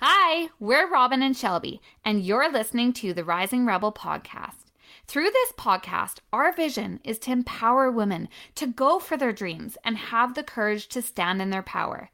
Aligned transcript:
Hi, 0.00 0.50
we're 0.60 0.88
Robin 0.88 1.24
and 1.24 1.36
Shelby, 1.36 1.80
and 2.04 2.22
you're 2.22 2.52
listening 2.52 2.92
to 2.92 3.12
the 3.12 3.24
Rising 3.24 3.66
Rebel 3.66 3.90
podcast. 3.90 4.70
Through 5.08 5.28
this 5.32 5.50
podcast, 5.58 6.18
our 6.32 6.54
vision 6.54 7.00
is 7.02 7.18
to 7.18 7.32
empower 7.32 7.90
women 7.90 8.28
to 8.54 8.68
go 8.68 9.00
for 9.00 9.16
their 9.16 9.32
dreams 9.32 9.76
and 9.82 9.98
have 9.98 10.34
the 10.34 10.44
courage 10.44 10.86
to 10.90 11.02
stand 11.02 11.42
in 11.42 11.50
their 11.50 11.64
power. 11.64 12.10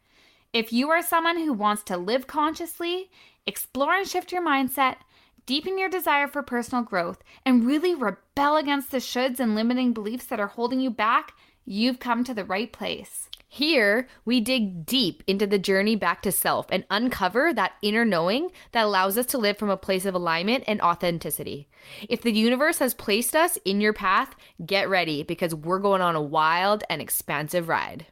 If 0.51 0.73
you 0.73 0.89
are 0.89 1.03
someone 1.03 1.37
who 1.37 1.53
wants 1.53 1.83
to 1.83 1.99
live 1.99 2.27
consciously, 2.27 3.11
explore 3.47 3.93
and 3.93 4.09
shift 4.09 4.33
your 4.33 4.43
mindset, 4.43 4.97
deepen 5.45 5.77
your 5.77 5.91
desire 5.91 6.27
for 6.27 6.43
personal 6.43 6.85
growth, 6.85 7.23
and 7.45 7.67
really 7.67 7.95
rebel 7.95 8.57
against 8.57 8.93
the 8.93 8.97
shoulds 8.97 9.41
and 9.41 9.55
limiting 9.55 9.93
beliefs 9.93 10.25
that 10.29 10.41
are 10.41 10.47
holding 10.47 10.81
you 10.81 10.89
back, 10.89 11.35
you've 11.65 11.99
come 11.99 12.25
to 12.25 12.35
the 12.35 12.45
right 12.45 12.73
place. 12.73 13.29
Here, 13.47 14.09
we 14.25 14.41
dig 14.41 14.85
deep 14.85 15.23
into 15.29 15.47
the 15.47 15.61
journey 15.61 15.95
back 15.95 16.23
to 16.23 16.33
self 16.33 16.67
and 16.71 16.85
uncover 16.91 17.55
that 17.55 17.75
inner 17.83 18.05
knowing 18.05 18.51
that 18.73 18.85
allows 18.85 19.17
us 19.17 19.27
to 19.27 19.39
live 19.39 19.59
from 19.59 19.71
a 19.71 19.77
place 19.77 20.07
of 20.07 20.15
alignment 20.15 20.65
and 20.67 20.81
authenticity. 20.81 21.69
If 22.09 22.23
the 22.23 22.33
universe 22.33 22.79
has 22.79 22.95
placed 22.95 23.37
us 23.37 23.57
in 23.65 23.81
your 23.81 23.93
path, 23.93 24.35
get 24.67 24.89
ready 24.89 25.23
because 25.23 25.55
we're 25.55 25.79
going 25.79 26.03
on 26.03 26.17
a 26.17 26.21
wild 26.21 26.83
and 26.91 27.01
expansive 27.01 27.69
ride. 27.69 28.07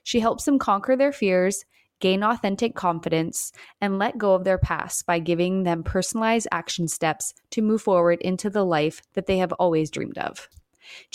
She 0.03 0.19
helps 0.19 0.45
them 0.45 0.59
conquer 0.59 0.95
their 0.95 1.11
fears, 1.11 1.65
gain 1.99 2.23
authentic 2.23 2.75
confidence, 2.75 3.51
and 3.81 3.97
let 3.97 4.17
go 4.17 4.33
of 4.33 4.43
their 4.43 4.57
past 4.57 5.05
by 5.05 5.19
giving 5.19 5.63
them 5.63 5.83
personalized 5.83 6.47
action 6.51 6.87
steps 6.87 7.33
to 7.51 7.61
move 7.61 7.81
forward 7.81 8.21
into 8.21 8.49
the 8.49 8.65
life 8.65 9.01
that 9.13 9.25
they 9.25 9.37
have 9.37 9.53
always 9.53 9.89
dreamed 9.89 10.17
of. 10.17 10.49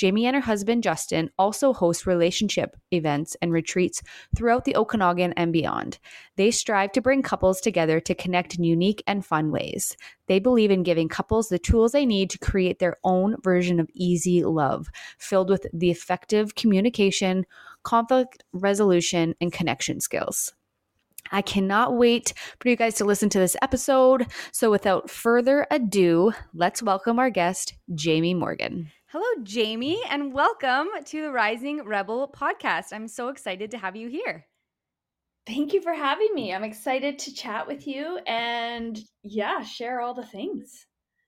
Jaime 0.01 0.27
and 0.27 0.37
her 0.37 0.43
husband 0.43 0.83
Justin 0.83 1.31
also 1.39 1.73
host 1.73 2.07
relationship 2.07 2.77
events 2.91 3.37
and 3.43 3.53
retreats 3.53 4.03
throughout 4.37 4.65
the 4.65 4.77
Okanagan 4.77 5.33
and 5.35 5.53
beyond. 5.53 5.99
They 6.37 6.51
strive 6.51 6.93
to 6.93 7.01
bring 7.01 7.23
couples 7.23 7.61
together 7.61 8.01
to 8.01 8.15
connect 8.15 8.57
in 8.57 8.65
unique 8.65 9.03
and 9.07 9.25
fun 9.25 9.51
ways. 9.51 9.97
They 10.27 10.39
believe 10.39 10.71
in 10.71 10.83
giving 10.83 11.09
couples 11.09 11.49
the 11.49 11.59
tools 11.59 11.93
they 11.93 12.07
need 12.07 12.31
to 12.31 12.39
create 12.39 12.79
their 12.79 12.97
own 13.05 13.37
version 13.43 13.81
of 13.81 13.91
easy 13.95 14.45
love, 14.45 14.89
filled 15.19 15.51
with 15.51 15.67
the 15.73 15.91
effective 15.91 16.55
communication, 16.55 17.47
conflict 17.83 18.45
resolution, 18.53 19.35
and 19.41 19.53
connection 19.53 20.01
skills. 20.01 20.53
I 21.33 21.43
cannot 21.43 21.97
wait 21.97 22.33
for 22.59 22.69
you 22.69 22.77
guys 22.77 22.95
to 22.95 23.05
listen 23.05 23.29
to 23.31 23.39
this 23.39 23.57
episode. 23.63 24.27
So, 24.53 24.71
without 24.71 25.11
further 25.11 25.67
ado, 25.71 26.33
let's 26.55 26.83
welcome 26.83 27.19
our 27.19 27.31
guest, 27.31 27.75
Jaime 28.03 28.35
Morgan. 28.35 28.91
Hello, 29.13 29.45
Jaime, 29.45 30.01
and 30.09 30.33
welcome 30.33 30.87
to 31.07 31.23
the 31.23 31.33
Rising 31.33 31.85
Rebel 31.85 32.33
podcast. 32.33 32.93
I'm 32.93 33.09
so 33.09 33.27
excited 33.27 33.73
to 33.73 33.79
have 33.79 33.97
you 33.97 34.09
here. 34.09 34.47
Thank 35.49 35.73
you 35.73 35.83
for 35.83 35.93
having 35.93 36.33
me. 36.33 36.55
I'm 36.55 36.63
excited 36.63 37.19
to 37.19 37.35
chat 37.35 37.67
with 37.67 37.89
you 37.89 38.21
and, 38.25 38.97
yeah, 39.25 39.65
share 39.65 40.01
all 40.01 40.15
the 40.15 40.25
things. 40.25 40.87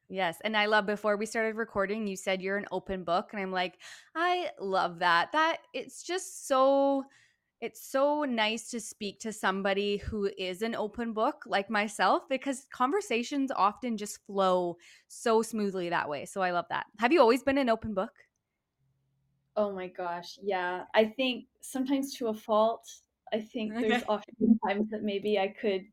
Yes. 0.09 0.39
And 0.45 0.57
I 0.57 0.67
love 0.67 0.87
before 0.87 1.17
we 1.17 1.27
started 1.27 1.57
recording, 1.57 2.07
you 2.07 2.15
said 2.15 2.41
you're 2.41 2.57
an 2.57 2.69
open 2.71 3.03
book. 3.03 3.31
And 3.33 3.43
I'm 3.43 3.51
like, 3.51 3.75
I 4.15 4.51
love 4.61 5.01
that. 5.01 5.33
That 5.33 5.57
it's 5.75 6.05
just 6.05 6.47
so 6.47 7.03
it's 7.63 7.81
so 7.81 8.25
nice 8.25 8.69
to 8.71 8.81
speak 8.81 9.21
to 9.21 9.33
somebody 9.33 9.97
who 9.97 10.29
is 10.37 10.63
an 10.63 10.75
open 10.75 11.13
book 11.13 11.45
like 11.47 11.71
myself 11.71 12.25
because 12.29 12.67
conversations 12.75 13.53
often 13.55 13.97
just 13.97 14.19
flow 14.27 14.77
so 15.07 15.43
smoothly 15.43 15.89
that 15.89 16.09
way. 16.09 16.25
So 16.25 16.43
I 16.43 16.51
love 16.51 16.65
that. 16.71 16.87
Have 16.99 17.13
you 17.13 17.21
always 17.21 17.45
been 17.45 17.59
an 17.59 17.69
open 17.69 17.95
book? 17.95 18.11
Oh 19.55 19.73
my 19.73 19.87
gosh. 19.87 20.41
Yeah. 20.43 20.85
I 20.93 21.05
think 21.05 21.45
sometimes 21.61 22.15
to 22.17 22.29
a 22.29 22.35
fault. 22.35 22.85
I 23.33 23.41
think 23.41 23.75
there's 23.79 24.03
often 24.09 24.59
times 24.67 24.91
that 24.91 25.05
maybe 25.05 25.39
I 25.39 25.47
could 25.49 25.85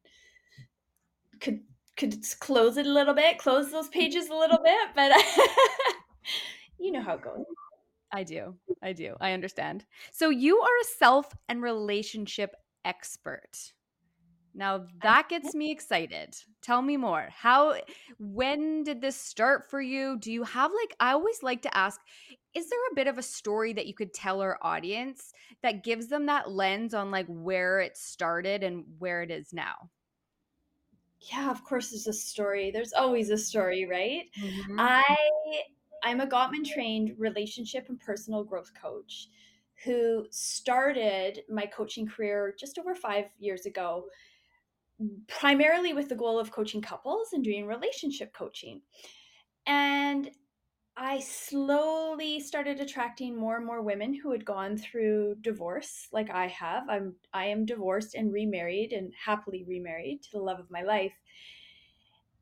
could 1.39 1.61
could 1.97 2.17
close 2.39 2.77
it 2.77 2.87
a 2.87 2.91
little 2.91 3.13
bit, 3.13 3.37
close 3.37 3.71
those 3.71 3.89
pages 3.89 4.29
a 4.29 4.33
little 4.33 4.59
bit, 4.63 4.89
but 4.95 5.11
you 6.79 6.91
know 6.91 7.01
how 7.01 7.13
it 7.13 7.21
goes. 7.21 7.45
I 8.11 8.23
do. 8.23 8.55
I 8.81 8.93
do. 8.93 9.15
I 9.19 9.33
understand. 9.33 9.85
So 10.11 10.29
you 10.29 10.59
are 10.59 10.77
a 10.81 10.97
self 10.97 11.35
and 11.47 11.61
relationship 11.61 12.55
expert. 12.85 13.73
Now 14.55 14.85
that 15.03 15.29
gets 15.29 15.53
me 15.53 15.71
excited. 15.71 16.35
Tell 16.61 16.81
me 16.81 16.97
more. 16.97 17.29
How 17.31 17.75
when 18.17 18.83
did 18.83 18.99
this 18.99 19.15
start 19.15 19.69
for 19.69 19.81
you? 19.81 20.17
Do 20.19 20.31
you 20.31 20.43
have 20.43 20.71
like 20.71 20.95
I 20.99 21.11
always 21.11 21.43
like 21.43 21.61
to 21.63 21.77
ask 21.77 21.99
is 22.55 22.67
there 22.69 22.79
a 22.91 22.95
bit 22.95 23.07
of 23.07 23.19
a 23.19 23.23
story 23.23 23.73
that 23.73 23.85
you 23.85 23.93
could 23.93 24.13
tell 24.13 24.41
our 24.41 24.57
audience 24.63 25.33
that 25.61 25.83
gives 25.83 26.07
them 26.07 26.25
that 26.25 26.49
lens 26.49 26.95
on 26.95 27.11
like 27.11 27.27
where 27.27 27.79
it 27.79 27.95
started 27.95 28.63
and 28.63 28.85
where 28.97 29.21
it 29.21 29.29
is 29.29 29.53
now? 29.53 29.89
Yeah, 31.21 31.51
of 31.51 31.63
course 31.63 31.91
there's 31.91 32.07
a 32.07 32.13
story. 32.13 32.71
There's 32.71 32.93
always 32.93 33.29
a 33.29 33.37
story, 33.37 33.85
right? 33.85 34.23
Mm-hmm. 34.41 34.79
I 34.79 35.05
I'm 36.03 36.21
a 36.21 36.27
Gottman 36.27 36.65
trained 36.65 37.15
relationship 37.17 37.89
and 37.89 37.99
personal 37.99 38.43
growth 38.43 38.71
coach 38.79 39.29
who 39.83 40.25
started 40.29 41.43
my 41.49 41.65
coaching 41.65 42.07
career 42.07 42.53
just 42.59 42.77
over 42.77 42.93
five 42.93 43.25
years 43.39 43.65
ago, 43.65 44.05
primarily 45.27 45.93
with 45.93 46.09
the 46.09 46.15
goal 46.15 46.37
of 46.37 46.51
coaching 46.51 46.81
couples 46.81 47.29
and 47.33 47.43
doing 47.43 47.65
relationship 47.65 48.33
coaching. 48.33 48.81
And 49.65 50.29
I 50.97 51.19
slowly 51.21 52.41
started 52.41 52.81
attracting 52.81 53.37
more 53.37 53.55
and 53.55 53.65
more 53.65 53.81
women 53.81 54.13
who 54.13 54.31
had 54.31 54.43
gone 54.43 54.75
through 54.75 55.35
divorce 55.41 56.09
like 56.11 56.29
I 56.29 56.47
have. 56.47 56.89
I'm 56.89 57.15
I 57.31 57.45
am 57.45 57.65
divorced 57.65 58.15
and 58.15 58.33
remarried 58.33 58.91
and 58.91 59.13
happily 59.13 59.63
remarried 59.65 60.21
to 60.23 60.31
the 60.33 60.41
love 60.41 60.59
of 60.59 60.69
my 60.69 60.81
life 60.81 61.13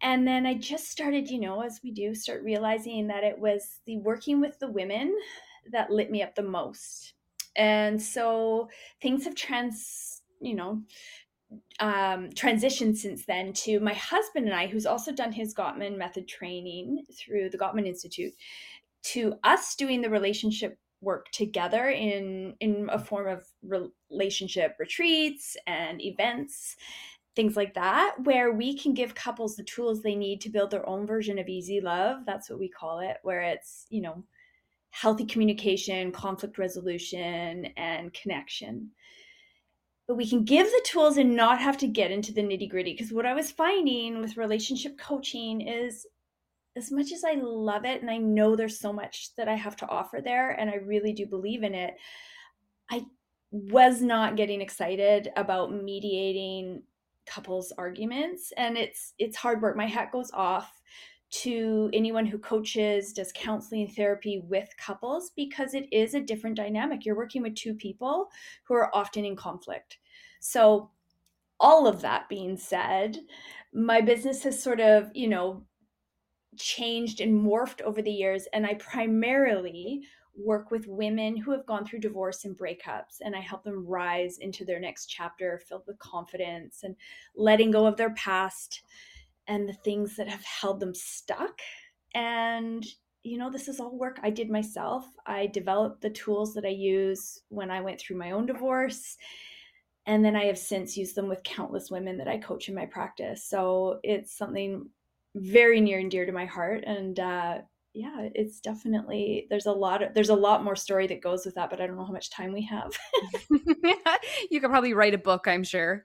and 0.02 0.28
then 0.28 0.46
I 0.46 0.54
just 0.54 0.90
started, 0.90 1.30
you 1.30 1.40
know, 1.40 1.62
as 1.62 1.80
we 1.84 1.92
do, 1.92 2.14
start 2.14 2.44
realizing 2.44 3.08
that 3.08 3.24
it 3.24 3.38
was 3.38 3.82
the 3.86 3.98
working 3.98 4.40
with 4.40 4.60
the 4.60 4.70
women 4.70 5.16
that 5.72 5.92
lit 5.92 6.12
me 6.12 6.22
up 6.22 6.36
the 6.36 6.44
most. 6.44 7.14
And 7.56 8.02
so 8.02 8.70
things 9.02 9.24
have 9.24 9.36
trans, 9.36 10.22
you 10.40 10.56
know, 10.56 10.82
um, 11.80 12.30
transitioned 12.30 12.98
since 12.98 13.26
then 13.26 13.54
to 13.54 13.80
my 13.80 13.94
husband 13.94 14.46
and 14.46 14.56
I, 14.56 14.68
who's 14.68 14.86
also 14.86 15.12
done 15.12 15.32
his 15.32 15.56
Gottman 15.56 15.98
method 15.98 16.28
training 16.28 17.04
through 17.14 17.50
the 17.50 17.58
Gottman 17.58 17.88
Institute, 17.88 18.34
to 19.04 19.36
us 19.44 19.76
doing 19.76 20.02
the 20.02 20.10
relationship 20.10 20.78
work 21.02 21.30
together 21.32 21.90
in 21.90 22.56
in 22.60 22.90
a 22.92 22.98
form 22.98 23.28
of 23.28 23.46
relationship 24.10 24.76
retreats 24.80 25.56
and 25.68 26.02
events 26.02 26.76
things 27.38 27.56
like 27.56 27.76
that 27.76 28.16
where 28.24 28.52
we 28.52 28.76
can 28.76 28.96
give 28.96 29.14
couples 29.14 29.56
the 29.56 29.64
tools 29.64 30.02
they 30.02 30.16
need 30.16 30.42
to 30.42 30.50
build 30.50 30.72
their 30.72 30.90
own 30.90 31.06
version 31.06 31.38
of 31.38 31.48
easy 31.48 31.80
love. 31.80 32.26
That's 32.26 32.50
what 32.50 32.58
we 32.58 32.68
call 32.68 33.00
it 33.00 33.18
where 33.22 33.44
it's 33.44 33.86
you 33.90 34.02
know 34.02 34.24
healthy 34.90 35.24
communication 35.24 36.12
conflict 36.12 36.58
resolution 36.58 37.68
and 37.78 38.12
connection. 38.14 38.90
But 40.08 40.18
we 40.18 40.28
can 40.28 40.46
give 40.46 40.66
the 40.66 40.82
tools 40.84 41.18
and 41.18 41.36
not 41.36 41.62
have 41.62 41.78
to 41.78 41.88
get 41.88 42.12
into 42.12 42.34
the 42.34 42.42
nitty 42.42 42.70
gritty 42.70 42.94
because 42.94 43.14
what 43.14 43.26
i 43.26 43.34
was 43.34 43.52
finding 43.52 44.20
with 44.20 44.38
relationship 44.38 44.98
coaching 44.98 45.62
is 45.62 46.08
as 46.76 46.92
much 46.92 47.12
as 47.12 47.24
I 47.24 47.34
love 47.34 47.86
it 47.86 48.02
and 48.02 48.10
I 48.10 48.18
know 48.18 48.56
there's 48.56 48.80
so 48.80 48.94
much 48.94 49.36
that 49.36 49.48
I 49.48 49.56
have 49.56 49.76
to 49.78 49.88
offer 49.88 50.22
there 50.24 50.52
and 50.52 50.70
I 50.70 50.76
really 50.76 51.12
do 51.12 51.26
believe 51.26 51.64
in 51.64 51.74
it, 51.74 51.96
I 52.90 53.06
was 53.52 54.02
not 54.02 54.38
getting 54.38 54.62
excited 54.62 55.32
about 55.36 55.74
mediating 55.74 56.84
couples 57.28 57.74
arguments 57.78 58.52
and 58.58 58.78
it's 58.78 59.14
it's 59.20 59.38
hard 59.38 59.62
work. 59.62 59.76
My 59.76 59.86
hat 59.86 60.12
goes 60.12 60.32
off 60.34 60.82
to 61.30 61.90
anyone 61.94 62.26
who 62.26 62.38
coaches, 62.38 63.12
does 63.12 63.34
counseling 63.34 63.88
therapy 63.88 64.42
with 64.46 64.70
couples 64.78 65.32
because 65.36 65.74
it 65.74 65.88
is 65.92 66.14
a 66.14 66.22
different 66.22 66.56
dynamic. 66.56 67.06
You're 67.06 67.18
working 67.18 67.42
with 67.42 67.56
two 67.56 67.74
people 67.74 68.30
who 68.64 68.76
are 68.76 68.96
often 68.96 69.26
in 69.26 69.36
conflict. 69.36 69.98
So 70.40 70.90
all 71.60 71.88
of 71.88 72.02
that 72.02 72.30
being 72.30 72.56
said, 72.56 73.18
my 73.74 74.00
business 74.00 74.44
has 74.44 74.62
sort 74.62 74.80
of, 74.80 75.10
you 75.14 75.28
know, 75.28 75.66
changed 76.58 77.20
and 77.20 77.34
morphed 77.34 77.82
over 77.82 78.02
the 78.02 78.12
years. 78.12 78.48
And 78.54 78.66
I 78.66 78.76
primarily 78.76 80.04
work 80.38 80.72
with 80.72 80.88
women 80.88 81.36
who 81.36 81.52
have 81.52 81.66
gone 81.66 81.86
through 81.86 82.00
divorce 82.00 82.46
and 82.46 82.58
breakups, 82.58 83.22
and 83.22 83.36
I 83.36 83.42
help 83.42 83.64
them 83.64 83.86
rise 83.86 84.38
into 84.38 84.66
their 84.66 84.80
next 84.80 85.08
chapter 85.08 85.62
filled 85.68 85.84
with 85.88 86.00
confidence 86.00 86.84
and 86.84 86.96
letting 87.36 87.72
go 87.72 87.86
of 87.86 87.98
their 87.98 88.14
past 88.14 88.84
and 89.48 89.68
the 89.68 89.74
things 89.74 90.16
that 90.16 90.28
have 90.28 90.44
held 90.44 90.80
them 90.80 90.94
stuck. 90.94 91.60
And 92.14 92.86
you 93.24 93.38
know, 93.38 93.50
this 93.50 93.68
is 93.68 93.82
all 93.82 93.98
work 93.98 94.20
I 94.24 94.30
did 94.30 94.50
myself. 94.50 95.06
I 95.26 95.48
developed 95.48 96.02
the 96.02 96.10
tools 96.10 96.54
that 96.54 96.64
I 96.64 96.70
use 96.70 97.42
when 97.50 97.70
I 97.70 97.82
went 97.82 98.00
through 98.00 98.18
my 98.18 98.32
own 98.32 98.46
divorce. 98.46 99.18
And 100.06 100.24
then 100.24 100.36
I 100.36 100.46
have 100.46 100.58
since 100.58 100.96
used 100.96 101.16
them 101.16 101.28
with 101.28 101.44
countless 101.44 101.92
women 101.92 102.18
that 102.20 102.30
I 102.30 102.38
coach 102.38 102.70
in 102.70 102.76
my 102.76 102.86
practice. 102.86 103.44
So 103.44 104.00
it's 104.04 104.38
something 104.38 104.90
very 105.36 105.82
near 105.82 106.00
and 106.00 106.10
dear 106.10 106.26
to 106.26 106.32
my 106.32 106.46
heart 106.46 106.84
and 106.88 107.20
uh 107.20 107.58
yeah 107.98 108.30
it's 108.36 108.60
definitely 108.60 109.48
there's 109.50 109.66
a 109.66 109.72
lot 109.72 110.04
of 110.04 110.14
there's 110.14 110.30
a 110.30 110.36
lot 110.36 110.64
more 110.64 110.76
story 110.76 111.08
that 111.08 111.20
goes 111.22 111.46
with 111.46 111.56
that 111.56 111.70
but 111.70 111.82
i 111.82 111.88
don't 111.88 111.98
know 111.98 112.06
how 112.06 112.12
much 112.12 112.30
time 112.30 112.54
we 112.54 112.64
have. 112.64 112.92
You 114.52 114.62
could 114.62 114.70
probably 114.70 114.94
write 114.94 115.14
a 115.14 115.18
book 115.18 115.48
i'm 115.48 115.64
sure. 115.64 116.04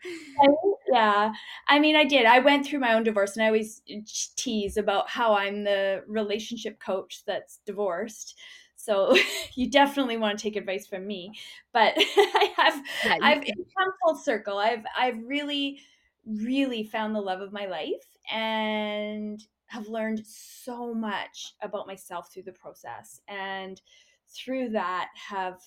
Yeah. 0.91 1.33
I 1.69 1.79
mean 1.79 1.97
i 1.97 2.05
did. 2.05 2.27
I 2.27 2.39
went 2.39 2.67
through 2.67 2.81
my 2.81 2.95
own 2.95 3.03
divorce 3.03 3.37
and 3.37 3.43
i 3.43 3.47
always 3.47 3.83
uh, 3.91 4.01
tease 4.37 4.77
about 4.77 5.09
how 5.09 5.35
i'm 5.35 5.65
the 5.65 6.03
relationship 6.07 6.81
coach 6.81 7.23
that's 7.27 7.61
divorced. 7.67 8.39
So 8.77 9.17
you 9.55 9.71
definitely 9.71 10.17
want 10.17 10.39
to 10.39 10.43
take 10.43 10.57
advice 10.57 10.87
from 10.87 11.07
me. 11.07 11.33
But 11.73 11.95
i 11.99 12.53
have 12.57 12.83
yeah, 13.05 13.19
i've 13.21 13.45
come 13.45 13.93
full 14.03 14.17
circle. 14.17 14.59
I've 14.59 14.85
i've 14.97 15.19
really 15.25 15.81
really 16.27 16.85
found 16.85 17.15
the 17.15 17.21
love 17.21 17.41
of 17.41 17.53
my 17.53 17.67
life 17.67 18.07
and 18.31 19.43
have 19.73 19.89
learned 19.89 20.23
so 20.27 20.93
much 20.93 21.55
about 21.63 21.87
myself 21.87 22.31
through 22.31 22.43
the 22.43 22.53
process 22.53 23.23
and 23.27 23.81
through 24.29 24.69
that 24.69 25.09
have 25.15 25.61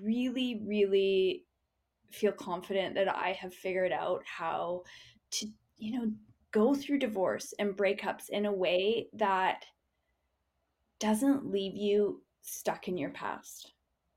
really 0.00 0.62
really 0.64 1.44
feel 2.12 2.30
confident 2.30 2.94
that 2.94 3.08
I 3.08 3.32
have 3.32 3.52
figured 3.52 3.90
out 3.90 4.22
how 4.24 4.84
to 5.32 5.48
you 5.78 5.98
know 5.98 6.12
go 6.52 6.76
through 6.76 6.98
divorce 6.98 7.52
and 7.58 7.76
breakups 7.76 8.28
in 8.28 8.46
a 8.46 8.52
way 8.52 9.08
that 9.14 9.64
doesn't 11.00 11.50
leave 11.50 11.74
you 11.74 12.22
stuck 12.42 12.86
in 12.86 12.96
your 12.96 13.10
past. 13.10 13.72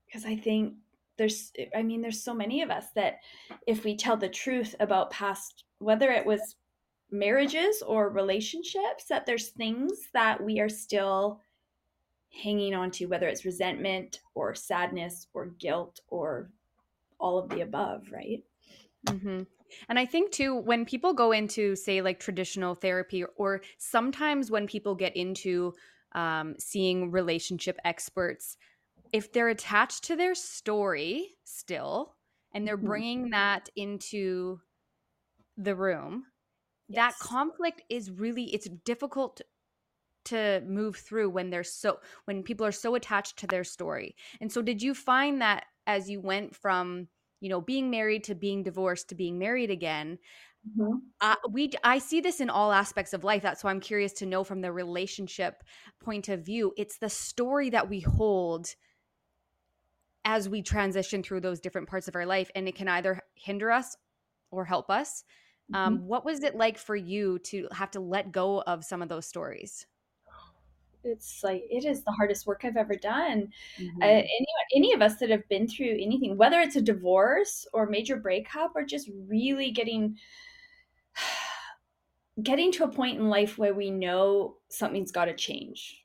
Because 0.06 0.24
I 0.24 0.36
think 0.36 0.74
there's 1.16 1.50
I 1.74 1.82
mean 1.82 2.02
there's 2.02 2.22
so 2.22 2.34
many 2.34 2.62
of 2.62 2.70
us 2.70 2.86
that 2.94 3.14
if 3.66 3.82
we 3.84 3.96
tell 3.96 4.16
the 4.16 4.28
truth 4.28 4.76
about 4.78 5.10
past 5.10 5.64
whether 5.78 6.12
it 6.12 6.24
was 6.24 6.54
marriages 7.14 7.82
or 7.86 8.10
relationships 8.10 9.04
that 9.08 9.24
there's 9.24 9.48
things 9.48 10.08
that 10.12 10.42
we 10.42 10.60
are 10.60 10.68
still 10.68 11.40
hanging 12.42 12.74
on 12.74 12.90
to, 12.90 13.06
whether 13.06 13.28
it's 13.28 13.44
resentment 13.44 14.20
or 14.34 14.54
sadness 14.54 15.28
or 15.32 15.46
guilt 15.58 16.00
or 16.08 16.50
all 17.18 17.38
of 17.38 17.48
the 17.48 17.60
above, 17.60 18.02
right? 18.12 18.42
Mm-hmm. 19.06 19.42
And 19.88 19.98
I 19.98 20.04
think 20.06 20.32
too, 20.32 20.56
when 20.56 20.84
people 20.84 21.14
go 21.14 21.32
into, 21.32 21.76
say, 21.76 22.02
like 22.02 22.18
traditional 22.20 22.74
therapy, 22.74 23.24
or 23.36 23.62
sometimes 23.78 24.50
when 24.50 24.66
people 24.66 24.94
get 24.94 25.16
into 25.16 25.72
um, 26.12 26.54
seeing 26.58 27.10
relationship 27.10 27.78
experts, 27.84 28.56
if 29.12 29.32
they're 29.32 29.48
attached 29.48 30.04
to 30.04 30.16
their 30.16 30.34
story 30.34 31.36
still 31.44 32.14
and 32.52 32.66
they're 32.66 32.76
mm-hmm. 32.76 32.86
bringing 32.86 33.30
that 33.30 33.68
into 33.76 34.60
the 35.56 35.74
room, 35.74 36.24
that 36.90 37.14
conflict 37.18 37.82
is 37.88 38.10
really 38.10 38.44
it's 38.54 38.68
difficult 38.84 39.40
to 40.26 40.62
move 40.66 40.96
through 40.96 41.30
when 41.30 41.50
they're 41.50 41.64
so 41.64 41.98
when 42.24 42.42
people 42.42 42.66
are 42.66 42.72
so 42.72 42.94
attached 42.94 43.38
to 43.38 43.46
their 43.46 43.64
story. 43.64 44.16
And 44.40 44.50
so 44.50 44.62
did 44.62 44.82
you 44.82 44.94
find 44.94 45.40
that 45.40 45.64
as 45.86 46.08
you 46.08 46.20
went 46.20 46.56
from 46.56 47.08
you 47.40 47.48
know 47.48 47.60
being 47.60 47.90
married 47.90 48.24
to 48.24 48.34
being 48.34 48.62
divorced 48.62 49.08
to 49.08 49.14
being 49.14 49.38
married 49.38 49.70
again 49.70 50.18
mm-hmm. 50.78 50.96
uh, 51.20 51.34
we 51.50 51.70
i 51.82 51.98
see 51.98 52.20
this 52.22 52.40
in 52.40 52.48
all 52.48 52.72
aspects 52.72 53.12
of 53.12 53.24
life. 53.24 53.42
That's 53.42 53.62
why 53.62 53.70
i'm 53.70 53.80
curious 53.80 54.12
to 54.14 54.26
know 54.26 54.44
from 54.44 54.60
the 54.60 54.72
relationship 54.72 55.62
point 56.02 56.28
of 56.28 56.44
view. 56.44 56.72
It's 56.76 56.98
the 56.98 57.10
story 57.10 57.70
that 57.70 57.88
we 57.88 58.00
hold 58.00 58.74
as 60.24 60.48
we 60.48 60.62
transition 60.62 61.22
through 61.22 61.40
those 61.40 61.60
different 61.60 61.88
parts 61.88 62.08
of 62.08 62.16
our 62.16 62.24
life 62.24 62.50
and 62.54 62.66
it 62.66 62.74
can 62.74 62.88
either 62.88 63.20
hinder 63.34 63.70
us 63.70 63.94
or 64.50 64.64
help 64.64 64.90
us 64.90 65.22
um, 65.72 65.98
mm-hmm. 65.98 66.06
What 66.06 66.24
was 66.24 66.42
it 66.42 66.56
like 66.56 66.76
for 66.76 66.96
you 66.96 67.38
to 67.40 67.68
have 67.72 67.90
to 67.92 68.00
let 68.00 68.32
go 68.32 68.62
of 68.62 68.84
some 68.84 69.00
of 69.00 69.08
those 69.08 69.26
stories? 69.26 69.86
It's 71.02 71.44
like 71.44 71.64
it 71.70 71.84
is 71.84 72.02
the 72.02 72.12
hardest 72.12 72.46
work 72.46 72.62
I've 72.64 72.76
ever 72.76 72.94
done. 72.94 73.48
Mm-hmm. 73.78 74.02
Uh, 74.02 74.06
any 74.06 74.46
any 74.74 74.92
of 74.92 75.02
us 75.02 75.16
that 75.16 75.30
have 75.30 75.46
been 75.48 75.68
through 75.68 75.98
anything, 76.00 76.36
whether 76.36 76.60
it's 76.60 76.76
a 76.76 76.82
divorce 76.82 77.66
or 77.72 77.86
major 77.86 78.16
breakup, 78.16 78.72
or 78.74 78.84
just 78.84 79.10
really 79.28 79.70
getting 79.70 80.16
getting 82.42 82.72
to 82.72 82.84
a 82.84 82.88
point 82.88 83.18
in 83.18 83.28
life 83.28 83.58
where 83.58 83.74
we 83.74 83.90
know 83.90 84.56
something's 84.68 85.12
got 85.12 85.26
to 85.26 85.34
change, 85.34 86.04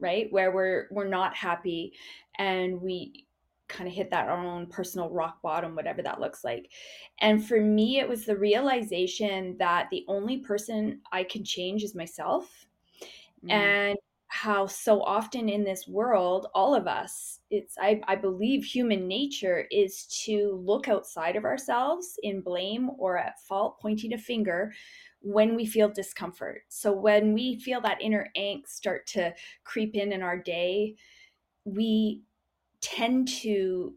right? 0.00 0.26
Where 0.30 0.50
we're 0.50 0.88
we're 0.90 1.08
not 1.08 1.36
happy, 1.36 1.92
and 2.36 2.80
we 2.80 3.26
kind 3.72 3.88
of 3.88 3.94
hit 3.94 4.10
that 4.10 4.28
our 4.28 4.44
own 4.44 4.66
personal 4.66 5.10
rock 5.10 5.40
bottom, 5.42 5.74
whatever 5.74 6.02
that 6.02 6.20
looks 6.20 6.44
like. 6.44 6.70
And 7.20 7.44
for 7.44 7.60
me, 7.60 7.98
it 7.98 8.08
was 8.08 8.24
the 8.24 8.36
realization 8.36 9.56
that 9.58 9.88
the 9.90 10.04
only 10.08 10.38
person 10.38 11.00
I 11.10 11.24
can 11.24 11.44
change 11.44 11.82
is 11.82 11.94
myself. 11.94 12.66
Mm. 13.44 13.50
And 13.50 13.98
how 14.28 14.66
so 14.66 15.02
often 15.02 15.48
in 15.48 15.62
this 15.62 15.86
world, 15.86 16.46
all 16.54 16.74
of 16.74 16.86
us, 16.86 17.40
it's, 17.50 17.76
I, 17.78 18.00
I 18.08 18.16
believe 18.16 18.64
human 18.64 19.06
nature 19.06 19.66
is 19.70 20.06
to 20.24 20.58
look 20.64 20.88
outside 20.88 21.36
of 21.36 21.44
ourselves 21.44 22.18
in 22.22 22.40
blame 22.40 22.90
or 22.98 23.18
at 23.18 23.42
fault, 23.46 23.78
pointing 23.80 24.14
a 24.14 24.18
finger 24.18 24.72
when 25.20 25.54
we 25.54 25.66
feel 25.66 25.88
discomfort. 25.88 26.62
So 26.68 26.92
when 26.92 27.34
we 27.34 27.60
feel 27.60 27.80
that 27.82 28.00
inner 28.00 28.28
angst 28.36 28.68
start 28.68 29.06
to 29.08 29.34
creep 29.64 29.96
in 29.96 30.12
in 30.12 30.22
our 30.22 30.38
day, 30.38 30.96
we 31.64 32.22
tend 32.82 33.28
to 33.28 33.94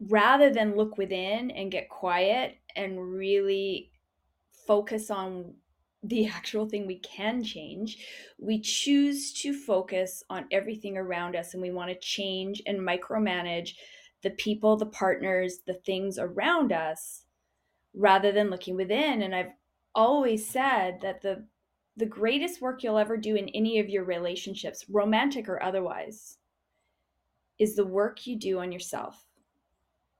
rather 0.00 0.52
than 0.52 0.76
look 0.76 0.98
within 0.98 1.50
and 1.52 1.70
get 1.70 1.88
quiet 1.88 2.56
and 2.74 3.12
really 3.14 3.90
focus 4.66 5.10
on 5.10 5.54
the 6.02 6.26
actual 6.34 6.68
thing 6.68 6.86
we 6.86 6.98
can 6.98 7.42
change, 7.42 8.04
we 8.38 8.60
choose 8.60 9.32
to 9.32 9.52
focus 9.52 10.22
on 10.28 10.46
everything 10.50 10.96
around 10.96 11.36
us 11.36 11.52
and 11.54 11.62
we 11.62 11.70
want 11.70 11.90
to 11.90 11.98
change 11.98 12.62
and 12.66 12.78
micromanage 12.78 13.74
the 14.22 14.30
people, 14.30 14.76
the 14.76 14.86
partners, 14.86 15.58
the 15.66 15.74
things 15.74 16.18
around 16.18 16.72
us 16.72 17.24
rather 17.94 18.32
than 18.32 18.50
looking 18.50 18.76
within. 18.76 19.22
And 19.22 19.34
I've 19.34 19.52
always 19.94 20.48
said 20.48 20.98
that 21.02 21.22
the 21.22 21.46
the 21.98 22.06
greatest 22.06 22.60
work 22.60 22.82
you'll 22.82 22.98
ever 22.98 23.16
do 23.16 23.36
in 23.36 23.48
any 23.50 23.78
of 23.78 23.88
your 23.88 24.04
relationships, 24.04 24.84
romantic 24.90 25.48
or 25.48 25.62
otherwise, 25.62 26.36
is 27.58 27.74
the 27.74 27.86
work 27.86 28.26
you 28.26 28.38
do 28.38 28.60
on 28.60 28.72
yourself. 28.72 29.24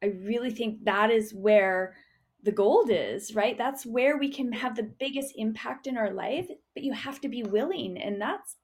I 0.02 0.07
really 0.07 0.50
think 0.50 0.85
that 0.85 1.11
is 1.11 1.33
where 1.33 1.97
the 2.43 2.52
gold 2.52 2.90
is, 2.93 3.35
right? 3.35 3.59
That's 3.59 3.85
where 3.85 4.19
we 4.19 4.31
can 4.31 4.52
have 4.52 4.76
the 4.76 4.90
biggest 4.99 5.35
impact 5.37 5.87
in 5.87 5.97
our 5.97 6.12
life, 6.12 6.47
but 6.75 6.85
you 6.85 6.93
have 6.93 7.21
to 7.23 7.28
be 7.28 7.43
willing. 7.43 7.99
And 7.99 8.21
that's 8.21 8.57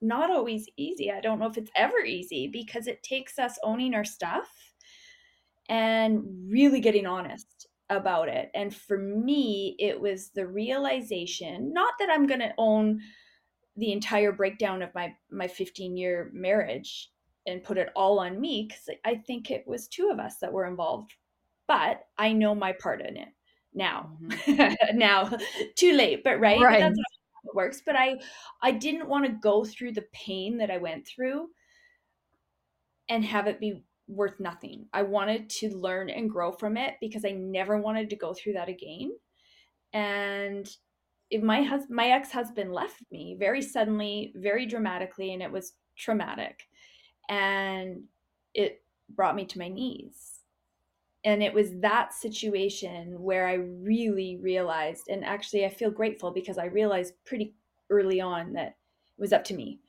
not 0.00 0.30
always 0.30 0.68
easy. 0.76 1.10
I 1.10 1.20
don't 1.20 1.38
know 1.38 1.48
if 1.48 1.56
it's 1.56 1.70
ever 1.74 1.98
easy 1.98 2.48
because 2.48 2.86
it 2.86 3.02
takes 3.02 3.38
us 3.38 3.58
owning 3.62 3.94
our 3.94 4.04
stuff 4.04 4.48
and 5.68 6.22
really 6.48 6.80
getting 6.80 7.06
honest 7.06 7.66
about 7.90 8.28
it. 8.28 8.50
And 8.54 8.74
for 8.74 8.98
me, 8.98 9.76
it 9.78 10.00
was 10.00 10.30
the 10.30 10.46
realization 10.46 11.72
not 11.72 11.94
that 11.98 12.10
I'm 12.10 12.26
going 12.26 12.40
to 12.40 12.54
own 12.58 13.00
the 13.76 13.92
entire 13.92 14.32
breakdown 14.32 14.82
of 14.82 14.94
my 14.94 15.14
my 15.30 15.48
15 15.48 15.96
year 15.96 16.30
marriage 16.32 17.10
and 17.46 17.62
put 17.62 17.78
it 17.78 17.90
all 17.94 18.18
on 18.18 18.40
me 18.40 18.68
cuz 18.68 18.88
I 19.04 19.16
think 19.16 19.50
it 19.50 19.66
was 19.66 19.88
two 19.88 20.10
of 20.10 20.18
us 20.18 20.38
that 20.38 20.52
were 20.52 20.66
involved. 20.66 21.14
But 21.66 22.06
I 22.18 22.32
know 22.32 22.54
my 22.54 22.72
part 22.72 23.00
in 23.00 23.16
it 23.16 23.28
now. 23.74 24.16
Mm-hmm. 24.22 24.98
now 24.98 25.30
too 25.76 25.92
late, 25.92 26.22
but 26.24 26.40
right? 26.40 26.60
right. 26.60 26.80
But 26.80 26.88
that's 26.88 26.98
how 26.98 27.50
it 27.50 27.54
works. 27.54 27.82
But 27.84 27.96
I 27.96 28.20
I 28.62 28.70
didn't 28.72 29.08
want 29.08 29.26
to 29.26 29.32
go 29.32 29.64
through 29.64 29.92
the 29.92 30.06
pain 30.12 30.58
that 30.58 30.70
I 30.70 30.78
went 30.78 31.06
through 31.06 31.48
and 33.08 33.24
have 33.24 33.46
it 33.46 33.60
be 33.60 33.82
worth 34.06 34.38
nothing. 34.40 34.86
I 34.92 35.02
wanted 35.02 35.48
to 35.50 35.76
learn 35.76 36.10
and 36.10 36.30
grow 36.30 36.52
from 36.52 36.76
it 36.76 36.94
because 37.00 37.24
I 37.24 37.30
never 37.30 37.78
wanted 37.78 38.10
to 38.10 38.16
go 38.16 38.34
through 38.34 38.54
that 38.54 38.68
again. 38.68 39.12
And 39.92 40.68
if 41.30 41.42
my 41.42 41.62
husband 41.62 41.96
my 41.96 42.08
ex-husband 42.08 42.72
left 42.72 43.02
me 43.10 43.36
very 43.38 43.62
suddenly, 43.62 44.32
very 44.36 44.66
dramatically 44.66 45.32
and 45.32 45.42
it 45.42 45.50
was 45.50 45.74
traumatic. 45.96 46.64
And 47.28 48.04
it 48.54 48.82
brought 49.08 49.36
me 49.36 49.44
to 49.46 49.58
my 49.58 49.68
knees. 49.68 50.40
And 51.24 51.42
it 51.42 51.54
was 51.54 51.78
that 51.80 52.12
situation 52.12 53.22
where 53.22 53.46
I 53.46 53.54
really 53.54 54.36
realized 54.36 55.08
and 55.08 55.24
actually 55.24 55.64
I 55.64 55.70
feel 55.70 55.90
grateful 55.90 56.30
because 56.30 56.58
I 56.58 56.66
realized 56.66 57.14
pretty 57.24 57.54
early 57.88 58.20
on 58.20 58.52
that 58.52 58.76
it 59.16 59.20
was 59.20 59.32
up 59.32 59.44
to 59.44 59.54
me 59.54 59.80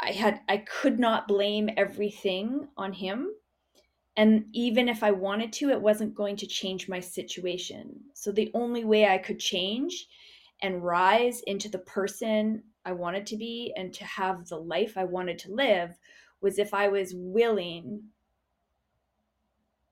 I 0.00 0.12
had 0.12 0.40
I 0.48 0.58
could 0.58 0.98
not 0.98 1.28
blame 1.28 1.70
everything 1.76 2.68
on 2.76 2.92
him. 2.92 3.28
And 4.16 4.46
even 4.52 4.88
if 4.88 5.02
I 5.02 5.12
wanted 5.12 5.52
to, 5.54 5.70
it 5.70 5.80
wasn't 5.80 6.14
going 6.14 6.36
to 6.36 6.46
change 6.46 6.88
my 6.88 7.00
situation. 7.00 8.00
So 8.14 8.32
the 8.32 8.50
only 8.54 8.84
way 8.84 9.06
I 9.06 9.18
could 9.18 9.38
change 9.38 10.08
and 10.62 10.84
rise 10.84 11.42
into 11.42 11.68
the 11.68 11.78
person 11.78 12.62
I 12.84 12.92
wanted 12.92 13.26
to 13.26 13.36
be 13.36 13.72
and 13.76 13.92
to 13.94 14.04
have 14.04 14.48
the 14.48 14.58
life 14.58 14.96
I 14.96 15.04
wanted 15.04 15.38
to 15.40 15.54
live 15.54 15.96
was 16.40 16.58
if 16.58 16.74
I 16.74 16.88
was 16.88 17.12
willing 17.14 18.04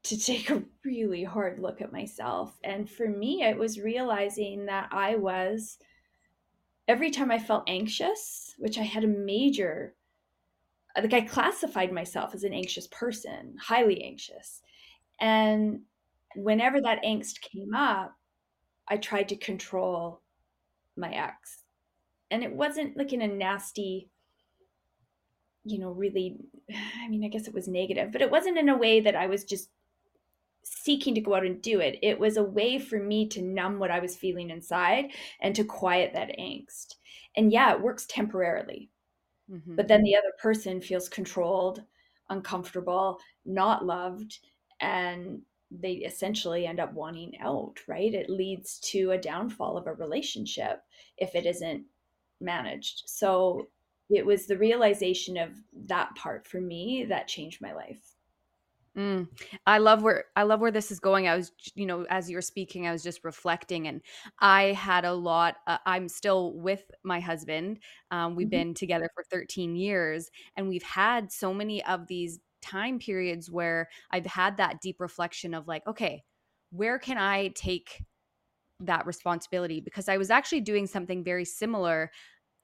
to 0.05 0.19
take 0.19 0.49
a 0.51 0.63
really 0.85 1.25
hard 1.25 1.59
look 1.59 1.83
at 1.83 1.93
myself. 1.93 2.59
And 2.65 2.89
for 2.89 3.09
me, 3.09 3.43
it 3.43 3.59
was 3.59 3.81
realizing 3.81 4.67
that 4.67 4.89
I 4.91 5.17
was, 5.17 5.79
every 6.87 7.11
time 7.11 7.31
I 7.31 7.39
felt 7.39 7.65
anxious, 7.67 8.55
which 8.59 8.79
I 8.79 8.83
had 8.83 9.05
a 9.05 9.09
major 9.09 9.95
like 11.03 11.13
I 11.13 11.21
classified 11.21 11.93
myself 11.93 12.35
as 12.35 12.45
an 12.45 12.53
anxious 12.53 12.87
person, 12.89 13.57
highly 13.61 14.03
anxious. 14.03 14.63
And 15.21 15.83
whenever 16.35 16.81
that 16.81 17.03
angst 17.05 17.41
came 17.41 17.75
up, 17.75 18.15
I 18.89 18.97
tried 18.97 19.29
to 19.29 19.37
control 19.37 20.23
my 20.97 21.13
ex. 21.13 21.65
And 22.31 22.43
it 22.43 22.53
wasn't 22.53 22.97
like 22.97 23.13
in 23.13 23.23
a 23.23 23.29
nasty, 23.29 24.11
you 25.65 25.79
know, 25.79 25.91
really, 25.91 26.37
I 27.03 27.09
mean, 27.09 27.25
I 27.25 27.29
guess 27.29 27.49
it 27.49 27.55
was 27.55 27.69
negative, 27.69 28.13
but 28.13 28.23
it 28.23 28.31
wasn't 28.31 28.59
in 28.59 28.69
a 28.69 28.77
way 28.77 29.01
that 29.01 29.17
I 29.17 29.27
was 29.27 29.45
just 29.45 29.71
seeking 30.65 31.15
to 31.15 31.21
go 31.21 31.35
out 31.35 31.47
and 31.47 31.63
do 31.63 31.81
it. 31.81 31.99
It 32.03 32.19
was 32.19 32.37
a 32.37 32.43
way 32.43 32.79
for 32.79 32.99
me 32.99 33.27
to 33.29 33.43
numb 33.43 33.79
what 33.79 33.91
I 33.91 34.01
was 34.01 34.17
feeling 34.17 34.51
inside 34.51 35.13
and 35.41 35.55
to 35.55 35.65
quiet 35.65 36.13
that 36.13 36.39
angst. 36.39 36.97
And 37.37 37.53
yeah, 37.53 37.73
it 37.73 37.81
works 37.81 38.07
temporarily. 38.07 38.91
Mm-hmm. 39.51 39.77
But 39.77 39.89
then 39.89 40.03
the 40.03 40.17
other 40.17 40.33
person 40.41 40.81
feels 40.81 41.09
controlled, 41.09 41.83
uncomfortable, 42.29 43.19
not 43.47 43.85
loved, 43.85 44.39
and 44.81 45.41
they 45.71 45.93
essentially 45.93 46.67
end 46.67 46.81
up 46.81 46.93
wanting 46.93 47.33
out, 47.41 47.79
right? 47.87 48.13
It 48.13 48.31
leads 48.31 48.79
to 48.91 49.13
a 49.13 49.19
downfall 49.19 49.77
of 49.77 49.87
a 49.87 49.95
relationship 49.95 50.83
if 51.17 51.35
it 51.35 51.47
isn't 51.47 51.85
managed. 52.41 53.03
So 53.07 53.69
it 54.11 54.25
was 54.25 54.47
the 54.47 54.57
realization 54.57 55.37
of 55.37 55.51
that 55.87 56.15
part 56.15 56.47
for 56.47 56.61
me 56.61 57.05
that 57.09 57.29
changed 57.29 57.61
my 57.61 57.75
life. 57.75 58.01
Mm. 58.97 59.29
I 59.65 59.79
love 59.79 60.03
where 60.03 60.25
I 60.35 60.43
love 60.43 60.61
where 60.61 60.73
this 60.73 60.91
is 60.91 60.99
going. 60.99 61.29
I 61.29 61.37
was, 61.37 61.53
you 61.77 61.87
know, 61.87 62.05
as 62.11 62.29
you 62.29 62.37
were 62.37 62.43
speaking, 62.43 62.87
I 62.87 62.93
was 62.93 63.03
just 63.03 63.23
reflecting, 63.23 63.87
and 63.87 64.01
I 64.41 64.73
had 64.73 65.05
a 65.05 65.13
lot. 65.13 65.57
Uh, 65.69 65.79
I'm 65.87 66.09
still 66.09 66.55
with 66.55 66.83
my 67.05 67.21
husband. 67.21 67.79
Um, 68.11 68.35
we've 68.35 68.47
mm-hmm. 68.47 68.51
been 68.51 68.75
together 68.75 69.09
for 69.15 69.23
13 69.31 69.77
years, 69.77 70.31
and 70.57 70.69
we've 70.69 70.83
had 70.83 71.31
so 71.31 71.55
many 71.55 71.85
of 71.85 72.09
these 72.09 72.41
time 72.61 72.99
periods 72.99 73.51
where 73.51 73.89
I've 74.11 74.27
had 74.27 74.57
that 74.57 74.81
deep 74.81 74.97
reflection 74.99 75.55
of 75.55 75.69
like, 75.69 75.87
okay, 75.87 76.25
where 76.71 76.99
can 76.99 77.19
I 77.19 77.49
take 77.49 78.03
that 78.81 79.07
responsibility? 79.07 79.81
Because 79.81 80.09
I 80.09 80.17
was 80.17 80.31
actually 80.31 80.63
doing 80.63 80.89
something 80.89 81.23
very 81.23 81.45
similar 81.45 82.11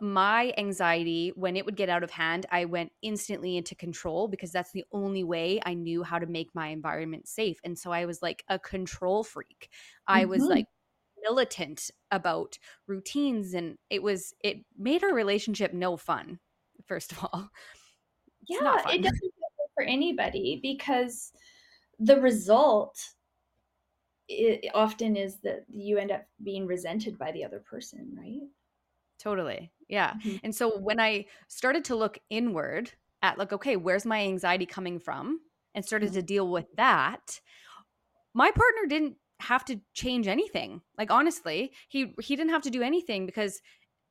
my 0.01 0.53
anxiety 0.59 1.33
when 1.37 1.57
it 1.57 1.65
would 1.65 1.77
get 1.77 1.89
out 1.89 2.03
of 2.03 2.11
hand 2.11 2.47
i 2.51 2.65
went 2.65 2.91
instantly 3.03 3.57
into 3.57 3.75
control 3.77 4.27
because 4.27 4.51
that's 4.51 4.73
the 4.73 4.85
only 4.93 5.23
way 5.23 5.61
i 5.65 5.73
knew 5.73 6.03
how 6.03 6.19
to 6.19 6.27
make 6.27 6.49
my 6.55 6.69
environment 6.69 7.29
safe. 7.29 7.59
And 7.65 7.79
so 7.79 7.93
i 7.93 8.05
was 8.05 8.21
like 8.23 8.45
a 8.49 8.59
control 8.59 9.23
freak. 9.23 9.71
I 10.07 10.23
mm-hmm. 10.23 10.31
was 10.31 10.43
like 10.43 10.67
militant 11.23 11.91
about 12.11 12.59
routines 12.87 13.55
and 13.55 13.79
it 13.89 14.03
was 14.03 14.35
it 14.43 14.59
made 14.77 15.03
our 15.05 15.15
relationship 15.15 15.73
no 15.73 15.97
fun 15.97 16.39
first 16.87 17.13
of 17.13 17.25
all. 17.25 17.49
Yeah 18.49 18.83
it 18.91 19.03
doesn't 19.03 19.21
feel 19.21 19.69
for 19.75 19.85
anybody 19.85 20.59
because 20.61 21.33
the 21.99 22.21
result 22.21 22.99
it 24.29 24.71
often 24.75 25.17
is 25.17 25.37
that 25.43 25.65
you 25.69 25.99
end 25.99 26.11
up 26.11 26.25
being 26.43 26.67
resented 26.67 27.19
by 27.19 27.31
the 27.33 27.45
other 27.45 27.61
person 27.61 28.15
right 28.19 28.41
Totally. 29.25 29.73
Yeah. 29.89 30.13
Mm-hmm. 30.13 30.37
And 30.45 30.55
so 30.55 30.79
when 30.79 31.01
I 31.01 31.25
started 31.49 31.87
to 31.87 31.97
look 31.97 32.19
inward 32.29 32.91
at 33.23 33.39
like, 33.39 33.55
okay, 33.55 33.77
where's 33.77 34.05
my 34.05 34.21
anxiety 34.21 34.67
coming 34.67 34.99
from? 34.99 35.41
And 35.75 35.85
started 35.85 36.11
mm-hmm. 36.11 36.17
to 36.17 36.23
deal 36.23 36.49
with 36.49 36.67
that, 36.77 37.41
my 38.35 38.51
partner 38.51 38.87
didn't 38.87 39.17
have 39.41 39.65
to 39.65 39.81
change 39.95 40.29
anything. 40.29 40.83
Like 40.99 41.11
honestly, 41.11 41.73
he 41.89 42.15
he 42.21 42.37
didn't 42.37 42.51
have 42.51 42.63
to 42.63 42.71
do 42.71 42.83
anything 42.83 43.25
because 43.25 43.61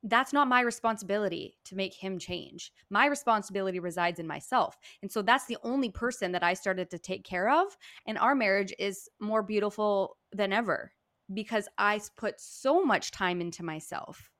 that's 0.02 0.34
not 0.34 0.48
my 0.48 0.60
responsibility 0.60 1.56
to 1.64 1.76
make 1.76 1.94
him 1.94 2.18
change. 2.18 2.72
My 2.90 3.06
responsibility 3.06 3.78
resides 3.78 4.18
in 4.20 4.26
myself. 4.26 4.76
And 5.00 5.10
so 5.10 5.22
that's 5.22 5.46
the 5.46 5.56
only 5.62 5.90
person 5.90 6.32
that 6.32 6.42
I 6.42 6.52
started 6.52 6.90
to 6.90 6.98
take 6.98 7.24
care 7.24 7.48
of. 7.48 7.74
And 8.06 8.18
our 8.18 8.34
marriage 8.34 8.74
is 8.78 9.08
more 9.18 9.42
beautiful 9.42 10.18
than 10.32 10.52
ever 10.52 10.92
because 11.32 11.68
I 11.78 12.00
put 12.16 12.38
so 12.38 12.84
much 12.84 13.12
time 13.12 13.40
into 13.40 13.62
myself 13.62 14.30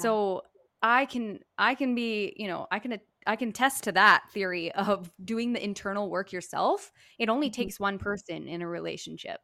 so 0.00 0.42
I 0.82 1.06
can 1.06 1.40
I 1.58 1.74
can 1.74 1.94
be, 1.94 2.34
you 2.36 2.48
know, 2.48 2.66
I 2.70 2.78
can 2.78 2.98
I 3.26 3.36
can 3.36 3.52
test 3.52 3.84
to 3.84 3.92
that 3.92 4.24
theory 4.32 4.72
of 4.72 5.12
doing 5.24 5.52
the 5.52 5.64
internal 5.64 6.10
work 6.10 6.32
yourself. 6.32 6.92
It 7.18 7.28
only 7.28 7.48
mm-hmm. 7.48 7.62
takes 7.62 7.80
one 7.80 7.98
person 7.98 8.48
in 8.48 8.62
a 8.62 8.68
relationship. 8.68 9.40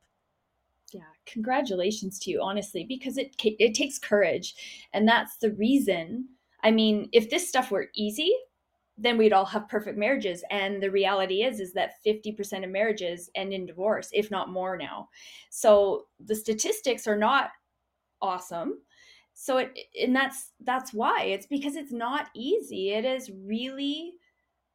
Yeah, 0.92 1.02
congratulations 1.26 2.18
to 2.20 2.30
you 2.30 2.40
honestly 2.42 2.84
because 2.88 3.18
it 3.18 3.34
it 3.38 3.74
takes 3.74 3.98
courage 3.98 4.54
and 4.92 5.06
that's 5.06 5.36
the 5.36 5.52
reason. 5.52 6.28
I 6.64 6.72
mean, 6.72 7.08
if 7.12 7.30
this 7.30 7.48
stuff 7.48 7.70
were 7.70 7.88
easy, 7.94 8.34
then 8.96 9.16
we'd 9.16 9.32
all 9.32 9.44
have 9.44 9.68
perfect 9.68 9.96
marriages 9.96 10.42
and 10.50 10.82
the 10.82 10.90
reality 10.90 11.44
is 11.44 11.60
is 11.60 11.72
that 11.74 12.02
50% 12.04 12.64
of 12.64 12.70
marriages 12.70 13.30
end 13.36 13.52
in 13.52 13.64
divorce, 13.64 14.08
if 14.12 14.30
not 14.30 14.48
more 14.48 14.76
now. 14.76 15.08
So 15.50 16.06
the 16.18 16.34
statistics 16.34 17.06
are 17.06 17.18
not 17.18 17.50
awesome 18.20 18.80
so 19.40 19.58
it 19.58 19.78
and 20.02 20.14
that's 20.14 20.50
that's 20.64 20.92
why. 20.92 21.22
It's 21.22 21.46
because 21.46 21.76
it's 21.76 21.92
not 21.92 22.28
easy. 22.34 22.90
It 22.90 23.04
is 23.04 23.30
really 23.30 24.14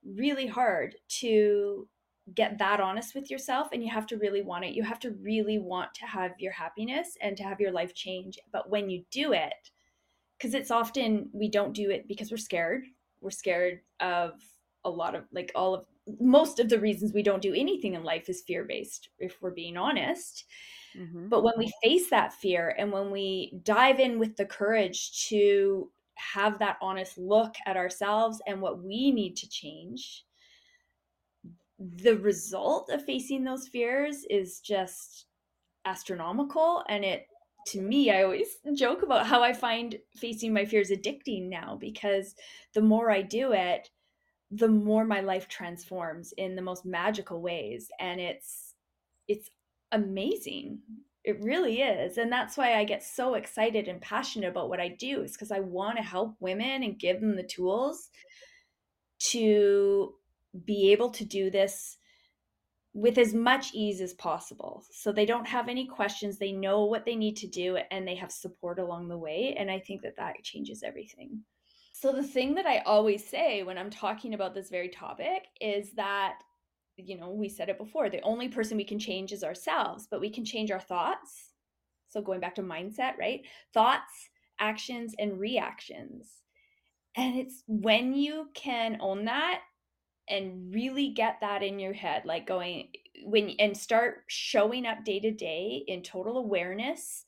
really 0.06 0.48
hard 0.48 0.96
to 1.08 1.88
get 2.34 2.58
that 2.58 2.80
honest 2.80 3.14
with 3.14 3.30
yourself 3.30 3.68
and 3.74 3.84
you 3.84 3.90
have 3.90 4.08
to 4.08 4.18
really 4.18 4.42
want 4.42 4.64
it. 4.64 4.74
You 4.74 4.84
have 4.84 5.00
to 5.00 5.12
really 5.22 5.60
want 5.60 5.94
to 5.96 6.06
have 6.06 6.32
your 6.40 6.54
happiness 6.54 7.18
and 7.22 7.36
to 7.36 7.44
have 7.44 7.60
your 7.60 7.74
life 7.74 7.94
change. 7.94 8.40
But 8.54 8.70
when 8.70 8.90
you 8.90 9.04
do 9.12 9.34
it 9.34 9.54
because 10.38 10.54
it's 10.54 10.72
often 10.72 11.30
we 11.34 11.50
don't 11.50 11.74
do 11.74 11.92
it 11.92 12.08
because 12.08 12.32
we're 12.32 12.38
scared. 12.38 12.86
We're 13.20 13.32
scared 13.32 13.82
of 14.00 14.42
a 14.86 14.90
lot 14.90 15.14
of 15.14 15.26
like 15.34 15.52
all 15.56 15.76
of 15.76 15.86
most 16.22 16.62
of 16.62 16.70
the 16.70 16.80
reasons 16.80 17.12
we 17.14 17.24
don't 17.24 17.42
do 17.42 17.54
anything 17.54 17.96
in 17.96 18.04
life 18.04 18.30
is 18.30 18.44
fear 18.48 18.64
based 18.64 19.10
if 19.20 19.42
we're 19.42 19.52
being 19.52 19.76
honest 19.76 20.46
Mm-hmm. 20.98 21.30
But 21.30 21.44
when 21.44 21.56
we 21.58 21.72
face 21.84 22.10
that 22.10 22.34
fear 22.34 22.76
and 22.78 22.92
when 22.92 23.12
we 23.12 23.60
dive 23.64 24.00
in 24.00 24.20
with 24.20 24.36
the 24.36 24.46
courage 24.46 25.28
to 25.28 25.90
have 26.16 26.60
that 26.60 26.78
honest 26.82 27.18
look 27.18 27.56
at 27.66 27.78
ourselves 27.78 28.42
and 28.48 28.62
what 28.62 28.84
we 28.84 29.12
need 29.12 29.36
to 29.38 29.50
change, 29.50 30.26
the 31.80 32.18
result 32.18 32.90
of 32.90 33.04
facing 33.04 33.44
those 33.44 33.68
fears 33.68 34.26
is 34.30 34.60
just 34.60 35.26
astronomical 35.86 36.84
and 36.88 37.04
it 37.04 37.28
to 37.68 37.82
me, 37.82 38.12
I 38.12 38.24
always 38.24 38.58
joke 38.74 39.04
about 39.04 39.26
how 39.26 39.42
I 39.42 39.54
find 39.54 39.98
facing 40.18 40.54
my 40.54 40.66
fears 40.66 40.90
addicting 40.90 41.50
now 41.50 41.78
because 41.80 42.36
the 42.74 42.82
more 42.82 43.10
I 43.10 43.22
do 43.22 43.54
it, 43.54 43.90
the 44.52 44.68
more 44.68 45.06
my 45.06 45.22
life 45.22 45.48
transforms 45.48 46.34
in 46.34 46.56
the 46.56 46.62
most 46.62 46.86
magical 46.86 47.42
ways 47.42 47.90
and 48.00 48.20
it's 48.22 48.76
it's 49.28 49.50
amazing. 49.94 50.80
It 51.24 51.42
really 51.42 51.82
is. 51.82 52.18
And 52.18 52.30
that's 52.30 52.58
why 52.58 52.76
I 52.78 52.84
get 52.84 53.02
so 53.02 53.36
excited 53.36 53.88
and 53.88 54.02
passionate 54.02 54.50
about 54.50 54.68
what 54.68 54.82
I 54.82 54.90
do 54.90 55.22
is 55.22 55.32
because 55.32 55.52
I 55.52 55.62
want 55.62 55.98
to 55.98 56.04
help 56.04 56.36
women 56.42 56.84
and 56.84 57.00
give 57.00 57.22
them 57.22 57.38
the 57.38 57.44
tools 57.44 58.10
to 59.32 60.14
be 60.66 60.92
able 60.92 61.10
to 61.12 61.24
do 61.24 61.50
this 61.50 61.98
with 62.94 63.18
as 63.18 63.34
much 63.34 63.74
ease 63.74 64.02
as 64.02 64.14
possible. 64.14 64.84
So 64.92 65.12
they 65.12 65.26
don't 65.26 65.48
have 65.48 65.70
any 65.70 65.88
questions, 65.88 66.38
they 66.38 66.52
know 66.52 66.86
what 66.86 67.06
they 67.06 67.16
need 67.16 67.38
to 67.38 67.48
do 67.48 67.78
and 67.90 68.08
they 68.08 68.16
have 68.16 68.32
support 68.32 68.78
along 68.78 69.08
the 69.08 69.18
way 69.18 69.56
and 69.58 69.72
I 69.72 69.80
think 69.80 70.02
that 70.04 70.18
that 70.18 70.44
changes 70.44 70.84
everything. 70.84 71.42
So 71.94 72.12
the 72.12 72.24
thing 72.24 72.56
that 72.56 72.66
I 72.66 72.80
always 72.80 73.26
say 73.26 73.64
when 73.64 73.78
I'm 73.78 73.90
talking 73.90 74.34
about 74.34 74.54
this 74.54 74.70
very 74.70 74.90
topic 74.90 75.46
is 75.62 75.94
that 75.94 76.40
you 76.98 77.18
know, 77.18 77.30
we 77.30 77.50
said 77.50 77.70
it 77.70 77.78
before, 77.78 78.10
the 78.10 78.22
only 78.22 78.48
person 78.48 78.78
we 78.78 78.84
can 78.84 79.00
change 79.00 79.32
is 79.32 79.44
ourselves, 79.44 80.08
but 80.10 80.22
we 80.22 80.30
can 80.30 80.46
change 80.46 80.72
our 80.72 80.80
thoughts. 80.80 81.54
So 82.10 82.22
going 82.22 82.40
back 82.40 82.56
to 82.56 82.62
mindset, 82.62 83.18
right? 83.18 83.42
Thoughts, 83.74 84.30
actions 84.60 85.16
and 85.18 85.40
reactions. 85.40 86.30
And 87.16 87.36
it's 87.36 87.64
when 87.68 88.14
you 88.14 88.50
can 88.54 88.98
own 89.00 89.26
that 89.26 89.62
and 90.30 90.74
really 90.74 91.10
get 91.10 91.38
that 91.42 91.64
in 91.64 91.80
your 91.80 91.94
head 91.94 92.24
like 92.26 92.48
going 92.48 92.88
when 93.26 93.50
and 93.60 93.76
start 93.76 94.24
showing 94.28 94.86
up 94.86 95.04
day 95.04 95.20
to 95.20 95.32
day 95.32 95.84
in 95.88 96.02
total 96.02 96.38
awareness 96.38 97.26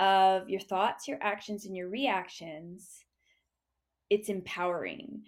of 0.00 0.48
your 0.48 0.60
thoughts 0.60 1.06
your 1.06 1.18
actions 1.20 1.66
and 1.66 1.76
your 1.76 1.88
reactions 1.88 3.04
it's 4.08 4.28
empowering 4.28 5.22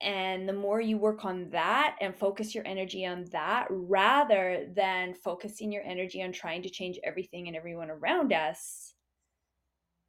and 0.00 0.48
the 0.48 0.52
more 0.52 0.80
you 0.80 0.96
work 0.96 1.24
on 1.24 1.50
that 1.50 1.96
and 2.00 2.14
focus 2.14 2.54
your 2.54 2.66
energy 2.66 3.04
on 3.04 3.24
that 3.32 3.66
rather 3.70 4.66
than 4.74 5.14
focusing 5.14 5.72
your 5.72 5.82
energy 5.82 6.22
on 6.22 6.32
trying 6.32 6.62
to 6.62 6.70
change 6.70 6.98
everything 7.04 7.48
and 7.48 7.56
everyone 7.56 7.90
around 7.90 8.32
us 8.32 8.94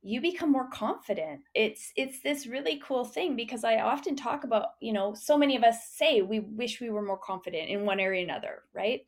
you 0.02 0.22
become 0.22 0.52
more 0.52 0.70
confident. 0.70 1.42
It's 1.54 1.92
it's 1.96 2.22
this 2.22 2.48
really 2.48 2.82
cool 2.86 3.04
thing 3.04 3.36
because 3.36 3.64
i 3.64 3.82
often 3.82 4.16
talk 4.16 4.44
about 4.44 4.68
you 4.80 4.94
know 4.94 5.14
so 5.14 5.38
many 5.38 5.56
of 5.56 5.64
us 5.64 5.90
say 5.92 6.22
we 6.22 6.40
wish 6.40 6.80
we 6.80 6.90
were 6.90 7.02
more 7.02 7.18
confident 7.18 7.70
in 7.70 7.86
one 7.86 8.00
area 8.00 8.22
or 8.22 8.24
another 8.24 8.64
right? 8.74 9.02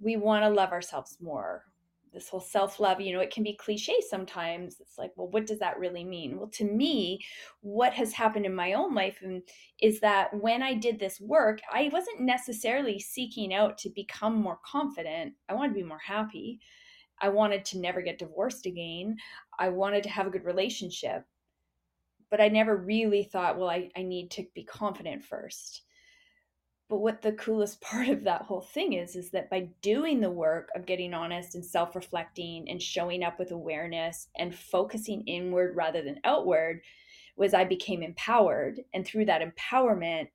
We 0.00 0.16
want 0.16 0.44
to 0.44 0.50
love 0.50 0.70
ourselves 0.70 1.16
more 1.20 1.64
this 2.12 2.28
whole 2.28 2.40
self-love 2.40 3.00
you 3.00 3.12
know 3.12 3.20
it 3.20 3.32
can 3.32 3.42
be 3.42 3.54
cliche 3.54 3.96
sometimes 4.08 4.80
it's 4.80 4.98
like 4.98 5.12
well 5.16 5.28
what 5.28 5.46
does 5.46 5.58
that 5.58 5.78
really 5.78 6.04
mean 6.04 6.38
well 6.38 6.48
to 6.48 6.64
me 6.64 7.18
what 7.60 7.92
has 7.92 8.12
happened 8.12 8.46
in 8.46 8.54
my 8.54 8.72
own 8.72 8.94
life 8.94 9.18
um, 9.24 9.42
is 9.80 10.00
that 10.00 10.28
when 10.40 10.62
i 10.62 10.74
did 10.74 10.98
this 10.98 11.20
work 11.20 11.60
i 11.72 11.88
wasn't 11.92 12.20
necessarily 12.20 12.98
seeking 12.98 13.52
out 13.52 13.76
to 13.78 13.90
become 13.90 14.34
more 14.34 14.58
confident 14.64 15.34
i 15.48 15.54
wanted 15.54 15.68
to 15.68 15.74
be 15.74 15.82
more 15.82 16.00
happy 16.04 16.60
I 17.20 17.28
wanted 17.28 17.64
to 17.66 17.78
never 17.78 18.00
get 18.00 18.18
divorced 18.18 18.66
again. 18.66 19.16
I 19.58 19.68
wanted 19.70 20.02
to 20.04 20.10
have 20.10 20.26
a 20.26 20.30
good 20.30 20.44
relationship. 20.44 21.24
But 22.30 22.40
I 22.40 22.48
never 22.48 22.76
really 22.76 23.24
thought, 23.24 23.58
well, 23.58 23.70
I, 23.70 23.90
I 23.96 24.02
need 24.02 24.30
to 24.32 24.44
be 24.54 24.62
confident 24.62 25.24
first. 25.24 25.82
But 26.88 26.98
what 26.98 27.22
the 27.22 27.32
coolest 27.32 27.80
part 27.82 28.08
of 28.08 28.24
that 28.24 28.42
whole 28.42 28.60
thing 28.60 28.94
is, 28.94 29.16
is 29.16 29.30
that 29.30 29.50
by 29.50 29.68
doing 29.82 30.20
the 30.20 30.30
work 30.30 30.70
of 30.74 30.86
getting 30.86 31.14
honest 31.14 31.54
and 31.54 31.64
self 31.64 31.94
reflecting 31.94 32.68
and 32.68 32.82
showing 32.82 33.22
up 33.22 33.38
with 33.38 33.50
awareness 33.50 34.28
and 34.36 34.54
focusing 34.54 35.22
inward 35.26 35.76
rather 35.76 36.02
than 36.02 36.20
outward, 36.24 36.80
was 37.36 37.54
I 37.54 37.64
became 37.64 38.02
empowered. 38.02 38.80
And 38.94 39.06
through 39.06 39.26
that 39.26 39.42
empowerment, 39.42 40.28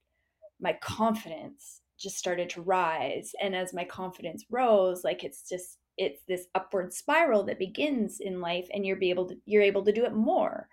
my 0.60 0.74
confidence 0.74 1.82
just 2.00 2.18
started 2.18 2.50
to 2.52 2.62
rise. 2.62 3.34
And 3.42 3.56
as 3.56 3.74
my 3.74 3.84
confidence 3.84 4.46
rose, 4.50 5.04
like 5.04 5.24
it's 5.24 5.48
just 5.48 5.80
it's 5.98 6.24
this 6.28 6.48
upward 6.56 6.94
spiral 6.94 7.44
that 7.44 7.60
begins 7.60 8.20
in 8.20 8.42
life 8.42 8.68
and 8.74 8.86
you're 8.86 8.96
be 8.96 9.10
able 9.10 9.28
to 9.28 9.38
you're 9.46 9.62
able 9.62 9.84
to 9.84 9.92
do 9.92 10.06
it 10.06 10.14
more 10.14 10.68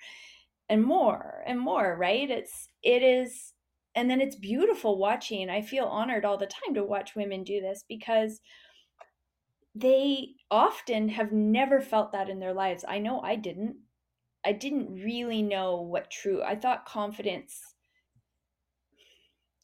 and 0.69 0.83
more 0.83 1.43
and 1.47 1.61
more 1.61 1.97
right 1.99 2.31
it's 2.31 2.69
it 2.83 3.03
is 3.03 3.53
and 3.95 4.11
then 4.11 4.21
it's 4.21 4.37
beautiful 4.37 4.99
watching 4.99 5.51
i 5.51 5.61
feel 5.61 5.85
honored 5.85 6.25
all 6.25 6.39
the 6.39 6.47
time 6.47 6.75
to 6.75 6.85
watch 6.85 7.15
women 7.15 7.45
do 7.45 7.61
this 7.61 7.85
because 7.89 8.41
they 9.75 10.29
often 10.51 11.09
have 11.09 11.33
never 11.33 11.81
felt 11.81 12.13
that 12.13 12.29
in 12.29 12.39
their 12.41 12.55
lives 12.55 12.85
i 12.89 12.99
know 12.99 13.21
i 13.21 13.37
didn't 13.37 13.77
i 14.45 14.53
didn't 14.53 14.95
really 14.95 15.43
know 15.43 15.81
what 15.81 16.11
true 16.11 16.43
i 16.43 16.55
thought 16.55 16.87
confidence 16.87 17.75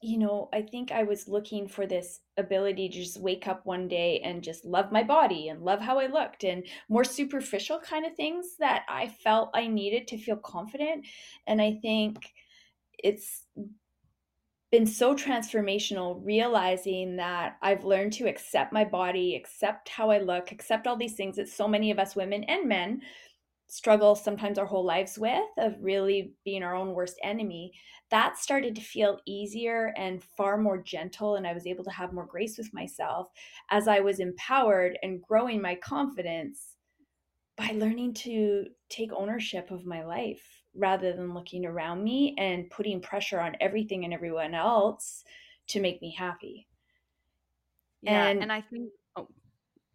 you 0.02 0.18
know, 0.18 0.48
I 0.52 0.62
think 0.62 0.92
I 0.92 1.04
was 1.04 1.26
looking 1.26 1.66
for 1.66 1.86
this 1.86 2.20
ability 2.36 2.88
to 2.90 2.94
just 2.94 3.18
wake 3.18 3.48
up 3.48 3.64
one 3.64 3.88
day 3.88 4.20
and 4.22 4.42
just 4.42 4.64
love 4.64 4.92
my 4.92 5.02
body 5.02 5.48
and 5.48 5.62
love 5.62 5.80
how 5.80 5.98
I 5.98 6.06
looked 6.06 6.44
and 6.44 6.64
more 6.88 7.04
superficial 7.04 7.80
kind 7.80 8.04
of 8.04 8.14
things 8.14 8.56
that 8.58 8.84
I 8.88 9.08
felt 9.08 9.50
I 9.54 9.66
needed 9.66 10.06
to 10.08 10.18
feel 10.18 10.36
confident. 10.36 11.06
And 11.46 11.62
I 11.62 11.78
think 11.80 12.18
it's 12.98 13.44
been 14.70 14.86
so 14.86 15.14
transformational 15.14 16.20
realizing 16.24 17.16
that 17.16 17.56
I've 17.62 17.84
learned 17.84 18.12
to 18.14 18.28
accept 18.28 18.72
my 18.72 18.84
body, 18.84 19.36
accept 19.36 19.88
how 19.88 20.10
I 20.10 20.18
look, 20.18 20.50
accept 20.50 20.86
all 20.86 20.96
these 20.96 21.14
things 21.14 21.36
that 21.36 21.48
so 21.48 21.68
many 21.68 21.90
of 21.90 21.98
us 21.98 22.16
women 22.16 22.44
and 22.44 22.68
men 22.68 23.00
struggle 23.68 24.14
sometimes 24.14 24.58
our 24.58 24.66
whole 24.66 24.84
lives 24.84 25.18
with 25.18 25.42
of 25.58 25.74
really 25.80 26.32
being 26.44 26.62
our 26.62 26.74
own 26.74 26.92
worst 26.92 27.18
enemy 27.22 27.72
that 28.10 28.38
started 28.38 28.74
to 28.76 28.80
feel 28.80 29.18
easier 29.26 29.92
and 29.96 30.22
far 30.22 30.56
more 30.56 30.78
gentle 30.78 31.34
and 31.34 31.46
i 31.46 31.52
was 31.52 31.66
able 31.66 31.82
to 31.82 31.90
have 31.90 32.12
more 32.12 32.26
grace 32.26 32.56
with 32.56 32.72
myself 32.72 33.28
as 33.70 33.88
i 33.88 33.98
was 33.98 34.20
empowered 34.20 34.96
and 35.02 35.20
growing 35.22 35.60
my 35.60 35.74
confidence 35.74 36.76
by 37.56 37.72
learning 37.74 38.14
to 38.14 38.66
take 38.88 39.10
ownership 39.12 39.70
of 39.70 39.84
my 39.84 40.04
life 40.04 40.62
rather 40.76 41.12
than 41.12 41.34
looking 41.34 41.66
around 41.66 42.02
me 42.02 42.34
and 42.38 42.70
putting 42.70 43.00
pressure 43.00 43.40
on 43.40 43.56
everything 43.60 44.04
and 44.04 44.12
everyone 44.14 44.54
else 44.54 45.24
to 45.68 45.80
make 45.80 46.00
me 46.00 46.14
happy 46.16 46.66
yeah 48.02 48.26
and, 48.26 48.42
and 48.42 48.52
i 48.52 48.60
think 48.60 48.90
oh 49.16 49.28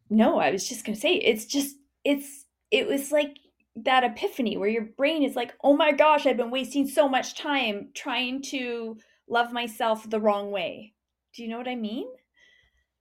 no 0.10 0.40
i 0.40 0.52
was 0.52 0.68
just 0.68 0.86
going 0.86 0.96
to 0.96 1.02
say 1.02 1.14
it's 1.16 1.46
just 1.46 1.76
it's 2.04 2.46
it 2.72 2.88
was 2.88 3.12
like 3.12 3.38
that 3.76 4.04
epiphany 4.04 4.58
where 4.58 4.70
your 4.70 4.86
brain 4.98 5.24
is 5.24 5.36
like, 5.36 5.54
oh 5.64 5.76
my 5.76 5.92
gosh, 5.92 6.26
I've 6.26 6.38
been 6.38 6.52
wasting 6.52 6.88
so 6.88 7.08
much 7.08 7.36
time 7.36 7.90
trying 7.94 8.42
to 8.44 8.98
love 9.30 9.54
myself 9.54 10.10
the 10.10 10.20
wrong 10.20 10.52
way. 10.52 10.94
Do 11.34 11.44
you 11.44 11.50
know 11.50 11.58
what 11.58 11.68
I 11.68 11.76
mean? 11.76 12.08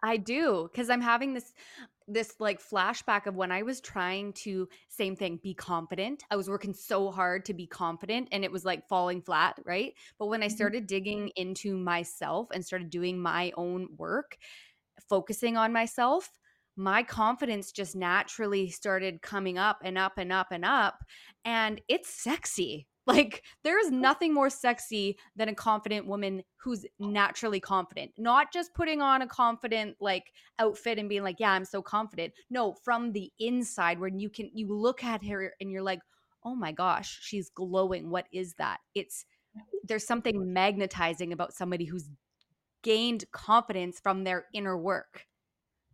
I 0.03 0.16
do 0.16 0.69
because 0.71 0.88
I'm 0.88 1.01
having 1.01 1.35
this 1.35 1.53
this 2.09 2.35
like 2.41 2.61
flashback 2.61 3.27
of 3.27 3.37
when 3.37 3.53
I 3.53 3.63
was 3.63 3.81
trying 3.81 4.33
to 4.35 4.69
same 4.89 5.17
thing 5.17 5.39
be 5.43 5.55
confident. 5.55 6.25
I 6.31 6.37
was 6.37 6.49
working 6.49 6.75
so 6.75 7.11
hard 7.11 7.45
to 7.47 7.55
be 7.55 7.67
confident 7.67 8.29
and 8.33 8.45
it 8.45 8.53
was 8.53 8.65
like 8.65 8.89
falling 8.89 9.23
flat, 9.23 9.59
right? 9.65 9.95
But 10.19 10.27
when 10.27 10.43
I 10.43 10.47
mm-hmm. 10.47 10.57
started 10.57 10.87
digging 10.87 11.29
into 11.37 11.77
myself 11.77 12.49
and 12.53 12.65
started 12.65 12.91
doing 12.91 13.21
my 13.21 13.53
own 13.57 13.89
work, 13.97 14.37
focusing 15.09 15.57
on 15.57 15.73
myself, 15.73 16.39
my 16.77 17.03
confidence 17.03 17.73
just 17.73 17.95
naturally 17.95 18.71
started 18.71 19.23
coming 19.23 19.59
up 19.59 19.79
and 19.85 19.99
up 19.99 20.15
and 20.17 20.33
up 20.33 20.49
and 20.51 20.65
up. 20.65 21.05
And 21.45 21.81
it's 21.89 22.09
sexy. 22.09 22.87
Like, 23.07 23.43
there 23.65 23.81
is 23.81 23.91
nothing 23.91 24.33
more 24.35 24.51
sexy 24.51 25.19
than 25.35 25.49
a 25.49 25.55
confident 25.55 26.07
woman 26.07 26.43
who's 26.57 26.85
naturally 26.99 27.59
confident, 27.59 28.13
not 28.19 28.53
just 28.53 28.75
putting 28.75 29.01
on 29.01 29.23
a 29.23 29.27
confident, 29.27 29.97
like, 30.01 30.33
outfit 30.59 30.99
and 30.99 31.09
being 31.09 31.23
like, 31.23 31.41
yeah, 31.41 31.53
I'm 31.53 31.65
so 31.65 31.83
confident. 31.83 32.35
No, 32.51 32.75
from 32.85 33.13
the 33.13 33.33
inside, 33.41 33.99
when 33.99 34.19
you 34.19 34.29
can, 34.29 34.51
you 34.55 34.73
look 34.73 35.03
at 35.03 35.25
her 35.25 35.55
and 35.61 35.73
you're 35.73 35.83
like, 35.83 36.01
oh 36.45 36.55
my 36.55 36.73
gosh, 36.73 37.19
she's 37.23 37.51
glowing. 37.51 38.11
What 38.11 38.27
is 38.33 38.55
that? 38.55 38.79
It's, 38.95 39.25
there's 39.85 40.07
something 40.07 40.53
magnetizing 40.53 41.33
about 41.33 41.55
somebody 41.55 41.87
who's 41.87 42.09
gained 42.83 43.25
confidence 43.33 43.99
from 44.01 44.25
their 44.25 44.47
inner 44.55 44.79
work. 44.79 45.27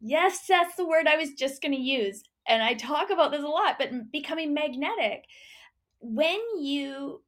Yes, 0.01 0.45
that's 0.47 0.77
the 0.77 0.87
word 0.87 1.07
I 1.07 1.16
was 1.16 1.33
just 1.33 1.62
going 1.62 1.75
to 1.75 1.81
use. 1.81 2.23
And 2.47 2.62
I 2.62 2.75
talk 2.75 3.11
about 3.11 3.33
this 3.33 3.42
a 3.42 3.49
lot, 3.49 3.77
but 3.79 3.90
becoming 4.12 4.55
magnetic. 4.55 5.25
When 6.00 6.40
you 6.59 7.22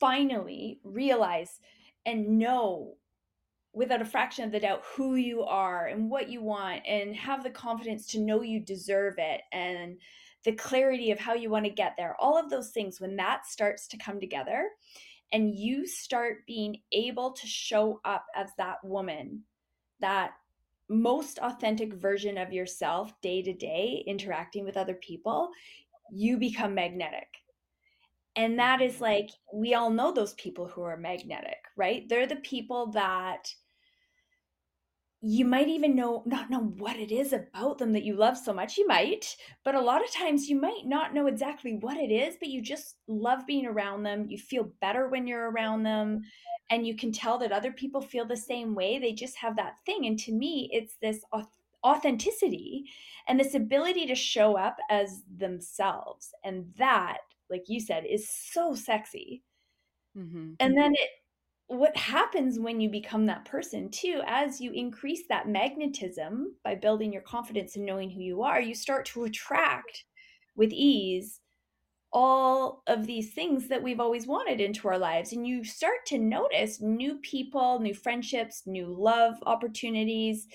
finally 0.00 0.80
realize 0.84 1.60
and 2.04 2.38
know 2.38 2.96
without 3.72 4.02
a 4.02 4.04
fraction 4.04 4.44
of 4.44 4.52
the 4.52 4.60
doubt 4.60 4.82
who 4.96 5.14
you 5.14 5.42
are 5.44 5.86
and 5.86 6.10
what 6.10 6.28
you 6.28 6.42
want 6.42 6.82
and 6.86 7.14
have 7.16 7.42
the 7.42 7.50
confidence 7.50 8.06
to 8.06 8.20
know 8.20 8.42
you 8.42 8.60
deserve 8.60 9.14
it 9.18 9.42
and 9.52 9.96
the 10.44 10.52
clarity 10.52 11.10
of 11.10 11.18
how 11.18 11.34
you 11.34 11.48
want 11.48 11.64
to 11.64 11.70
get 11.70 11.94
there 11.96 12.16
all 12.18 12.36
of 12.36 12.50
those 12.50 12.70
things 12.70 13.00
when 13.00 13.16
that 13.16 13.46
starts 13.46 13.86
to 13.86 13.96
come 13.96 14.20
together 14.20 14.68
and 15.32 15.54
you 15.54 15.86
start 15.86 16.44
being 16.46 16.76
able 16.90 17.32
to 17.32 17.46
show 17.46 18.00
up 18.04 18.26
as 18.34 18.50
that 18.58 18.76
woman 18.84 19.42
that 20.00 20.32
most 20.88 21.38
authentic 21.38 21.94
version 21.94 22.36
of 22.36 22.52
yourself 22.52 23.18
day 23.22 23.40
to 23.40 23.52
day 23.52 24.02
interacting 24.06 24.64
with 24.64 24.76
other 24.76 24.94
people 24.94 25.50
you 26.12 26.36
become 26.36 26.74
magnetic. 26.74 27.41
And 28.36 28.58
that 28.58 28.80
is 28.80 28.94
mm-hmm. 28.94 29.04
like, 29.04 29.30
we 29.52 29.74
all 29.74 29.90
know 29.90 30.12
those 30.12 30.34
people 30.34 30.66
who 30.66 30.82
are 30.82 30.96
magnetic, 30.96 31.58
right? 31.76 32.08
They're 32.08 32.26
the 32.26 32.36
people 32.36 32.92
that 32.92 33.52
you 35.24 35.44
might 35.44 35.68
even 35.68 35.94
know 35.94 36.24
not 36.26 36.50
know 36.50 36.74
what 36.78 36.96
it 36.96 37.12
is 37.12 37.32
about 37.32 37.78
them 37.78 37.92
that 37.92 38.02
you 38.02 38.16
love 38.16 38.36
so 38.36 38.52
much 38.52 38.76
you 38.76 38.86
might 38.88 39.36
but 39.64 39.76
a 39.76 39.80
lot 39.80 40.04
of 40.04 40.12
times 40.12 40.48
you 40.48 40.60
might 40.60 40.84
not 40.84 41.14
know 41.14 41.28
exactly 41.28 41.78
what 41.80 41.96
it 41.96 42.10
is 42.10 42.34
but 42.40 42.48
you 42.48 42.60
just 42.60 42.96
love 43.06 43.46
being 43.46 43.64
around 43.64 44.02
them 44.02 44.26
you 44.28 44.36
feel 44.36 44.72
better 44.80 45.08
when 45.08 45.24
you're 45.24 45.52
around 45.52 45.84
them 45.84 46.20
and 46.70 46.84
you 46.84 46.96
can 46.96 47.12
tell 47.12 47.38
that 47.38 47.52
other 47.52 47.70
people 47.70 48.00
feel 48.00 48.26
the 48.26 48.36
same 48.36 48.74
way 48.74 48.98
they 48.98 49.12
just 49.12 49.36
have 49.36 49.54
that 49.54 49.76
thing 49.86 50.06
and 50.06 50.18
to 50.18 50.32
me 50.32 50.68
it's 50.72 50.96
this 51.00 51.24
authenticity 51.84 52.84
and 53.28 53.38
this 53.38 53.54
ability 53.54 54.06
to 54.06 54.16
show 54.16 54.56
up 54.56 54.76
as 54.90 55.22
themselves 55.36 56.32
and 56.44 56.66
that 56.76 57.18
like 57.50 57.64
you 57.68 57.80
said 57.80 58.04
is 58.08 58.28
so 58.30 58.74
sexy. 58.74 59.42
Mm-hmm. 60.16 60.52
and 60.60 60.76
then 60.76 60.92
it 60.92 61.08
what 61.68 61.96
happens 61.96 62.58
when 62.58 62.82
you 62.82 62.90
become 62.90 63.24
that 63.24 63.46
person 63.46 63.90
too 63.90 64.20
as 64.26 64.60
you 64.60 64.72
increase 64.72 65.22
that 65.30 65.48
magnetism 65.48 66.54
by 66.62 66.74
building 66.74 67.10
your 67.10 67.22
confidence 67.22 67.76
and 67.76 67.86
knowing 67.86 68.10
who 68.10 68.20
you 68.20 68.42
are 68.42 68.60
you 68.60 68.74
start 68.74 69.06
to 69.06 69.24
attract 69.24 70.04
with 70.54 70.70
ease 70.70 71.40
all 72.12 72.82
of 72.88 73.06
these 73.06 73.32
things 73.32 73.68
that 73.68 73.82
we've 73.82 74.00
always 74.00 74.26
wanted 74.26 74.60
into 74.60 74.86
our 74.86 74.98
lives. 74.98 75.32
And 75.32 75.46
you 75.46 75.64
start 75.64 76.04
to 76.08 76.18
notice 76.18 76.80
new 76.80 77.16
people 77.16 77.80
new 77.80 77.94
friendships 77.94 78.64
new 78.66 78.86
love 78.86 79.36
opportunities 79.46 80.46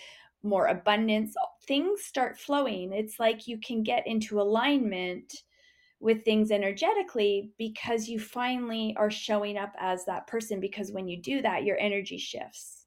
more 0.43 0.67
abundance 0.67 1.35
things 1.67 2.03
start 2.03 2.39
flowing. 2.39 2.93
It's 2.93 3.19
like 3.19 3.47
you 3.47 3.59
can 3.59 3.83
get 3.83 4.07
into 4.07 4.39
alignment 4.39 5.33
with 5.99 6.23
things 6.23 6.51
energetically 6.51 7.51
because 7.57 8.07
you 8.07 8.19
finally 8.19 8.95
are 8.97 9.09
showing 9.09 9.57
up 9.57 9.73
as 9.79 10.05
that 10.05 10.27
person 10.27 10.59
because 10.59 10.91
when 10.91 11.07
you 11.07 11.19
do 11.19 11.41
that 11.41 11.63
your 11.63 11.77
energy 11.79 12.17
shifts. 12.17 12.85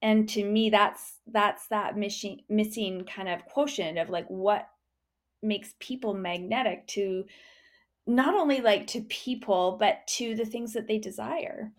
And 0.00 0.28
to 0.30 0.44
me 0.44 0.70
that's 0.70 1.18
that's 1.26 1.68
that 1.68 1.96
missing 1.96 2.42
missing 2.48 3.04
kind 3.04 3.28
of 3.28 3.44
quotient 3.46 3.98
of 3.98 4.10
like 4.10 4.26
what 4.28 4.68
makes 5.42 5.74
people 5.80 6.14
magnetic 6.14 6.86
to 6.88 7.24
not 8.06 8.34
only 8.34 8.60
like 8.60 8.86
to 8.88 9.00
people 9.02 9.76
but 9.78 10.06
to 10.06 10.34
the 10.34 10.46
things 10.46 10.72
that 10.72 10.86
they 10.86 10.98
desire. 10.98 11.72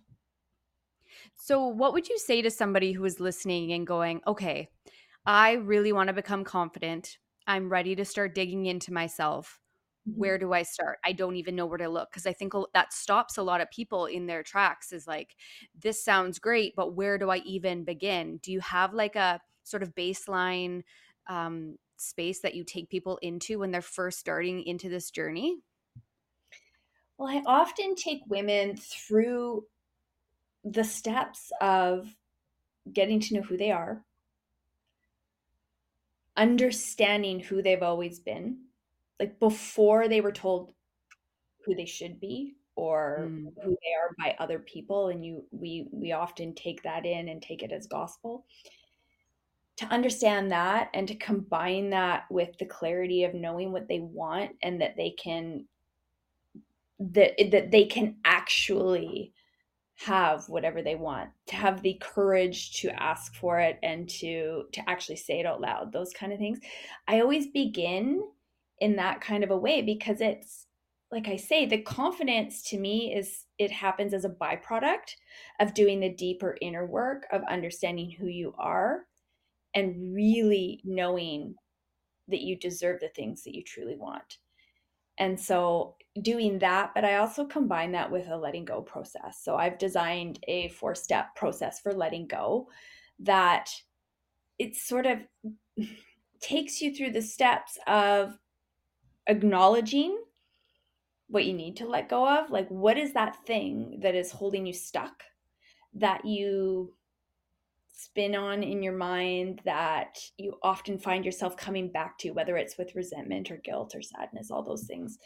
So 1.35 1.67
what 1.67 1.93
would 1.93 2.09
you 2.09 2.17
say 2.17 2.41
to 2.41 2.51
somebody 2.51 2.91
who 2.91 3.05
is 3.05 3.19
listening 3.19 3.71
and 3.71 3.87
going 3.87 4.21
okay 4.27 4.69
i 5.25 5.53
really 5.53 5.93
want 5.93 6.07
to 6.07 6.13
become 6.13 6.43
confident. 6.43 7.17
I'm 7.47 7.69
ready 7.69 7.95
to 7.95 8.05
start 8.05 8.35
digging 8.35 8.65
into 8.65 8.93
myself. 8.93 9.59
Where 10.05 10.37
do 10.37 10.51
I 10.53 10.63
start? 10.63 10.99
I 11.05 11.13
don't 11.13 11.37
even 11.37 11.55
know 11.55 11.65
where 11.65 11.77
to 11.77 11.87
look 11.87 12.11
because 12.11 12.25
I 12.25 12.33
think 12.33 12.53
that 12.73 12.93
stops 12.93 13.37
a 13.37 13.43
lot 13.43 13.61
of 13.61 13.71
people 13.71 14.05
in 14.05 14.25
their 14.25 14.43
tracks 14.43 14.91
is 14.91 15.07
like, 15.07 15.35
this 15.79 16.03
sounds 16.03 16.39
great, 16.39 16.75
but 16.75 16.93
where 16.93 17.17
do 17.17 17.29
I 17.29 17.37
even 17.37 17.83
begin? 17.85 18.37
Do 18.37 18.51
you 18.51 18.59
have 18.59 18.93
like 18.93 19.15
a 19.15 19.39
sort 19.63 19.81
of 19.81 19.95
baseline 19.95 20.83
um, 21.27 21.77
space 21.95 22.41
that 22.41 22.53
you 22.53 22.65
take 22.65 22.89
people 22.89 23.17
into 23.21 23.59
when 23.59 23.71
they're 23.71 23.81
first 23.81 24.19
starting 24.19 24.63
into 24.63 24.89
this 24.89 25.09
journey? 25.09 25.59
Well, 27.17 27.29
I 27.29 27.41
often 27.45 27.95
take 27.95 28.21
women 28.27 28.75
through 28.75 29.65
the 30.65 30.83
steps 30.83 31.51
of 31.61 32.13
getting 32.91 33.21
to 33.21 33.35
know 33.35 33.41
who 33.41 33.55
they 33.55 33.71
are, 33.71 34.03
understanding 36.35 37.39
who 37.39 37.61
they've 37.61 37.83
always 37.83 38.19
been 38.19 38.57
like 39.23 39.39
before 39.39 40.09
they 40.09 40.19
were 40.19 40.33
told 40.33 40.73
who 41.65 41.73
they 41.73 41.85
should 41.85 42.19
be 42.19 42.55
or 42.75 43.29
mm. 43.29 43.45
who 43.63 43.69
they 43.69 43.93
are 43.93 44.15
by 44.19 44.35
other 44.37 44.59
people 44.59 45.07
and 45.07 45.23
you 45.23 45.45
we 45.51 45.87
we 45.91 46.11
often 46.11 46.53
take 46.53 46.83
that 46.83 47.05
in 47.05 47.29
and 47.29 47.41
take 47.41 47.63
it 47.63 47.71
as 47.71 47.87
gospel 47.87 48.45
to 49.77 49.85
understand 49.85 50.51
that 50.51 50.89
and 50.93 51.07
to 51.07 51.15
combine 51.15 51.89
that 51.89 52.25
with 52.29 52.49
the 52.59 52.65
clarity 52.65 53.23
of 53.23 53.33
knowing 53.33 53.71
what 53.71 53.87
they 53.87 54.01
want 54.01 54.51
and 54.61 54.81
that 54.81 54.97
they 54.97 55.11
can 55.11 55.65
that 56.99 57.31
that 57.51 57.71
they 57.71 57.85
can 57.85 58.17
actually 58.25 59.31
have 59.95 60.49
whatever 60.49 60.81
they 60.81 60.95
want 60.95 61.29
to 61.45 61.55
have 61.55 61.81
the 61.81 61.97
courage 62.01 62.73
to 62.73 62.89
ask 63.01 63.35
for 63.35 63.59
it 63.59 63.79
and 63.83 64.09
to 64.09 64.65
to 64.73 64.81
actually 64.89 65.15
say 65.15 65.39
it 65.39 65.45
out 65.45 65.61
loud 65.61 65.93
those 65.93 66.11
kind 66.11 66.33
of 66.33 66.39
things 66.39 66.59
i 67.07 67.21
always 67.21 67.47
begin 67.47 68.21
in 68.83 68.97
that 68.97 69.21
kind 69.21 69.45
of 69.45 69.49
a 69.49 69.57
way 69.57 69.81
because 69.81 70.19
it's 70.19 70.67
like 71.09 71.27
I 71.27 71.37
say, 71.37 71.67
the 71.67 71.81
confidence 71.81 72.63
to 72.63 72.77
me 72.79 73.13
is 73.15 73.45
it 73.59 73.71
happens 73.71 74.15
as 74.15 74.25
a 74.25 74.29
byproduct 74.29 75.11
of 75.59 75.75
doing 75.75 75.99
the 75.99 76.09
deeper 76.09 76.57
inner 76.59 76.87
work 76.87 77.27
of 77.31 77.43
understanding 77.49 78.09
who 78.09 78.25
you 78.25 78.55
are 78.57 79.01
and 79.75 80.13
really 80.13 80.81
knowing 80.83 81.53
that 82.29 82.41
you 82.41 82.57
deserve 82.57 82.99
the 82.99 83.09
things 83.09 83.43
that 83.43 83.55
you 83.55 83.63
truly 83.63 83.95
want. 83.95 84.39
And 85.19 85.39
so 85.39 85.95
doing 86.19 86.57
that, 86.59 86.91
but 86.95 87.05
I 87.05 87.17
also 87.17 87.45
combine 87.45 87.91
that 87.91 88.11
with 88.11 88.27
a 88.27 88.35
letting 88.35 88.65
go 88.65 88.81
process. 88.81 89.39
So 89.43 89.55
I've 89.55 89.77
designed 89.77 90.39
a 90.47 90.69
four 90.69 90.95
step 90.95 91.35
process 91.35 91.79
for 91.79 91.93
letting 91.93 92.25
go 92.25 92.69
that 93.19 93.69
it 94.57 94.75
sort 94.75 95.05
of 95.05 95.19
takes 96.41 96.81
you 96.81 96.95
through 96.95 97.11
the 97.11 97.21
steps 97.21 97.77
of 97.85 98.39
acknowledging 99.27 100.17
what 101.27 101.45
you 101.45 101.53
need 101.53 101.77
to 101.77 101.87
let 101.87 102.09
go 102.09 102.27
of. 102.27 102.49
Like, 102.49 102.67
what 102.69 102.97
is 102.97 103.13
that 103.13 103.45
thing 103.45 103.99
that 104.01 104.15
is 104.15 104.31
holding 104.31 104.65
you 104.65 104.73
stuck 104.73 105.23
that 105.95 106.25
you 106.25 106.93
spin 107.87 108.35
on 108.35 108.63
in 108.63 108.83
your 108.83 108.97
mind 108.97 109.61
that 109.65 110.17
you 110.37 110.55
often 110.63 110.97
find 110.97 111.23
yourself 111.23 111.55
coming 111.55 111.91
back 111.91 112.17
to, 112.19 112.31
whether 112.31 112.57
it's 112.57 112.77
with 112.77 112.95
resentment 112.95 113.49
or 113.49 113.57
guilt 113.57 113.93
or 113.95 114.01
sadness, 114.01 114.51
all 114.51 114.63
those 114.63 114.83
things. 114.83 115.17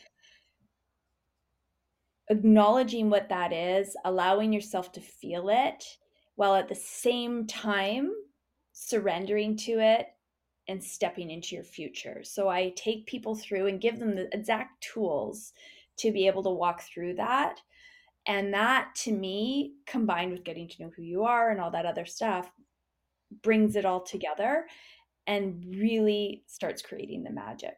Acknowledging 2.30 3.10
what 3.10 3.30
that 3.30 3.54
is, 3.54 3.96
allowing 4.06 4.52
yourself 4.52 4.92
to 4.92 5.02
feel 5.02 5.50
it, 5.50 5.84
while 6.36 6.56
at 6.56 6.68
the 6.68 6.76
same 6.76 7.48
time 7.48 8.12
surrendering 8.74 9.58
to 9.58 9.80
it 9.80 10.08
and 10.68 10.84
stepping 10.84 11.32
into 11.32 11.56
your 11.56 11.64
future. 11.64 12.22
So 12.24 12.50
I 12.50 12.74
take 12.76 13.06
people 13.06 13.36
through 13.36 13.68
and 13.68 13.82
give 13.82 14.00
them 14.00 14.16
the 14.16 14.28
exact 14.34 14.82
tools 14.82 15.54
to 15.98 16.12
be 16.12 16.28
able 16.28 16.44
to 16.44 16.50
walk 16.50 16.82
through 16.82 17.16
that. 17.16 17.62
And 18.28 18.54
that 18.54 18.94
to 19.04 19.12
me, 19.12 19.76
combined 19.86 20.34
with 20.34 20.44
getting 20.44 20.68
to 20.68 20.84
know 20.84 20.92
who 20.96 21.04
you 21.04 21.24
are 21.24 21.50
and 21.50 21.62
all 21.62 21.72
that 21.72 21.86
other 21.86 22.06
stuff, 22.06 22.52
brings 23.42 23.76
it 23.76 23.86
all 23.86 24.02
together 24.02 24.66
and 25.26 25.66
really 25.66 26.44
starts 26.48 26.82
creating 26.82 27.24
the 27.24 27.32
magic. 27.32 27.78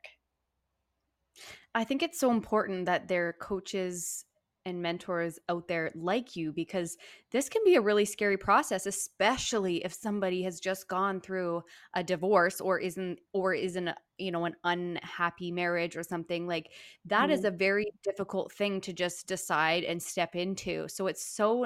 I 1.75 1.83
think 1.83 2.01
it's 2.01 2.19
so 2.19 2.31
important 2.31 2.85
that 2.87 3.07
their 3.07 3.33
coaches 3.33 4.25
and 4.65 4.81
mentors 4.81 5.39
out 5.49 5.67
there 5.67 5.91
like 5.95 6.35
you 6.35 6.51
because 6.51 6.97
this 7.31 7.49
can 7.49 7.61
be 7.63 7.75
a 7.75 7.81
really 7.81 8.05
scary 8.05 8.37
process 8.37 8.85
especially 8.85 9.83
if 9.83 9.93
somebody 9.93 10.43
has 10.43 10.59
just 10.59 10.87
gone 10.87 11.21
through 11.21 11.61
a 11.95 12.03
divorce 12.03 12.59
or 12.59 12.79
isn't 12.79 13.19
or 13.33 13.53
isn't 13.53 13.89
you 14.17 14.31
know 14.31 14.45
an 14.45 14.55
unhappy 14.63 15.51
marriage 15.51 15.95
or 15.95 16.03
something 16.03 16.45
like 16.45 16.71
that 17.05 17.23
mm-hmm. 17.23 17.31
is 17.31 17.45
a 17.45 17.51
very 17.51 17.87
difficult 18.03 18.51
thing 18.51 18.81
to 18.81 18.93
just 18.93 19.27
decide 19.27 19.83
and 19.83 20.01
step 20.01 20.35
into 20.35 20.87
so 20.87 21.07
it's 21.07 21.25
so 21.25 21.65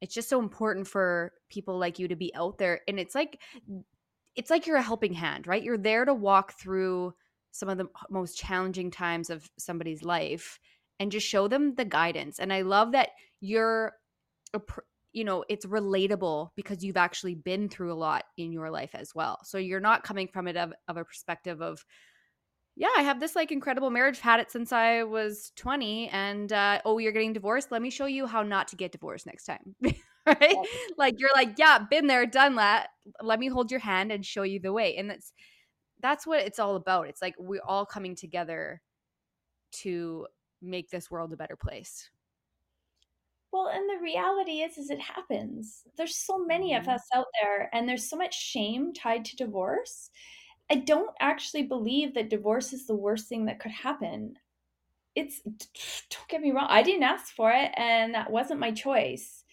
it's 0.00 0.14
just 0.14 0.28
so 0.28 0.40
important 0.40 0.86
for 0.86 1.32
people 1.48 1.78
like 1.78 1.98
you 1.98 2.08
to 2.08 2.16
be 2.16 2.34
out 2.34 2.58
there 2.58 2.80
and 2.88 2.98
it's 2.98 3.14
like 3.14 3.40
it's 4.36 4.50
like 4.50 4.66
you're 4.66 4.76
a 4.76 4.82
helping 4.82 5.12
hand 5.12 5.46
right 5.46 5.62
you're 5.62 5.78
there 5.78 6.04
to 6.04 6.14
walk 6.14 6.54
through 6.58 7.12
some 7.52 7.68
of 7.68 7.78
the 7.78 7.86
most 8.10 8.36
challenging 8.36 8.90
times 8.90 9.30
of 9.30 9.48
somebody's 9.58 10.02
life 10.02 10.58
and 11.00 11.10
just 11.10 11.26
show 11.26 11.48
them 11.48 11.74
the 11.74 11.84
guidance. 11.84 12.38
And 12.38 12.52
I 12.52 12.60
love 12.60 12.92
that 12.92 13.08
you're, 13.40 13.94
you 15.12 15.24
know, 15.24 15.44
it's 15.48 15.64
relatable 15.64 16.50
because 16.54 16.84
you've 16.84 16.98
actually 16.98 17.34
been 17.34 17.70
through 17.70 17.92
a 17.92 17.94
lot 17.94 18.24
in 18.36 18.52
your 18.52 18.70
life 18.70 18.90
as 18.94 19.14
well. 19.14 19.38
So 19.42 19.56
you're 19.56 19.80
not 19.80 20.04
coming 20.04 20.28
from 20.28 20.46
it 20.46 20.58
of, 20.58 20.72
of 20.86 20.98
a 20.98 21.04
perspective 21.04 21.62
of, 21.62 21.84
yeah, 22.76 22.90
I 22.96 23.02
have 23.02 23.18
this 23.18 23.34
like 23.34 23.50
incredible 23.50 23.90
marriage, 23.90 24.20
had 24.20 24.40
it 24.40 24.52
since 24.52 24.72
I 24.72 25.02
was 25.02 25.52
20. 25.56 26.10
And 26.10 26.52
uh, 26.52 26.82
oh, 26.84 26.98
you're 26.98 27.12
getting 27.12 27.32
divorced. 27.32 27.72
Let 27.72 27.82
me 27.82 27.90
show 27.90 28.06
you 28.06 28.26
how 28.26 28.42
not 28.42 28.68
to 28.68 28.76
get 28.76 28.92
divorced 28.92 29.26
next 29.26 29.46
time. 29.46 29.74
right? 30.26 30.36
Yeah. 30.40 30.62
Like 30.98 31.18
you're 31.18 31.34
like, 31.34 31.58
yeah, 31.58 31.78
been 31.78 32.06
there, 32.08 32.26
done 32.26 32.56
that. 32.56 32.88
Let 33.22 33.40
me 33.40 33.48
hold 33.48 33.70
your 33.70 33.80
hand 33.80 34.12
and 34.12 34.24
show 34.24 34.42
you 34.42 34.60
the 34.60 34.72
way. 34.72 34.96
And 34.96 35.10
that's 35.10 35.32
that's 36.02 36.26
what 36.26 36.40
it's 36.40 36.58
all 36.58 36.76
about. 36.76 37.08
It's 37.08 37.22
like 37.22 37.34
we're 37.38 37.62
all 37.66 37.86
coming 37.86 38.14
together 38.14 38.80
to 39.82 40.26
make 40.62 40.90
this 40.90 41.10
world 41.10 41.32
a 41.32 41.36
better 41.36 41.56
place 41.56 42.10
well 43.52 43.70
and 43.72 43.88
the 43.88 44.02
reality 44.02 44.60
is 44.60 44.78
is 44.78 44.90
it 44.90 45.00
happens 45.00 45.82
there's 45.96 46.16
so 46.16 46.38
many 46.38 46.74
of 46.74 46.82
mm-hmm. 46.82 46.92
us 46.92 47.02
out 47.14 47.26
there 47.42 47.68
and 47.72 47.88
there's 47.88 48.08
so 48.08 48.16
much 48.16 48.34
shame 48.34 48.92
tied 48.92 49.24
to 49.24 49.36
divorce 49.36 50.10
I 50.70 50.76
don't 50.76 51.10
actually 51.18 51.64
believe 51.64 52.14
that 52.14 52.30
divorce 52.30 52.72
is 52.72 52.86
the 52.86 52.94
worst 52.94 53.26
thing 53.26 53.44
that 53.46 53.58
could 53.58 53.72
happen. 53.72 54.36
It's, 55.16 55.40
don't 55.42 56.28
get 56.28 56.40
me 56.40 56.52
wrong, 56.52 56.68
I 56.70 56.82
didn't 56.82 57.02
ask 57.02 57.34
for 57.34 57.50
it 57.50 57.72
and 57.76 58.14
that 58.14 58.30
wasn't 58.30 58.60
my 58.60 58.70
choice. 58.70 59.44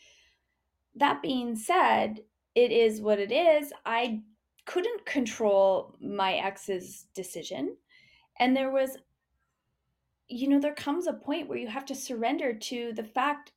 That 0.96 1.24
being 1.24 1.56
said, 1.56 2.20
it 2.54 2.72
is 2.72 3.02
what 3.02 3.20
it 3.20 3.32
is. 3.32 3.74
I 3.86 4.22
couldn't 4.66 5.06
control 5.06 5.96
my 6.00 6.34
ex's 6.36 7.08
decision. 7.16 7.76
And 8.40 8.56
there 8.56 8.72
was, 8.72 8.98
you 10.30 10.48
know, 10.48 10.60
there 10.60 10.74
comes 10.74 11.08
a 11.08 11.14
point 11.14 11.48
where 11.48 11.58
you 11.58 11.68
have 11.68 11.86
to 11.86 11.96
surrender 11.96 12.54
to 12.54 12.94
the 12.94 13.04
fact 13.04 13.52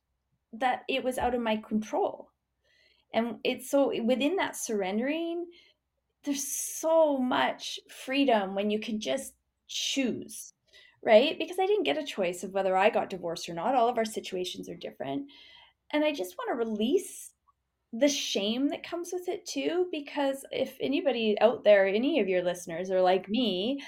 that 0.53 0.83
it 0.87 1.03
was 1.03 1.17
out 1.17 1.35
of 1.35 1.41
my 1.41 1.57
control. 1.57 2.29
And 3.13 3.37
it's 3.43 3.69
so 3.69 3.91
within 4.03 4.37
that 4.37 4.55
surrendering, 4.55 5.45
there's 6.23 6.47
so 6.47 7.17
much 7.17 7.79
freedom 7.89 8.55
when 8.55 8.69
you 8.69 8.79
can 8.79 8.99
just 8.99 9.33
choose, 9.67 10.53
right? 11.03 11.37
Because 11.37 11.57
I 11.59 11.65
didn't 11.65 11.83
get 11.83 11.97
a 11.97 12.05
choice 12.05 12.43
of 12.43 12.53
whether 12.53 12.77
I 12.77 12.89
got 12.89 13.09
divorced 13.09 13.49
or 13.49 13.53
not. 13.53 13.75
All 13.75 13.89
of 13.89 13.97
our 13.97 14.05
situations 14.05 14.69
are 14.69 14.75
different. 14.75 15.29
And 15.91 16.05
I 16.05 16.13
just 16.13 16.35
want 16.37 16.51
to 16.51 16.65
release 16.65 17.31
the 17.93 18.07
shame 18.07 18.69
that 18.69 18.83
comes 18.83 19.09
with 19.11 19.27
it 19.27 19.45
too 19.45 19.87
because 19.91 20.45
if 20.51 20.77
anybody 20.79 21.35
out 21.41 21.63
there 21.65 21.85
any 21.85 22.21
of 22.21 22.29
your 22.29 22.41
listeners 22.41 22.89
are 22.89 23.01
like 23.01 23.27
me 23.27 23.81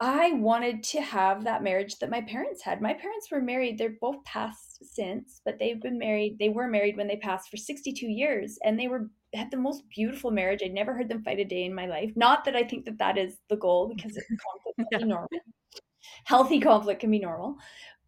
I 0.00 0.32
wanted 0.32 0.82
to 0.84 1.00
have 1.00 1.44
that 1.44 1.62
marriage 1.62 1.98
that 1.98 2.10
my 2.10 2.20
parents 2.22 2.62
had. 2.62 2.82
My 2.82 2.94
parents 2.94 3.30
were 3.30 3.40
married. 3.40 3.78
They're 3.78 3.96
both 4.00 4.22
passed 4.24 4.84
since, 4.94 5.40
but 5.44 5.58
they've 5.58 5.80
been 5.80 5.98
married. 5.98 6.36
They 6.38 6.48
were 6.48 6.66
married 6.66 6.96
when 6.96 7.06
they 7.06 7.16
passed 7.16 7.48
for 7.48 7.56
62 7.56 8.06
years 8.06 8.58
and 8.64 8.78
they 8.78 8.88
were 8.88 9.08
had 9.34 9.50
the 9.50 9.56
most 9.56 9.82
beautiful 9.88 10.30
marriage. 10.30 10.60
I'd 10.64 10.72
never 10.72 10.94
heard 10.94 11.08
them 11.08 11.22
fight 11.22 11.38
a 11.38 11.44
day 11.44 11.64
in 11.64 11.74
my 11.74 11.86
life. 11.86 12.12
Not 12.16 12.44
that 12.44 12.56
I 12.56 12.64
think 12.64 12.84
that 12.86 12.98
that 12.98 13.18
is 13.18 13.38
the 13.48 13.56
goal 13.56 13.88
mm. 13.88 13.96
because 13.96 14.12
conflict 14.76 14.90
can 14.90 15.00
be 15.00 15.04
normal. 15.06 15.28
Healthy 16.24 16.60
conflict 16.60 17.00
can 17.00 17.10
be 17.10 17.18
normal. 17.18 17.56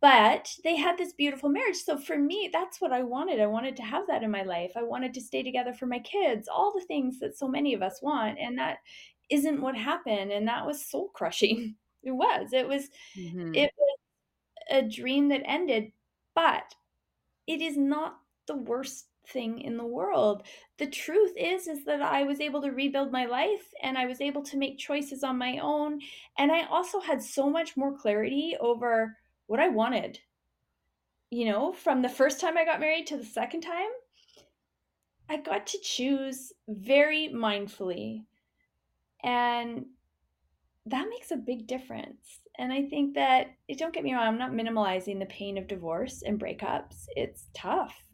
But 0.00 0.48
they 0.62 0.76
had 0.76 0.98
this 0.98 1.14
beautiful 1.14 1.48
marriage. 1.48 1.76
So 1.76 1.96
for 1.96 2.18
me, 2.18 2.50
that's 2.52 2.80
what 2.80 2.92
I 2.92 3.02
wanted. 3.02 3.40
I 3.40 3.46
wanted 3.46 3.76
to 3.76 3.82
have 3.82 4.06
that 4.08 4.22
in 4.22 4.30
my 4.30 4.42
life. 4.42 4.72
I 4.76 4.82
wanted 4.82 5.14
to 5.14 5.20
stay 5.20 5.42
together 5.42 5.72
for 5.72 5.86
my 5.86 6.00
kids, 6.00 6.48
all 6.48 6.72
the 6.72 6.84
things 6.84 7.18
that 7.20 7.38
so 7.38 7.48
many 7.48 7.72
of 7.74 7.82
us 7.82 8.00
want. 8.02 8.38
And 8.38 8.58
that 8.58 8.78
isn't 9.30 9.60
what 9.60 9.76
happened 9.76 10.32
and 10.32 10.46
that 10.48 10.66
was 10.66 10.84
soul 10.84 11.10
crushing. 11.14 11.74
It 12.02 12.12
was. 12.12 12.52
It 12.52 12.68
was 12.68 12.88
mm-hmm. 13.18 13.52
it 13.52 13.72
was 13.76 13.98
a 14.70 14.82
dream 14.82 15.28
that 15.30 15.42
ended 15.44 15.90
but 16.36 16.72
it 17.48 17.60
is 17.60 17.76
not 17.76 18.18
the 18.46 18.56
worst 18.56 19.06
thing 19.26 19.60
in 19.60 19.76
the 19.76 19.84
world. 19.84 20.44
The 20.78 20.86
truth 20.86 21.32
is 21.36 21.66
is 21.66 21.84
that 21.84 22.02
i 22.02 22.22
was 22.22 22.40
able 22.40 22.62
to 22.62 22.70
rebuild 22.70 23.10
my 23.10 23.24
life 23.24 23.74
and 23.82 23.98
i 23.98 24.06
was 24.06 24.20
able 24.20 24.42
to 24.44 24.56
make 24.56 24.78
choices 24.78 25.24
on 25.24 25.36
my 25.36 25.58
own 25.58 26.00
and 26.38 26.52
i 26.52 26.64
also 26.66 27.00
had 27.00 27.20
so 27.20 27.50
much 27.50 27.76
more 27.76 27.96
clarity 27.96 28.56
over 28.60 29.16
what 29.48 29.58
i 29.58 29.68
wanted. 29.68 30.20
You 31.30 31.46
know 31.46 31.72
from 31.72 32.02
the 32.02 32.08
first 32.08 32.40
time 32.40 32.56
i 32.56 32.64
got 32.64 32.78
married 32.78 33.08
to 33.08 33.16
the 33.16 33.24
second 33.24 33.62
time 33.62 33.90
i 35.28 35.38
got 35.38 35.66
to 35.68 35.78
choose 35.82 36.52
very 36.68 37.30
mindfully 37.34 38.26
and 39.26 39.84
that 40.86 41.08
makes 41.10 41.32
a 41.32 41.36
big 41.36 41.66
difference. 41.66 42.40
And 42.58 42.72
I 42.72 42.84
think 42.84 43.14
that, 43.14 43.48
eh, 43.68 43.74
don't 43.76 43.92
get 43.92 44.04
me 44.04 44.14
wrong, 44.14 44.22
I'm 44.22 44.38
not 44.38 44.52
minimalizing 44.52 45.18
the 45.18 45.26
pain 45.26 45.58
of 45.58 45.66
divorce 45.66 46.22
and 46.22 46.40
breakups. 46.40 47.06
It's 47.16 47.48
tough. 47.52 48.04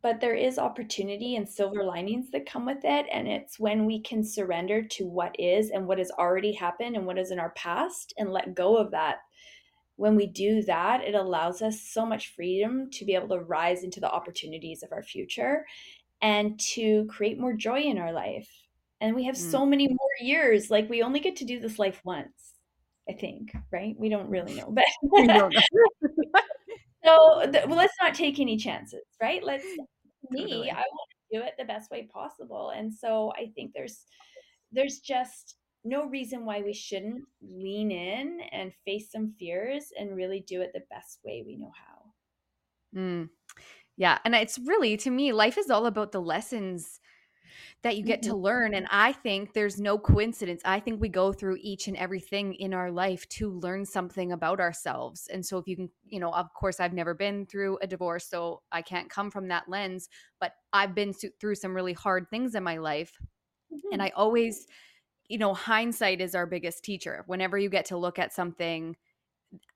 But 0.00 0.20
there 0.20 0.36
is 0.36 0.56
opportunity 0.56 1.34
and 1.34 1.48
silver 1.48 1.82
linings 1.82 2.30
that 2.30 2.48
come 2.48 2.64
with 2.64 2.84
it. 2.84 3.06
And 3.12 3.26
it's 3.26 3.58
when 3.58 3.84
we 3.84 4.00
can 4.00 4.22
surrender 4.22 4.82
to 4.82 5.06
what 5.06 5.34
is 5.36 5.70
and 5.70 5.88
what 5.88 5.98
has 5.98 6.12
already 6.12 6.52
happened 6.52 6.94
and 6.94 7.04
what 7.04 7.18
is 7.18 7.32
in 7.32 7.40
our 7.40 7.50
past 7.50 8.14
and 8.16 8.32
let 8.32 8.54
go 8.54 8.76
of 8.76 8.92
that. 8.92 9.16
When 9.96 10.14
we 10.14 10.28
do 10.28 10.62
that, 10.62 11.00
it 11.00 11.16
allows 11.16 11.60
us 11.60 11.80
so 11.80 12.06
much 12.06 12.34
freedom 12.36 12.88
to 12.92 13.04
be 13.04 13.16
able 13.16 13.30
to 13.30 13.40
rise 13.40 13.82
into 13.82 13.98
the 13.98 14.10
opportunities 14.10 14.84
of 14.84 14.92
our 14.92 15.02
future 15.02 15.66
and 16.22 16.58
to 16.60 17.04
create 17.06 17.40
more 17.40 17.52
joy 17.52 17.80
in 17.80 17.98
our 17.98 18.12
life 18.12 18.67
and 19.00 19.14
we 19.14 19.24
have 19.24 19.36
mm. 19.36 19.50
so 19.50 19.64
many 19.64 19.88
more 19.88 20.10
years 20.20 20.70
like 20.70 20.88
we 20.88 21.02
only 21.02 21.20
get 21.20 21.36
to 21.36 21.44
do 21.44 21.60
this 21.60 21.78
life 21.78 22.00
once 22.04 22.54
i 23.08 23.12
think 23.12 23.52
right 23.72 23.94
we 23.98 24.08
don't 24.08 24.28
really 24.28 24.54
know 24.54 24.70
but 24.70 24.84
know. 25.26 25.50
so 27.04 27.50
th- 27.50 27.66
well, 27.66 27.76
let's 27.76 27.94
not 28.00 28.14
take 28.14 28.38
any 28.38 28.56
chances 28.56 29.04
right 29.20 29.42
let's 29.44 29.64
me 30.30 30.42
totally. 30.42 30.70
i 30.70 30.74
want 30.74 31.10
to 31.30 31.38
do 31.38 31.44
it 31.44 31.54
the 31.58 31.64
best 31.64 31.90
way 31.90 32.08
possible 32.12 32.72
and 32.76 32.92
so 32.92 33.32
i 33.36 33.50
think 33.54 33.72
there's 33.74 34.04
there's 34.72 34.98
just 34.98 35.56
no 35.84 36.06
reason 36.06 36.44
why 36.44 36.60
we 36.60 36.74
shouldn't 36.74 37.22
lean 37.40 37.90
in 37.90 38.40
and 38.52 38.72
face 38.84 39.10
some 39.10 39.32
fears 39.38 39.86
and 39.98 40.16
really 40.16 40.44
do 40.46 40.60
it 40.60 40.70
the 40.74 40.82
best 40.90 41.20
way 41.24 41.42
we 41.46 41.56
know 41.56 41.72
how 41.74 43.00
mm. 43.00 43.28
yeah 43.96 44.18
and 44.24 44.34
it's 44.34 44.58
really 44.58 44.96
to 44.96 45.10
me 45.10 45.32
life 45.32 45.56
is 45.56 45.70
all 45.70 45.86
about 45.86 46.12
the 46.12 46.20
lessons 46.20 47.00
that 47.82 47.96
you 47.96 48.02
get 48.02 48.22
mm-hmm. 48.22 48.30
to 48.30 48.36
learn. 48.36 48.74
And 48.74 48.86
I 48.90 49.12
think 49.12 49.52
there's 49.52 49.80
no 49.80 49.98
coincidence. 49.98 50.62
I 50.64 50.80
think 50.80 51.00
we 51.00 51.08
go 51.08 51.32
through 51.32 51.58
each 51.60 51.88
and 51.88 51.96
everything 51.96 52.54
in 52.54 52.74
our 52.74 52.90
life 52.90 53.28
to 53.30 53.50
learn 53.50 53.84
something 53.84 54.32
about 54.32 54.60
ourselves. 54.60 55.28
And 55.32 55.44
so, 55.44 55.58
if 55.58 55.66
you 55.66 55.76
can, 55.76 55.90
you 56.06 56.20
know, 56.20 56.32
of 56.32 56.52
course, 56.54 56.80
I've 56.80 56.92
never 56.92 57.14
been 57.14 57.46
through 57.46 57.78
a 57.82 57.86
divorce, 57.86 58.26
so 58.26 58.62
I 58.72 58.82
can't 58.82 59.10
come 59.10 59.30
from 59.30 59.48
that 59.48 59.68
lens, 59.68 60.08
but 60.40 60.52
I've 60.72 60.94
been 60.94 61.12
through 61.12 61.54
some 61.54 61.74
really 61.74 61.92
hard 61.92 62.28
things 62.30 62.54
in 62.54 62.62
my 62.62 62.78
life. 62.78 63.12
Mm-hmm. 63.72 63.92
And 63.92 64.02
I 64.02 64.12
always, 64.16 64.66
you 65.28 65.38
know, 65.38 65.54
hindsight 65.54 66.20
is 66.20 66.34
our 66.34 66.46
biggest 66.46 66.84
teacher. 66.84 67.24
Whenever 67.26 67.58
you 67.58 67.68
get 67.68 67.86
to 67.86 67.96
look 67.96 68.18
at 68.18 68.32
something 68.32 68.96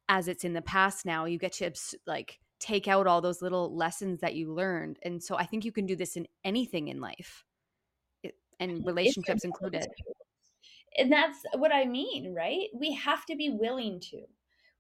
as 0.09 0.29
it's 0.29 0.45
in 0.45 0.53
the 0.53 0.63
past 0.63 1.07
now, 1.07 1.25
you 1.25 1.39
get 1.39 1.53
to 1.53 1.73
like, 2.07 2.41
take 2.63 2.87
out 2.87 3.09
all 3.09 3.21
those 3.21 3.43
little 3.43 3.75
lessons 3.77 4.21
that 4.21 4.37
you 4.37 4.55
learned. 4.55 4.97
And 5.03 5.21
so 5.21 5.37
I 5.37 5.45
think 5.45 5.65
you 5.65 5.73
can 5.73 5.85
do 5.85 5.97
this 5.97 6.17
in 6.17 6.29
anything 6.45 6.89
in 6.89 7.01
life 7.01 7.45
and 8.63 8.85
relationships 8.87 9.45
included. 9.45 9.87
And 10.99 11.11
that's 11.11 11.39
what 11.55 11.73
I 11.73 11.85
mean, 11.85 12.35
right? 12.35 12.69
We 12.75 12.93
have 12.95 13.25
to 13.27 13.37
be 13.37 13.51
willing 13.51 14.01
to. 14.11 14.23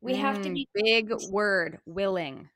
We 0.01 0.15
mm, 0.15 0.19
have 0.21 0.43
to 0.43 0.49
mm, 0.49 0.55
be 0.55 0.69
big 0.75 1.13
word, 1.31 1.79
willing. 1.87 2.49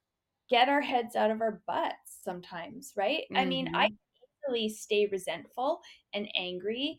Get 0.50 0.68
our 0.68 0.80
heads 0.80 1.16
out 1.16 1.30
of 1.30 1.40
our 1.40 1.62
butts 1.66 2.18
sometimes, 2.22 2.92
right? 2.96 3.22
Mm-hmm. 3.30 3.36
I 3.36 3.44
mean, 3.44 3.74
I 3.74 3.86
mm-hmm. 3.86 4.52
easily 4.52 4.68
stay 4.68 5.08
resentful 5.10 5.80
and 6.12 6.28
angry 6.36 6.98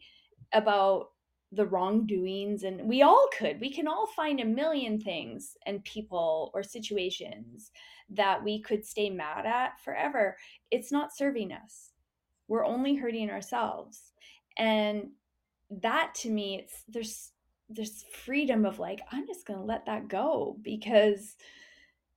about 0.54 1.10
the 1.54 1.66
wrongdoings 1.66 2.64
and 2.64 2.82
we 2.90 3.02
all 3.02 3.26
could 3.38 3.60
we 3.62 3.72
can 3.72 3.88
all 3.88 4.06
find 4.06 4.42
a 4.42 4.46
million 4.46 5.00
things 5.00 5.56
and 5.66 5.84
people 5.86 6.52
or 6.54 6.62
situations 6.62 7.72
that 8.10 8.44
we 8.44 8.62
could 8.62 8.86
stay 8.86 9.10
mad 9.10 9.46
at 9.46 9.80
forever 9.80 10.36
it's 10.72 10.92
not 10.92 11.16
serving 11.16 11.54
us 11.54 11.92
we're 12.50 12.66
only 12.66 12.96
hurting 12.96 13.30
ourselves 13.30 14.12
and 14.58 15.10
that 15.70 16.14
to 16.16 16.30
me 16.30 16.60
it's 16.64 16.84
there's 16.88 17.32
there's 17.70 18.06
freedom 18.14 18.66
of 18.66 18.80
like 18.80 19.02
i'm 19.12 19.28
just 19.28 19.46
going 19.46 19.60
to 19.60 19.66
let 19.66 19.86
that 19.86 20.08
go 20.08 20.58
because 20.62 21.36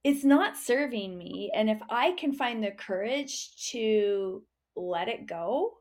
it's 0.02 0.24
not 0.24 0.56
serving 0.56 1.18
me. 1.18 1.50
And 1.54 1.68
if 1.68 1.80
i 1.90 2.12
can 2.12 2.32
find 2.32 2.62
the 2.62 2.70
courage 2.70 3.50
to 3.70 4.42
let 4.76 5.08
it 5.08 5.26
go 5.26 5.80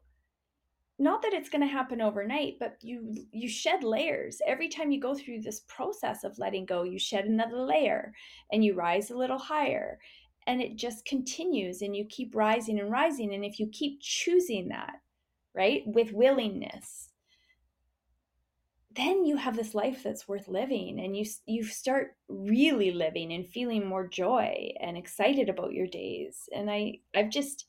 not 1.01 1.21
that 1.21 1.33
it's 1.33 1.49
going 1.49 1.61
to 1.61 1.67
happen 1.67 2.01
overnight 2.01 2.55
but 2.59 2.75
you 2.81 3.15
you 3.31 3.47
shed 3.47 3.83
layers. 3.83 4.41
Every 4.45 4.67
time 4.67 4.91
you 4.91 4.99
go 4.99 5.15
through 5.15 5.41
this 5.41 5.61
process 5.61 6.23
of 6.23 6.37
letting 6.37 6.65
go 6.65 6.83
you 6.83 6.99
shed 6.99 7.25
another 7.25 7.61
layer 7.61 8.13
and 8.51 8.63
you 8.65 8.73
rise 8.73 9.09
a 9.09 9.17
little 9.17 9.37
higher. 9.37 9.99
And 10.47 10.61
it 10.61 10.75
just 10.75 11.05
continues 11.05 11.81
and 11.81 11.95
you 11.95 12.05
keep 12.09 12.35
rising 12.35 12.79
and 12.79 12.91
rising. 12.91 13.33
And 13.33 13.45
if 13.45 13.59
you 13.59 13.67
keep 13.71 14.01
choosing 14.01 14.67
that 14.69 14.95
right 15.53 15.83
with 15.85 16.11
willingness 16.11 17.09
then 18.95 19.23
you 19.23 19.37
have 19.37 19.55
this 19.55 19.75
life 19.75 20.01
that's 20.03 20.27
worth 20.27 20.47
living 20.47 20.99
and 20.99 21.15
you 21.15 21.25
you 21.45 21.63
start 21.63 22.15
really 22.27 22.91
living 22.91 23.31
and 23.31 23.47
feeling 23.47 23.85
more 23.85 24.07
joy 24.07 24.71
and 24.81 24.97
excited 24.97 25.47
about 25.47 25.73
your 25.73 25.87
days 25.87 26.49
and 26.53 26.69
i 26.69 26.93
i've 27.15 27.29
just 27.29 27.65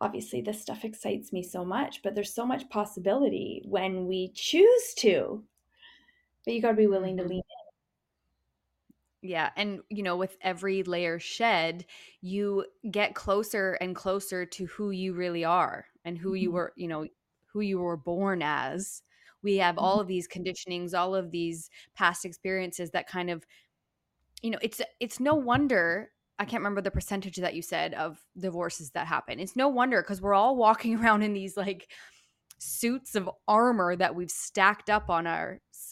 obviously 0.00 0.40
this 0.40 0.60
stuff 0.60 0.84
excites 0.84 1.32
me 1.32 1.42
so 1.42 1.64
much 1.64 2.02
but 2.02 2.14
there's 2.14 2.34
so 2.34 2.44
much 2.44 2.68
possibility 2.68 3.62
when 3.66 4.06
we 4.06 4.30
choose 4.34 4.94
to 4.94 5.42
but 6.44 6.52
you 6.52 6.60
got 6.60 6.70
to 6.70 6.76
be 6.76 6.86
willing 6.86 7.16
to 7.16 7.22
mm-hmm. 7.22 7.32
lean 7.32 7.42
yeah. 9.26 9.48
And, 9.56 9.80
you 9.88 10.02
know, 10.02 10.18
with 10.18 10.36
every 10.42 10.82
layer 10.82 11.18
shed, 11.18 11.86
you 12.20 12.66
get 12.90 13.14
closer 13.14 13.72
and 13.80 13.96
closer 13.96 14.44
to 14.44 14.66
who 14.66 14.90
you 14.90 15.14
really 15.14 15.46
are 15.46 15.86
and 16.04 16.18
who 16.18 16.34
you 16.34 16.48
mm-hmm. 16.48 16.56
were, 16.56 16.72
you 16.76 16.88
know, 16.88 17.06
who 17.52 17.60
you 17.60 17.78
were 17.78 17.96
born 17.96 18.42
as. 18.42 19.02
We 19.42 19.56
have 19.58 19.78
all 19.78 19.94
mm-hmm. 19.94 20.00
of 20.02 20.06
these 20.08 20.28
conditionings, 20.28 20.98
all 20.98 21.14
of 21.14 21.30
these 21.30 21.70
past 21.94 22.24
experiences 22.24 22.90
that 22.90 23.08
kind 23.08 23.30
of, 23.30 23.44
you 24.42 24.50
know, 24.50 24.58
it's 24.62 24.80
it's 25.00 25.20
no 25.20 25.34
wonder 25.34 26.10
I 26.38 26.44
can't 26.44 26.60
remember 26.60 26.80
the 26.80 26.90
percentage 26.90 27.36
that 27.36 27.54
you 27.54 27.62
said 27.62 27.94
of 27.94 28.18
divorces 28.38 28.90
that 28.90 29.06
happen. 29.06 29.38
It's 29.38 29.54
no 29.56 29.68
wonder 29.68 30.02
because 30.02 30.20
we're 30.20 30.34
all 30.34 30.56
walking 30.56 30.96
around 31.00 31.22
in 31.22 31.32
these 31.32 31.56
like 31.56 31.90
suits 32.58 33.14
of 33.14 33.30
armor 33.46 33.94
that 33.96 34.14
we've 34.14 34.30
stacked 34.30 34.90
up 34.90 35.10
on 35.10 35.26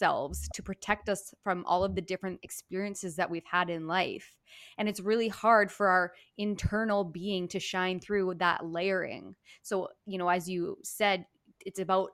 ourselves 0.03 0.49
to 0.53 0.63
protect 0.63 1.09
us 1.09 1.33
from 1.43 1.63
all 1.65 1.83
of 1.83 1.95
the 1.95 2.01
different 2.01 2.39
experiences 2.43 3.15
that 3.15 3.29
we've 3.29 3.45
had 3.49 3.69
in 3.69 3.87
life. 3.87 4.35
And 4.77 4.89
it's 4.89 4.99
really 4.99 5.29
hard 5.29 5.71
for 5.71 5.87
our 5.87 6.13
internal 6.37 7.03
being 7.03 7.47
to 7.49 7.59
shine 7.59 7.99
through 7.99 8.35
that 8.35 8.65
layering. 8.65 9.35
So, 9.61 9.89
you 10.05 10.17
know, 10.17 10.27
as 10.27 10.49
you 10.49 10.77
said, 10.83 11.25
it's 11.65 11.79
about 11.79 12.11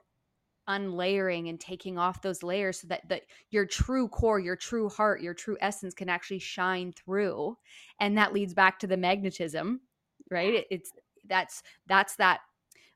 unlayering 0.67 1.47
and 1.49 1.59
taking 1.59 1.97
off 1.97 2.21
those 2.21 2.43
layers 2.43 2.81
so 2.81 2.87
that 2.87 3.01
that 3.09 3.23
your 3.49 3.65
true 3.65 4.07
core 4.07 4.39
your 4.39 4.55
true 4.55 4.87
heart 4.87 5.19
your 5.19 5.33
true 5.33 5.57
essence 5.61 5.95
can 5.95 6.09
actually 6.09 6.37
shine 6.37 6.93
through 6.93 7.57
and 7.99 8.15
that 8.15 8.33
leads 8.33 8.53
back 8.53 8.77
to 8.77 8.85
the 8.85 8.95
magnetism 8.95 9.81
right 10.29 10.65
it's 10.69 10.91
that's 11.27 11.63
that's 11.87 12.17
that 12.17 12.41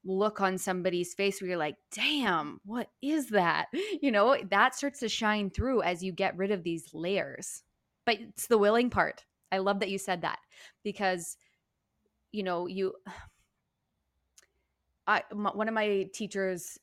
look 0.06 0.42
on 0.42 0.58
somebody's 0.58 1.14
face 1.14 1.42
where 1.42 1.50
you're 1.50 1.58
like 1.58 1.78
damn 1.92 2.60
what 2.66 2.90
is 3.02 3.30
that 3.30 3.68
you 4.02 4.12
know 4.12 4.38
that 4.50 4.76
starts 4.76 5.00
to 5.00 5.10
shine 5.10 5.50
through 5.50 5.82
as 5.82 6.04
you 6.04 6.12
get 6.12 6.38
rid 6.38 6.52
of 6.52 6.64
these 6.64 6.94
layers 6.94 7.64
but 8.06 8.18
it's 8.20 8.48
the 8.48 8.58
willing 8.58 8.90
part 8.90 9.24
i 9.52 9.58
love 9.58 9.80
that 9.80 9.90
you 9.90 9.98
said 9.98 10.22
that 10.22 10.40
because 10.84 11.38
you 12.32 12.44
know 12.44 12.68
you 12.68 12.94
I, 15.06 15.22
my, 15.34 15.50
one 15.50 15.68
of 15.68 15.74
my 15.74 16.08
teachers 16.14 16.80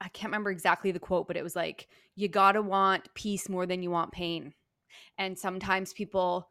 I 0.00 0.08
can't 0.08 0.30
remember 0.30 0.50
exactly 0.50 0.92
the 0.92 0.98
quote, 0.98 1.26
but 1.26 1.36
it 1.36 1.42
was 1.42 1.54
like, 1.54 1.88
you 2.16 2.28
gotta 2.28 2.62
want 2.62 3.12
peace 3.14 3.48
more 3.48 3.66
than 3.66 3.82
you 3.82 3.90
want 3.90 4.12
pain. 4.12 4.54
And 5.18 5.38
sometimes 5.38 5.92
people, 5.92 6.48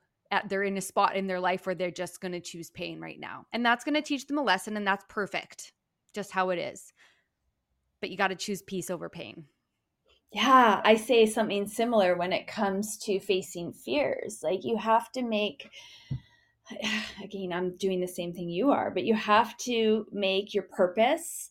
they're 0.47 0.63
in 0.63 0.78
a 0.78 0.82
spot 0.82 1.15
in 1.15 1.25
their 1.25 1.39
life 1.39 1.65
where 1.65 1.73
they're 1.73 1.89
just 1.89 2.21
gonna 2.21 2.39
choose 2.39 2.69
pain 2.69 2.99
right 2.99 3.19
now. 3.19 3.45
And 3.52 3.65
that's 3.65 3.84
gonna 3.84 4.02
teach 4.02 4.28
them 4.28 4.38
a 4.38 4.43
lesson, 4.43 4.78
and 4.78 4.86
that's 4.86 5.06
perfect, 5.10 5.73
just 6.13 6.32
how 6.32 6.50
it 6.50 6.60
is. 6.60 6.93
But 8.02 8.10
you 8.10 8.17
gotta 8.17 8.36
choose 8.36 8.62
peace 8.62 8.89
over 8.89 9.10
pain. 9.10 9.45
Yeah, 10.32 10.82
I 10.84 10.95
say 10.95 11.26
something 11.26 11.67
similar 11.67 12.15
when 12.15 12.32
it 12.32 12.48
comes 12.48 12.98
to 13.00 13.19
facing 13.19 13.74
fears. 13.74 14.41
Like, 14.43 14.63
you 14.63 14.78
have 14.78 15.12
to 15.13 15.24
make, 15.24 15.69
again, 17.24 17.52
I'm 17.52 17.76
doing 17.78 18.00
the 18.00 18.08
same 18.08 18.34
thing 18.34 18.48
you 18.48 18.69
are, 18.69 18.91
but 18.91 19.06
you 19.06 19.15
have 19.15 19.58
to 19.60 20.06
make 20.12 20.54
your 20.54 20.65
purpose 20.65 21.50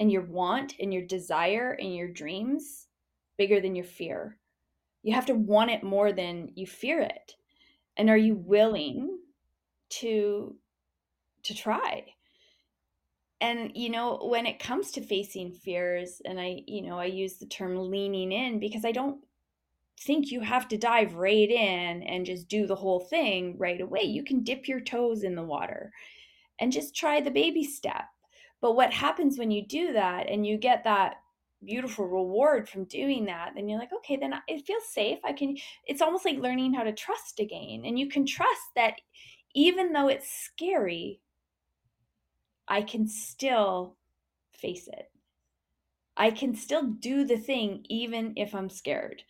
and 0.00 0.10
your 0.10 0.22
want 0.22 0.74
and 0.80 0.92
your 0.94 1.02
desire 1.02 1.76
and 1.78 1.94
your 1.94 2.08
dreams 2.08 2.88
bigger 3.36 3.60
than 3.60 3.76
your 3.76 3.84
fear. 3.84 4.38
You 5.02 5.14
have 5.14 5.26
to 5.26 5.34
want 5.34 5.70
it 5.70 5.82
more 5.82 6.12
than 6.12 6.52
you 6.54 6.66
fear 6.66 7.00
it. 7.00 7.34
And 7.96 8.08
are 8.08 8.16
you 8.16 8.34
willing 8.34 9.18
to 10.00 10.56
to 11.42 11.54
try? 11.54 12.06
And 13.40 13.72
you 13.74 13.90
know, 13.90 14.18
when 14.22 14.46
it 14.46 14.58
comes 14.58 14.90
to 14.92 15.02
facing 15.02 15.52
fears 15.52 16.22
and 16.24 16.40
I, 16.40 16.62
you 16.66 16.82
know, 16.82 16.98
I 16.98 17.06
use 17.06 17.38
the 17.38 17.46
term 17.46 17.76
leaning 17.90 18.32
in 18.32 18.58
because 18.58 18.84
I 18.84 18.92
don't 18.92 19.24
think 20.00 20.30
you 20.30 20.40
have 20.40 20.68
to 20.68 20.78
dive 20.78 21.14
right 21.14 21.50
in 21.50 22.02
and 22.02 22.26
just 22.26 22.48
do 22.48 22.66
the 22.66 22.76
whole 22.76 23.00
thing 23.00 23.56
right 23.58 23.80
away. 23.80 24.02
You 24.02 24.24
can 24.24 24.42
dip 24.42 24.66
your 24.66 24.80
toes 24.80 25.22
in 25.22 25.34
the 25.34 25.42
water 25.42 25.92
and 26.58 26.72
just 26.72 26.96
try 26.96 27.20
the 27.20 27.30
baby 27.30 27.64
step 27.64 28.04
but 28.64 28.76
what 28.76 28.94
happens 28.94 29.38
when 29.38 29.50
you 29.50 29.66
do 29.66 29.92
that 29.92 30.30
and 30.30 30.46
you 30.46 30.56
get 30.56 30.84
that 30.84 31.16
beautiful 31.62 32.06
reward 32.06 32.66
from 32.66 32.86
doing 32.86 33.26
that, 33.26 33.52
then 33.54 33.68
you're 33.68 33.78
like, 33.78 33.92
okay, 33.92 34.16
then 34.16 34.32
it 34.48 34.64
feels 34.66 34.88
safe. 34.88 35.18
I 35.22 35.34
can, 35.34 35.58
it's 35.86 36.00
almost 36.00 36.24
like 36.24 36.38
learning 36.38 36.72
how 36.72 36.82
to 36.82 36.94
trust 36.94 37.40
again. 37.40 37.82
And 37.84 37.98
you 37.98 38.08
can 38.08 38.24
trust 38.24 38.62
that 38.74 38.94
even 39.54 39.92
though 39.92 40.08
it's 40.08 40.30
scary, 40.30 41.20
I 42.68 42.82
can 42.82 43.06
still 43.06 43.96
face 44.52 44.88
it. 44.88 45.10
I 46.16 46.30
can 46.30 46.54
still 46.54 46.84
do 46.84 47.24
the 47.24 47.38
thing 47.38 47.84
even 47.88 48.34
if 48.36 48.54
I'm 48.54 48.70
scared. 48.70 49.22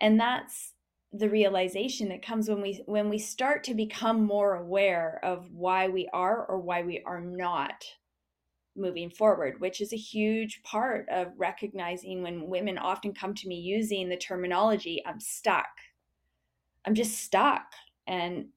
And 0.00 0.20
that's 0.20 0.74
the 1.12 1.30
realization 1.30 2.08
that 2.10 2.22
comes 2.22 2.48
when 2.48 2.60
we 2.60 2.82
when 2.86 3.08
we 3.08 3.18
start 3.18 3.64
to 3.64 3.74
become 3.74 4.24
more 4.24 4.56
aware 4.56 5.18
of 5.22 5.50
why 5.52 5.88
we 5.88 6.08
are 6.12 6.44
or 6.44 6.58
why 6.58 6.82
we 6.82 7.02
are 7.06 7.20
not 7.20 7.84
moving 8.76 9.08
forward, 9.10 9.60
which 9.60 9.80
is 9.80 9.92
a 9.92 9.96
huge 9.96 10.62
part 10.62 11.08
of 11.08 11.32
recognizing 11.36 12.22
when 12.22 12.48
women 12.48 12.76
often 12.76 13.14
come 13.14 13.34
to 13.34 13.48
me 13.48 13.56
using 13.56 14.08
the 14.08 14.16
terminology, 14.16 15.02
I'm 15.06 15.20
stuck. 15.20 15.66
I'm 16.84 16.94
just 16.94 17.18
stuck. 17.18 17.72
And 18.06 18.48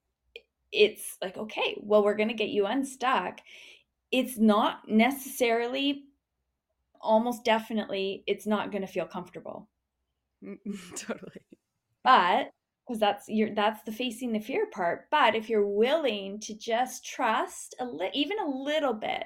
it's 0.71 1.17
like, 1.21 1.37
okay, 1.37 1.77
well, 1.81 2.03
we're 2.03 2.15
going 2.15 2.29
to 2.29 2.35
get 2.35 2.49
you 2.49 2.65
unstuck. 2.65 3.39
It's 4.11 4.37
not 4.37 4.87
necessarily, 4.87 6.05
almost 6.99 7.43
definitely, 7.43 8.23
it's 8.27 8.47
not 8.47 8.71
going 8.71 8.81
to 8.81 8.87
feel 8.87 9.05
comfortable. 9.05 9.69
Mm, 10.43 10.57
totally. 10.95 11.41
But 12.03 12.51
because 12.87 12.99
that's 12.99 13.29
your 13.29 13.53
that's 13.53 13.83
the 13.83 13.91
facing 13.91 14.31
the 14.31 14.39
fear 14.39 14.65
part 14.65 15.05
but 15.11 15.35
if 15.35 15.47
you're 15.47 15.67
willing 15.67 16.39
to 16.39 16.55
just 16.55 17.05
trust 17.05 17.75
a 17.79 17.85
li- 17.85 18.09
even 18.15 18.39
a 18.39 18.49
little 18.49 18.93
bit 18.93 19.25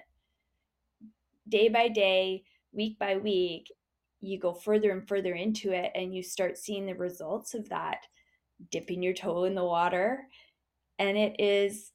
day 1.47 1.69
by 1.69 1.87
day, 1.87 2.43
week 2.71 2.97
by 2.99 3.17
week, 3.17 3.71
you 4.19 4.39
go 4.39 4.53
further 4.53 4.91
and 4.91 5.07
further 5.07 5.33
into 5.33 5.71
it 5.71 5.91
and 5.95 6.15
you 6.15 6.23
start 6.23 6.57
seeing 6.57 6.85
the 6.85 6.95
results 6.95 7.53
of 7.53 7.67
that 7.69 8.05
dipping 8.71 9.03
your 9.03 9.13
toe 9.13 9.43
in 9.43 9.55
the 9.55 9.63
water 9.63 10.27
and 10.97 11.17
it 11.17 11.35
is 11.39 11.91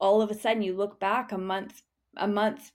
all 0.00 0.20
of 0.20 0.30
a 0.30 0.34
sudden 0.34 0.62
you 0.62 0.74
look 0.74 0.98
back 0.98 1.30
a 1.30 1.38
month 1.38 1.82
a 2.16 2.28
month 2.28 2.72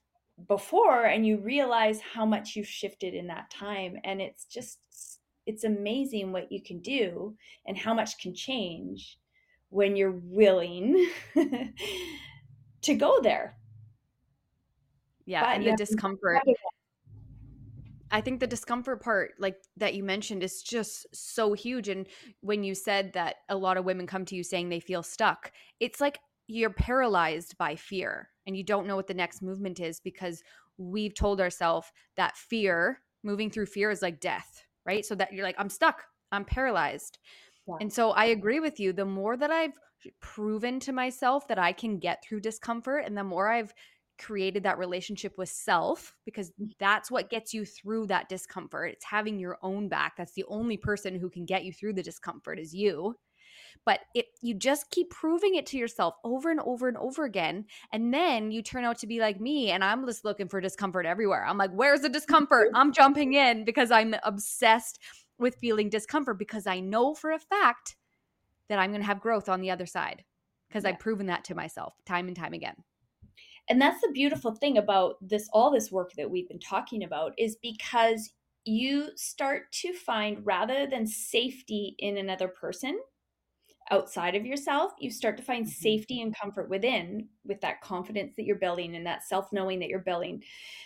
before 0.47 1.06
and 1.06 1.26
you 1.26 1.38
realize 1.38 2.00
how 2.13 2.26
much 2.26 2.56
you've 2.56 2.67
shifted 2.67 3.13
in 3.13 3.28
that 3.28 3.50
time 3.50 3.97
and 4.04 4.21
it's 4.21 4.45
just 4.45 4.80
it's 5.47 5.63
amazing 5.63 6.32
what 6.32 6.52
you 6.52 6.62
can 6.62 6.80
do 6.80 7.36
and 7.65 7.78
how 7.78 7.93
much 7.93 8.19
can 8.19 8.36
change 8.36 9.17
when 9.69 9.95
you're 9.95 10.19
willing 10.23 11.10
to 12.82 12.93
go 12.95 13.19
there 13.21 13.58
yeah 15.26 15.41
but, 15.41 15.56
and 15.56 15.65
the 15.65 15.76
discomfort 15.76 16.41
I 18.10 18.21
think 18.21 18.39
the 18.39 18.47
discomfort 18.47 19.02
part, 19.02 19.34
like 19.38 19.58
that 19.76 19.93
you 19.93 20.02
mentioned, 20.02 20.41
is 20.41 20.63
just 20.63 21.06
so 21.13 21.52
huge. 21.52 21.89
And 21.89 22.08
when 22.39 22.63
you 22.63 22.73
said 22.73 23.12
that 23.15 23.36
a 23.50 23.58
lot 23.58 23.76
of 23.76 23.84
women 23.84 24.08
come 24.08 24.23
to 24.26 24.36
you 24.36 24.43
saying 24.43 24.69
they 24.69 24.80
feel 24.80 25.04
stuck, 25.04 25.52
it's 25.82 26.00
like 26.00 26.19
you're 26.47 26.69
paralyzed 26.69 27.58
by 27.58 27.76
fear 27.76 28.30
and 28.47 28.57
you 28.57 28.63
don't 28.63 28.88
know 28.88 28.95
what 28.95 29.07
the 29.07 29.13
next 29.13 29.41
movement 29.41 29.79
is 29.79 29.99
because 29.99 30.41
we've 30.77 31.13
told 31.13 31.39
ourselves 31.39 31.91
that 32.15 32.38
fear, 32.38 33.01
moving 33.23 33.51
through 33.51 33.65
fear, 33.67 33.91
is 33.91 34.01
like 34.01 34.19
death, 34.19 34.63
right? 34.86 35.05
So 35.05 35.13
that 35.15 35.33
you're 35.33 35.45
like, 35.45 35.55
I'm 35.60 35.69
stuck, 35.69 36.03
I'm 36.31 36.45
paralyzed. 36.45 37.19
Yeah. 37.67 37.75
And 37.81 37.91
so 37.91 38.12
I 38.12 38.25
agree 38.25 38.60
with 38.60 38.79
you. 38.79 38.93
The 38.93 39.05
more 39.05 39.38
that 39.38 39.51
I've 39.51 39.73
proven 40.21 40.79
to 40.81 40.93
myself 40.93 41.47
that 41.47 41.60
I 41.60 41.73
can 41.73 41.99
get 41.99 42.23
through 42.23 42.39
discomfort 42.39 43.03
and 43.05 43.17
the 43.17 43.23
more 43.23 43.49
I've 43.49 43.73
created 44.17 44.63
that 44.63 44.77
relationship 44.77 45.38
with 45.38 45.49
self 45.49 46.15
because 46.25 46.51
mm. 46.60 46.71
that's 46.79 47.12
what 47.12 47.29
gets 47.29 47.53
you 47.53 47.65
through 47.65 48.07
that 48.07 48.29
discomfort. 48.29 48.93
It's 48.93 49.05
having 49.05 49.39
your 49.39 49.57
own 49.62 49.89
back. 49.89 50.15
That's 50.17 50.33
the 50.33 50.45
only 50.47 50.77
person 50.77 51.19
who 51.19 51.29
can 51.29 51.45
get 51.45 51.65
you 51.65 51.73
through 51.73 51.93
the 51.93 52.03
discomfort 52.03 52.60
is 52.60 52.73
you. 52.73 53.15
But 53.86 54.01
it 54.13 54.27
you 54.41 54.53
just 54.53 54.89
keep 54.91 55.10
proving 55.10 55.56
it 55.56 55.65
to 55.67 55.77
yourself 55.77 56.15
over 56.23 56.49
and 56.49 56.60
over 56.62 56.88
and 56.88 56.97
over 56.97 57.23
again 57.23 57.65
and 57.91 58.13
then 58.13 58.51
you 58.51 58.62
turn 58.62 58.84
out 58.84 58.99
to 58.99 59.08
be 59.08 59.19
like 59.19 59.39
me 59.39 59.71
and 59.71 59.84
I'm 59.84 60.06
just 60.06 60.25
looking 60.25 60.47
for 60.47 60.62
discomfort 60.62 61.06
everywhere. 61.06 61.45
I'm 61.45 61.58
like, 61.58 61.71
"Where's 61.71 62.01
the 62.01 62.10
discomfort?" 62.17 62.69
I'm 62.73 62.93
jumping 62.93 63.34
in 63.34 63.65
because 63.65 63.91
I'm 63.91 64.15
obsessed 64.23 64.99
with 65.39 65.56
feeling 65.56 65.89
discomfort 65.89 66.39
because 66.39 66.67
I 66.67 66.80
know 66.80 67.13
for 67.13 67.32
a 67.32 67.39
fact 67.39 67.95
that 68.69 68.80
I'm 68.80 68.91
going 68.91 69.01
to 69.01 69.08
have 69.08 69.21
growth 69.21 69.49
on 69.49 69.62
the 69.62 69.71
other 69.71 69.86
side 69.86 70.23
because 70.67 70.84
yeah. 70.84 70.91
I've 70.91 70.99
proven 70.99 71.27
that 71.27 71.45
to 71.45 71.56
myself 71.56 71.93
time 72.06 72.27
and 72.27 72.36
time 72.36 72.53
again 72.53 72.75
and 73.69 73.82
that's 73.82 74.01
the 74.01 74.12
beautiful 74.13 74.53
thing 74.53 74.77
about 74.77 75.15
this 75.21 75.49
all 75.51 75.71
this 75.71 75.91
work 75.91 76.13
that 76.13 76.30
we've 76.30 76.47
been 76.47 76.60
talking 76.60 77.03
about 77.03 77.34
is 77.38 77.58
because 77.62 78.34
you 78.65 79.10
start 79.15 79.71
to 79.71 79.93
find 79.93 80.45
rather 80.45 80.88
than 80.88 81.07
safety 81.07 81.95
in 81.99 82.18
another 82.18 82.47
person 82.47 82.99
outside 83.91 84.35
of 84.35 84.45
yourself 84.45 84.91
you 84.99 85.09
start 85.11 85.38
to 85.38 85.43
find 85.43 85.65
mm-hmm. 85.65 85.71
safety 85.71 86.21
and 86.21 86.35
comfort 86.38 86.69
within 86.69 87.27
with 87.45 87.59
that 87.61 87.81
confidence 87.81 88.33
that 88.35 88.45
you're 88.45 88.55
building 88.55 88.95
and 88.95 89.05
that 89.05 89.23
self-knowing 89.23 89.79
that 89.79 89.89
you're 89.89 89.99
building 89.99 90.41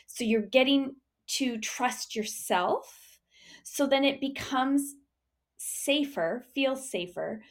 so 0.08 0.24
you're 0.24 0.42
getting 0.42 0.96
to 1.28 1.58
trust 1.60 2.16
yourself 2.16 3.20
so 3.64 3.88
then 3.88 4.04
it 4.04 4.20
becomes 4.20 4.96
safer 5.58 6.44
feels 6.54 6.90
safer 6.90 7.42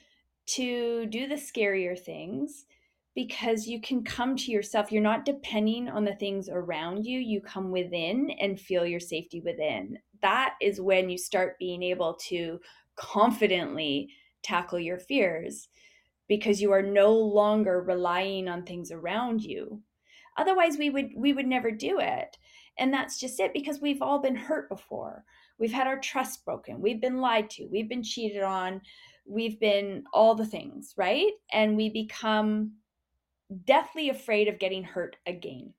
to 0.46 1.06
do 1.06 1.26
the 1.28 1.36
scarier 1.36 1.98
things 1.98 2.66
because 3.14 3.66
you 3.66 3.80
can 3.80 4.02
come 4.04 4.36
to 4.36 4.50
yourself. 4.50 4.92
You're 4.92 5.02
not 5.02 5.24
depending 5.24 5.88
on 5.88 6.04
the 6.04 6.14
things 6.14 6.48
around 6.48 7.04
you. 7.04 7.18
You 7.18 7.40
come 7.40 7.70
within 7.70 8.30
and 8.40 8.60
feel 8.60 8.86
your 8.86 9.00
safety 9.00 9.40
within. 9.40 9.98
That 10.22 10.54
is 10.60 10.80
when 10.80 11.10
you 11.10 11.18
start 11.18 11.58
being 11.58 11.82
able 11.82 12.14
to 12.28 12.60
confidently 12.96 14.10
tackle 14.42 14.78
your 14.78 14.98
fears 14.98 15.68
because 16.28 16.60
you 16.62 16.72
are 16.72 16.82
no 16.82 17.12
longer 17.12 17.82
relying 17.82 18.48
on 18.48 18.64
things 18.64 18.92
around 18.92 19.42
you. 19.42 19.82
Otherwise 20.36 20.78
we 20.78 20.90
would 20.90 21.10
we 21.16 21.32
would 21.32 21.46
never 21.46 21.70
do 21.70 21.98
it. 21.98 22.36
And 22.78 22.92
that's 22.92 23.18
just 23.18 23.40
it 23.40 23.52
because 23.52 23.80
we've 23.80 24.00
all 24.00 24.20
been 24.20 24.36
hurt 24.36 24.68
before. 24.68 25.24
We've 25.58 25.72
had 25.72 25.86
our 25.86 25.98
trust 25.98 26.44
broken. 26.44 26.80
We've 26.80 27.00
been 27.00 27.20
lied 27.20 27.50
to. 27.50 27.66
We've 27.66 27.88
been 27.88 28.02
cheated 28.02 28.42
on. 28.42 28.80
We've 29.26 29.60
been 29.60 30.04
all 30.14 30.34
the 30.34 30.46
things, 30.46 30.94
right? 30.96 31.32
And 31.52 31.76
we 31.76 31.90
become 31.90 32.72
deathly 33.64 34.08
afraid 34.08 34.48
of 34.48 34.58
getting 34.58 34.84
hurt 34.84 35.16
again. 35.26 35.74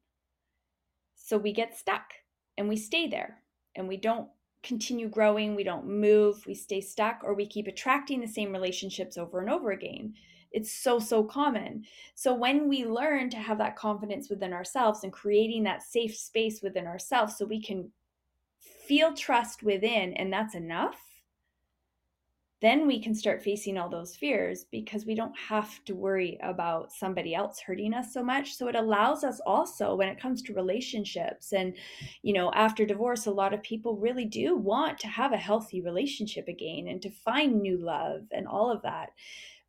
So 1.15 1.37
we 1.37 1.53
get 1.53 1.77
stuck 1.77 2.11
and 2.57 2.69
we 2.69 2.77
stay 2.77 3.07
there 3.07 3.41
and 3.75 3.87
we 3.87 3.97
don't 3.97 4.29
continue 4.63 5.09
growing, 5.09 5.55
we 5.55 5.63
don't 5.63 5.87
move, 5.87 6.45
we 6.45 6.53
stay 6.53 6.81
stuck, 6.81 7.21
or 7.23 7.33
we 7.33 7.47
keep 7.47 7.67
attracting 7.67 8.21
the 8.21 8.27
same 8.27 8.51
relationships 8.51 9.17
over 9.17 9.39
and 9.39 9.49
over 9.49 9.71
again. 9.71 10.13
It's 10.51 10.71
so, 10.71 10.99
so 10.99 11.23
common. 11.23 11.85
So, 12.13 12.33
when 12.33 12.67
we 12.67 12.85
learn 12.85 13.29
to 13.31 13.37
have 13.37 13.57
that 13.59 13.77
confidence 13.77 14.29
within 14.29 14.53
ourselves 14.53 15.03
and 15.03 15.13
creating 15.13 15.63
that 15.63 15.81
safe 15.81 16.15
space 16.15 16.61
within 16.61 16.87
ourselves 16.87 17.37
so 17.37 17.45
we 17.45 17.61
can 17.61 17.91
feel 18.59 19.13
trust 19.13 19.63
within, 19.63 20.13
and 20.13 20.31
that's 20.31 20.55
enough, 20.55 20.99
then 22.61 22.85
we 22.85 23.01
can 23.01 23.15
start 23.15 23.41
facing 23.41 23.75
all 23.77 23.89
those 23.89 24.15
fears 24.15 24.65
because 24.71 25.03
we 25.05 25.15
don't 25.15 25.37
have 25.37 25.83
to 25.85 25.95
worry 25.95 26.37
about 26.43 26.91
somebody 26.91 27.33
else 27.33 27.59
hurting 27.59 27.93
us 27.93 28.13
so 28.13 28.23
much. 28.23 28.53
So 28.53 28.67
it 28.67 28.75
allows 28.75 29.23
us 29.23 29.39
also 29.47 29.95
when 29.95 30.07
it 30.07 30.19
comes 30.19 30.43
to 30.43 30.53
relationships 30.53 31.53
and 31.53 31.75
you 32.21 32.33
know 32.33 32.51
after 32.53 32.85
divorce 32.85 33.25
a 33.25 33.31
lot 33.31 33.53
of 33.53 33.63
people 33.63 33.97
really 33.97 34.25
do 34.25 34.55
want 34.55 34.99
to 34.99 35.07
have 35.07 35.33
a 35.33 35.37
healthy 35.37 35.81
relationship 35.81 36.47
again 36.47 36.87
and 36.87 37.01
to 37.01 37.09
find 37.09 37.61
new 37.61 37.77
love 37.77 38.21
and 38.31 38.47
all 38.47 38.71
of 38.71 38.83
that. 38.83 39.09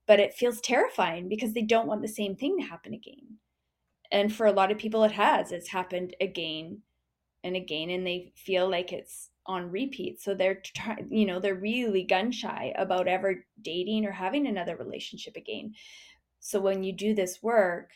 But 0.06 0.20
it 0.20 0.34
feels 0.34 0.60
terrifying 0.60 1.28
because 1.28 1.54
they 1.54 1.62
don't 1.62 1.86
want 1.86 2.02
the 2.02 2.08
same 2.08 2.36
thing 2.36 2.58
to 2.58 2.66
happen 2.66 2.92
again. 2.92 3.38
And 4.10 4.34
for 4.34 4.46
a 4.46 4.52
lot 4.52 4.70
of 4.70 4.76
people 4.76 5.04
it 5.04 5.12
has. 5.12 5.50
It's 5.50 5.68
happened 5.68 6.14
again 6.20 6.82
and 7.42 7.56
again 7.56 7.88
and 7.88 8.06
they 8.06 8.32
feel 8.36 8.70
like 8.70 8.92
it's 8.92 9.30
on 9.46 9.70
repeat 9.70 10.20
so 10.20 10.34
they're 10.34 10.62
trying 10.76 11.08
you 11.10 11.26
know 11.26 11.40
they're 11.40 11.54
really 11.54 12.04
gun 12.04 12.30
shy 12.30 12.72
about 12.76 13.08
ever 13.08 13.44
dating 13.60 14.04
or 14.04 14.12
having 14.12 14.46
another 14.46 14.76
relationship 14.76 15.36
again. 15.36 15.74
So 16.40 16.60
when 16.60 16.82
you 16.82 16.92
do 16.92 17.14
this 17.14 17.42
work 17.42 17.90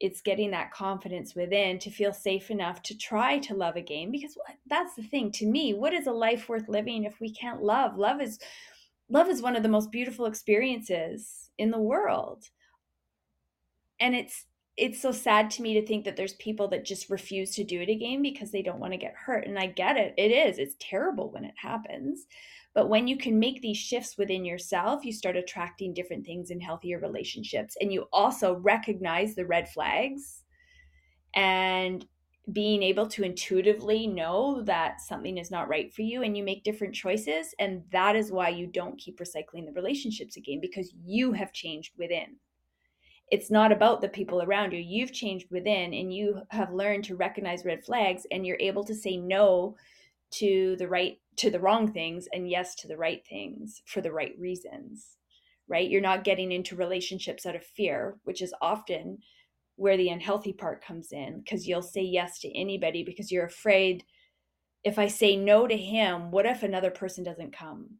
it's 0.00 0.20
getting 0.20 0.50
that 0.50 0.72
confidence 0.72 1.34
within 1.34 1.78
to 1.78 1.90
feel 1.90 2.12
safe 2.12 2.50
enough 2.50 2.82
to 2.82 2.98
try 2.98 3.38
to 3.38 3.54
love 3.54 3.76
again 3.76 4.10
because 4.10 4.36
that's 4.66 4.96
the 4.96 5.02
thing 5.02 5.30
to 5.30 5.46
me 5.46 5.72
what 5.72 5.94
is 5.94 6.06
a 6.06 6.12
life 6.12 6.48
worth 6.48 6.68
living 6.68 7.04
if 7.04 7.20
we 7.20 7.32
can't 7.32 7.62
love? 7.62 7.96
Love 7.96 8.20
is 8.20 8.38
love 9.08 9.28
is 9.28 9.42
one 9.42 9.56
of 9.56 9.62
the 9.62 9.68
most 9.68 9.90
beautiful 9.90 10.26
experiences 10.26 11.50
in 11.58 11.70
the 11.70 11.80
world. 11.80 12.44
And 14.00 14.14
it's 14.14 14.46
it's 14.76 15.00
so 15.00 15.12
sad 15.12 15.50
to 15.50 15.62
me 15.62 15.74
to 15.74 15.86
think 15.86 16.04
that 16.04 16.16
there's 16.16 16.34
people 16.34 16.68
that 16.68 16.84
just 16.84 17.10
refuse 17.10 17.54
to 17.54 17.64
do 17.64 17.80
it 17.80 17.88
again 17.88 18.22
because 18.22 18.50
they 18.50 18.62
don't 18.62 18.80
want 18.80 18.92
to 18.92 18.98
get 18.98 19.14
hurt. 19.14 19.46
And 19.46 19.58
I 19.58 19.66
get 19.66 19.96
it. 19.96 20.14
It 20.16 20.30
is. 20.30 20.58
It's 20.58 20.74
terrible 20.80 21.30
when 21.30 21.44
it 21.44 21.54
happens. 21.56 22.26
But 22.74 22.88
when 22.88 23.06
you 23.06 23.16
can 23.16 23.38
make 23.38 23.62
these 23.62 23.76
shifts 23.76 24.18
within 24.18 24.44
yourself, 24.44 25.04
you 25.04 25.12
start 25.12 25.36
attracting 25.36 25.94
different 25.94 26.26
things 26.26 26.50
in 26.50 26.60
healthier 26.60 26.98
relationships. 26.98 27.76
And 27.80 27.92
you 27.92 28.06
also 28.12 28.56
recognize 28.56 29.36
the 29.36 29.46
red 29.46 29.68
flags 29.68 30.42
and 31.36 32.04
being 32.52 32.82
able 32.82 33.06
to 33.06 33.22
intuitively 33.22 34.08
know 34.08 34.60
that 34.62 35.00
something 35.00 35.38
is 35.38 35.52
not 35.52 35.68
right 35.68 35.94
for 35.94 36.02
you 36.02 36.22
and 36.24 36.36
you 36.36 36.42
make 36.42 36.64
different 36.64 36.94
choices. 36.94 37.54
And 37.60 37.84
that 37.92 38.16
is 38.16 38.32
why 38.32 38.48
you 38.48 38.66
don't 38.66 38.98
keep 38.98 39.20
recycling 39.20 39.66
the 39.66 39.72
relationships 39.72 40.36
again 40.36 40.58
because 40.60 40.92
you 41.04 41.32
have 41.32 41.52
changed 41.52 41.92
within 41.96 42.36
it's 43.34 43.50
not 43.50 43.72
about 43.72 44.00
the 44.00 44.08
people 44.08 44.40
around 44.42 44.72
you. 44.72 44.78
You've 44.78 45.12
changed 45.12 45.50
within 45.50 45.92
and 45.92 46.14
you 46.14 46.42
have 46.50 46.72
learned 46.72 47.02
to 47.06 47.16
recognize 47.16 47.64
red 47.64 47.84
flags 47.84 48.28
and 48.30 48.46
you're 48.46 48.56
able 48.60 48.84
to 48.84 48.94
say 48.94 49.16
no 49.16 49.74
to 50.34 50.76
the 50.78 50.86
right 50.86 51.18
to 51.38 51.50
the 51.50 51.58
wrong 51.58 51.92
things 51.92 52.28
and 52.32 52.48
yes 52.48 52.76
to 52.76 52.86
the 52.86 52.96
right 52.96 53.26
things 53.28 53.82
for 53.86 54.00
the 54.00 54.12
right 54.12 54.36
reasons. 54.38 55.16
Right? 55.66 55.90
You're 55.90 56.00
not 56.00 56.22
getting 56.22 56.52
into 56.52 56.76
relationships 56.76 57.44
out 57.44 57.56
of 57.56 57.64
fear, 57.64 58.18
which 58.22 58.40
is 58.40 58.54
often 58.62 59.18
where 59.74 59.96
the 59.96 60.10
unhealthy 60.10 60.52
part 60.52 60.84
comes 60.84 61.10
in 61.10 61.40
because 61.40 61.66
you'll 61.66 61.82
say 61.82 62.02
yes 62.02 62.38
to 62.38 62.56
anybody 62.56 63.02
because 63.02 63.32
you're 63.32 63.46
afraid 63.46 64.04
if 64.84 64.96
I 64.96 65.08
say 65.08 65.34
no 65.34 65.66
to 65.66 65.76
him, 65.76 66.30
what 66.30 66.46
if 66.46 66.62
another 66.62 66.92
person 66.92 67.24
doesn't 67.24 67.56
come? 67.56 67.96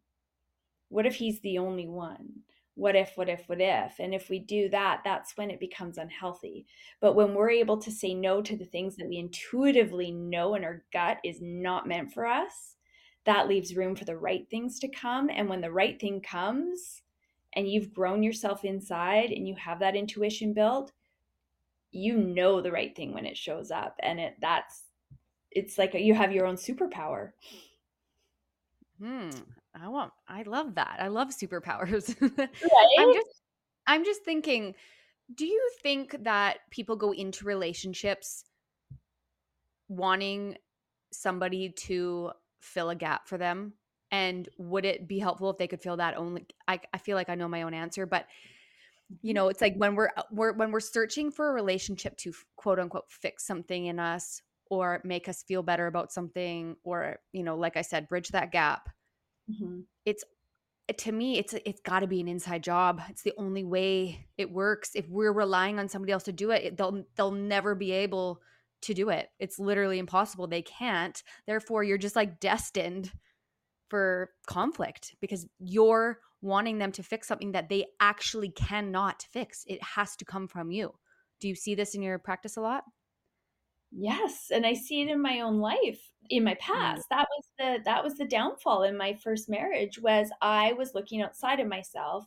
What 0.91 1.07
if 1.07 1.17
he's 1.17 1.41
the 1.41 1.59
only 1.59 1.89
one? 1.89 2.43
What 2.77 2.97
if, 2.97 3.13
what 3.15 3.29
if, 3.29 3.49
what 3.49 3.61
if? 3.61 3.99
And 4.01 4.13
if 4.15 4.29
we 4.29 4.41
do 4.41 4.69
that, 4.71 5.03
that's 5.05 5.37
when 5.37 5.51
it 5.51 5.61
becomes 5.61 5.97
unhealthy. 5.97 6.67
But 7.01 7.15
when 7.15 7.35
we're 7.35 7.51
able 7.51 7.79
to 7.79 7.91
say 7.91 8.15
no 8.15 8.43
to 8.43 8.57
the 8.57 8.65
things 8.65 8.97
that 8.97 9.09
we 9.09 9.19
intuitively 9.19 10.11
know 10.11 10.55
in 10.55 10.65
our 10.65 10.83
gut 10.93 11.19
is 11.23 11.39
not 11.41 11.87
meant 11.87 12.13
for 12.13 12.27
us, 12.27 12.77
that 13.27 13.49
leaves 13.49 13.77
room 13.77 13.95
for 13.95 14.05
the 14.05 14.17
right 14.17 14.47
things 14.51 14.81
to 14.81 14.89
come. 14.89 15.31
And 15.31 15.49
when 15.49 15.61
the 15.61 15.71
right 15.71 16.01
thing 16.01 16.21
comes 16.21 17.03
and 17.55 17.69
you've 17.69 17.95
grown 17.95 18.23
yourself 18.23 18.65
inside 18.65 19.31
and 19.31 19.47
you 19.47 19.55
have 19.55 19.79
that 19.79 19.97
intuition 19.97 20.53
built, 20.53 20.93
you 21.93 22.17
know 22.17 22.61
the 22.61 22.73
right 22.73 22.95
thing 22.95 23.15
when 23.15 23.25
it 23.25 23.37
shows 23.37 23.71
up. 23.71 23.97
And 24.03 24.19
it 24.19 24.35
that's 24.41 24.83
it's 25.53 25.79
like 25.79 25.95
you 25.95 26.13
have 26.15 26.33
your 26.33 26.47
own 26.47 26.57
superpower. 26.57 27.31
Hmm. 29.01 29.31
I 29.81 29.89
want 29.89 30.13
I 30.29 30.43
love 30.43 30.75
that. 30.77 30.97
I 31.01 31.09
love 31.09 31.29
superpowers. 31.29 32.15
Right? 32.39 32.49
I'm 32.99 33.13
just 33.13 33.43
I'm 33.87 34.05
just 34.05 34.25
thinking, 34.25 34.75
do 35.35 35.47
you 35.47 35.71
think 35.83 36.17
that 36.25 36.59
people 36.71 36.97
go 36.97 37.13
into 37.13 37.45
relationships 37.45 38.45
wanting 39.89 40.57
somebody 41.13 41.71
to 41.71 42.31
fill 42.61 42.91
a 42.91 42.97
gap 42.97 43.29
for 43.29 43.39
them? 43.39 43.75
And 44.11 44.49
would 44.59 44.85
it 44.85 45.09
be 45.09 45.19
helpful 45.19 45.51
if 45.51 45.59
they 45.59 45.67
could 45.67 45.83
fill 45.83 45.97
that 45.97 46.17
only 46.17 46.47
I, 46.69 46.81
I 46.93 46.99
feel 46.99 47.17
like 47.17 47.29
I 47.29 47.35
know 47.35 47.49
my 47.49 47.63
own 47.63 47.75
answer, 47.75 48.07
but 48.07 48.27
you 49.23 49.31
mm-hmm. 49.31 49.35
know, 49.35 49.49
it's 49.49 49.61
like 49.61 49.75
when 49.77 49.95
we're, 49.97 50.11
uh, 50.17 50.23
we're 50.31 50.53
when 50.53 50.71
we're 50.71 50.81
searching 50.81 51.31
for 51.31 51.51
a 51.51 51.53
relationship 51.53 52.17
to 52.19 52.33
quote 52.57 52.79
unquote 52.79 53.11
fix 53.11 53.45
something 53.45 53.87
in 53.87 53.99
us 53.99 54.41
or 54.71 55.01
make 55.05 55.29
us 55.29 55.43
feel 55.43 55.63
better 55.63 55.87
about 55.87 56.13
something 56.13 56.77
or, 56.85 57.19
you 57.33 57.43
know, 57.43 57.57
like 57.57 57.77
I 57.77 57.83
said, 57.83 58.09
bridge 58.09 58.29
that 58.29 58.53
gap 58.53 58.89
mm-hmm. 59.51 59.81
it's 60.05 60.25
to 60.99 61.13
me 61.13 61.39
it's 61.39 61.55
it's 61.65 61.81
got 61.81 62.01
to 62.01 62.07
be 62.07 62.21
an 62.21 62.29
inside 62.29 62.63
job. 62.63 63.01
It's 63.09 63.23
the 63.23 63.33
only 63.39 63.65
way 63.65 64.27
it 64.37 64.51
works. 64.51 64.91
If 64.95 65.09
we're 65.09 65.33
relying 65.33 65.79
on 65.79 65.89
somebody 65.89 66.13
else 66.13 66.25
to 66.25 66.33
do 66.33 66.51
it, 66.51 66.77
they'll 66.77 67.05
they'll 67.17 67.31
never 67.31 67.75
be 67.75 67.93
able 67.93 68.41
to 68.83 68.95
do 68.95 69.09
it. 69.09 69.31
It's 69.39 69.59
literally 69.59 69.99
impossible. 69.99 70.47
They 70.47 70.63
can't. 70.63 71.23
Therefore 71.47 71.85
you're 71.85 71.99
just 71.99 72.17
like 72.17 72.39
destined 72.39 73.11
for 73.89 74.31
conflict 74.47 75.17
because 75.21 75.47
you're 75.59 76.19
wanting 76.43 76.77
them 76.79 76.93
to 76.93 77.03
fix 77.03 77.27
something 77.27 77.53
that 77.53 77.71
they 77.71 77.87
actually 78.01 78.51
cannot 78.51 79.27
fix. 79.33 79.65
It 79.67 79.83
has 79.83 80.17
to 80.17 80.27
come 80.27 80.47
from 80.47 80.71
you. 80.71 80.93
Do 81.41 81.49
you 81.49 81.55
see 81.55 81.75
this 81.75 81.95
in 81.95 82.03
your 82.03 82.19
practice 82.19 82.59
a 82.59 82.61
lot 82.61 82.85
Yes, 83.97 84.51
and 84.51 84.67
I 84.67 84.75
see 84.75 85.03
it 85.03 85.09
in 85.09 85.23
my 85.23 85.41
own 85.41 85.61
life, 85.61 86.11
in 86.29 86.45
my 86.45 86.55
mm. 86.55 86.59
past. 86.59 87.07
That 87.11 87.29
was 87.37 87.45
the 87.59 87.79
that 87.85 88.03
was 88.03 88.15
the 88.15 88.25
downfall 88.25 88.83
in 88.83 88.97
my 88.97 89.15
first 89.15 89.49
marriage 89.49 90.01
was 90.01 90.31
I 90.43 90.73
was 90.73 90.95
looking 90.95 91.23
outside 91.23 91.61
of 91.61 91.69
myself 91.69 92.27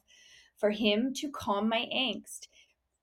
for 0.58 0.72
him 0.72 1.14
to 1.16 1.30
calm 1.30 1.70
my 1.70 1.86
angst, 1.94 2.48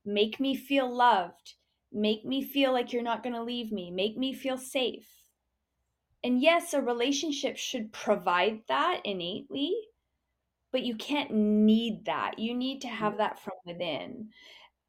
make 0.05 0.41
me 0.41 0.57
feel 0.57 0.93
loved, 0.93 1.55
make 1.93 2.25
me 2.25 2.43
feel 2.43 2.73
like 2.73 2.93
you're 2.93 3.03
not 3.03 3.23
going 3.23 3.35
to 3.35 3.43
leave 3.43 3.71
me, 3.71 3.91
make 3.91 4.17
me 4.17 4.33
feel 4.33 4.59
safe. 4.59 5.09
And 6.25 6.41
yes, 6.41 6.73
a 6.73 6.81
relationship 6.81 7.59
should 7.59 7.93
provide 7.93 8.63
that 8.69 9.03
innately, 9.05 9.75
but 10.73 10.83
you 10.83 10.97
can't 10.97 11.31
need 11.31 12.07
that. 12.07 12.39
You 12.39 12.55
need 12.55 12.81
to 12.81 12.89
have 12.89 13.15
mm. 13.15 13.19
that 13.19 13.39
from 13.39 13.55
within. 13.67 14.31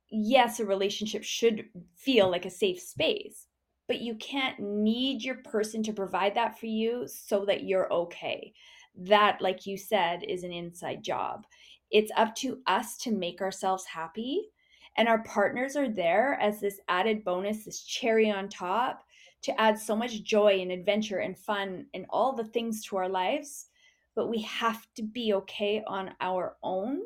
Yes, 0.09 0.59
a 0.59 0.65
relationship 0.65 1.23
should 1.23 1.65
feel 1.97 2.31
like 2.31 2.45
a 2.45 2.49
safe 2.49 2.79
space, 2.79 3.47
but 3.87 4.01
you 4.01 4.15
can't 4.15 4.59
need 4.59 5.23
your 5.23 5.35
person 5.35 5.83
to 5.83 5.93
provide 5.93 6.35
that 6.35 6.59
for 6.59 6.65
you 6.65 7.07
so 7.07 7.45
that 7.45 7.63
you're 7.63 7.91
okay. 7.93 8.53
That, 8.97 9.41
like 9.41 9.65
you 9.65 9.77
said, 9.77 10.23
is 10.23 10.43
an 10.43 10.51
inside 10.51 11.03
job. 11.03 11.45
It's 11.91 12.11
up 12.17 12.33
to 12.35 12.59
us 12.65 12.97
to 12.99 13.11
make 13.11 13.41
ourselves 13.41 13.85
happy. 13.85 14.49
And 14.97 15.07
our 15.07 15.23
partners 15.23 15.75
are 15.75 15.89
there 15.89 16.39
as 16.41 16.59
this 16.59 16.79
added 16.87 17.23
bonus, 17.23 17.65
this 17.65 17.81
cherry 17.83 18.31
on 18.31 18.47
top 18.47 19.03
to 19.41 19.61
add 19.61 19.77
so 19.77 19.95
much 19.95 20.23
joy 20.23 20.61
and 20.61 20.71
adventure 20.71 21.19
and 21.19 21.37
fun 21.37 21.85
and 21.93 22.05
all 22.09 22.33
the 22.33 22.45
things 22.45 22.83
to 22.85 22.97
our 22.97 23.09
lives. 23.09 23.67
But 24.15 24.29
we 24.29 24.41
have 24.41 24.87
to 24.95 25.03
be 25.03 25.33
okay 25.33 25.83
on 25.85 26.11
our 26.21 26.55
own 26.63 27.01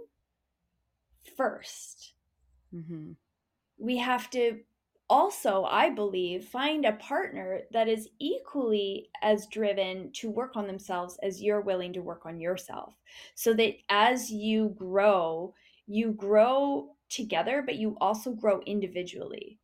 1st 1.37 2.11
mm-hmm. 2.73 3.11
We 3.77 3.97
have 3.97 4.29
to 4.31 4.59
also, 5.09 5.63
I 5.65 5.89
believe, 5.89 6.45
find 6.45 6.85
a 6.85 6.93
partner 6.93 7.63
that 7.71 7.87
is 7.87 8.09
equally 8.19 9.09
as 9.21 9.47
driven 9.47 10.11
to 10.13 10.29
work 10.29 10.55
on 10.55 10.67
themselves 10.67 11.17
as 11.23 11.41
you're 11.41 11.61
willing 11.61 11.93
to 11.93 12.01
work 12.01 12.25
on 12.25 12.39
yourself. 12.39 12.95
So 13.35 13.53
that 13.55 13.75
as 13.89 14.31
you 14.31 14.69
grow, 14.77 15.53
you 15.87 16.11
grow 16.13 16.95
together, 17.09 17.61
but 17.63 17.75
you 17.77 17.97
also 17.99 18.33
grow 18.33 18.61
individually. 18.61 19.59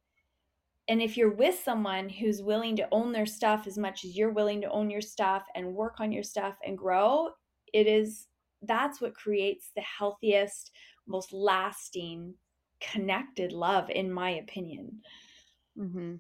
and 0.88 1.02
if 1.02 1.18
you're 1.18 1.32
with 1.34 1.60
someone 1.60 2.10
who's 2.10 2.44
willing 2.44 2.76
to 2.76 2.88
own 2.92 3.12
their 3.12 3.26
stuff 3.26 3.66
as 3.66 3.78
much 3.78 4.06
as 4.06 4.16
you're 4.16 4.32
willing 4.32 4.62
to 4.62 4.70
own 4.70 4.90
your 4.90 5.02
stuff 5.02 5.44
and 5.56 5.74
work 5.74 6.00
on 6.00 6.12
your 6.12 6.24
stuff 6.24 6.58
and 6.64 6.78
grow, 6.78 7.30
it 7.74 7.88
is 7.88 8.28
that's 8.62 9.02
what 9.02 9.16
creates 9.16 9.72
the 9.76 9.82
healthiest, 9.82 10.72
most 11.08 11.34
lasting, 11.34 12.36
connected 12.80 13.52
love, 13.52 13.90
in 13.90 14.12
my 14.12 14.30
opinion. 14.30 15.02
Mm-hmm. 15.80 16.16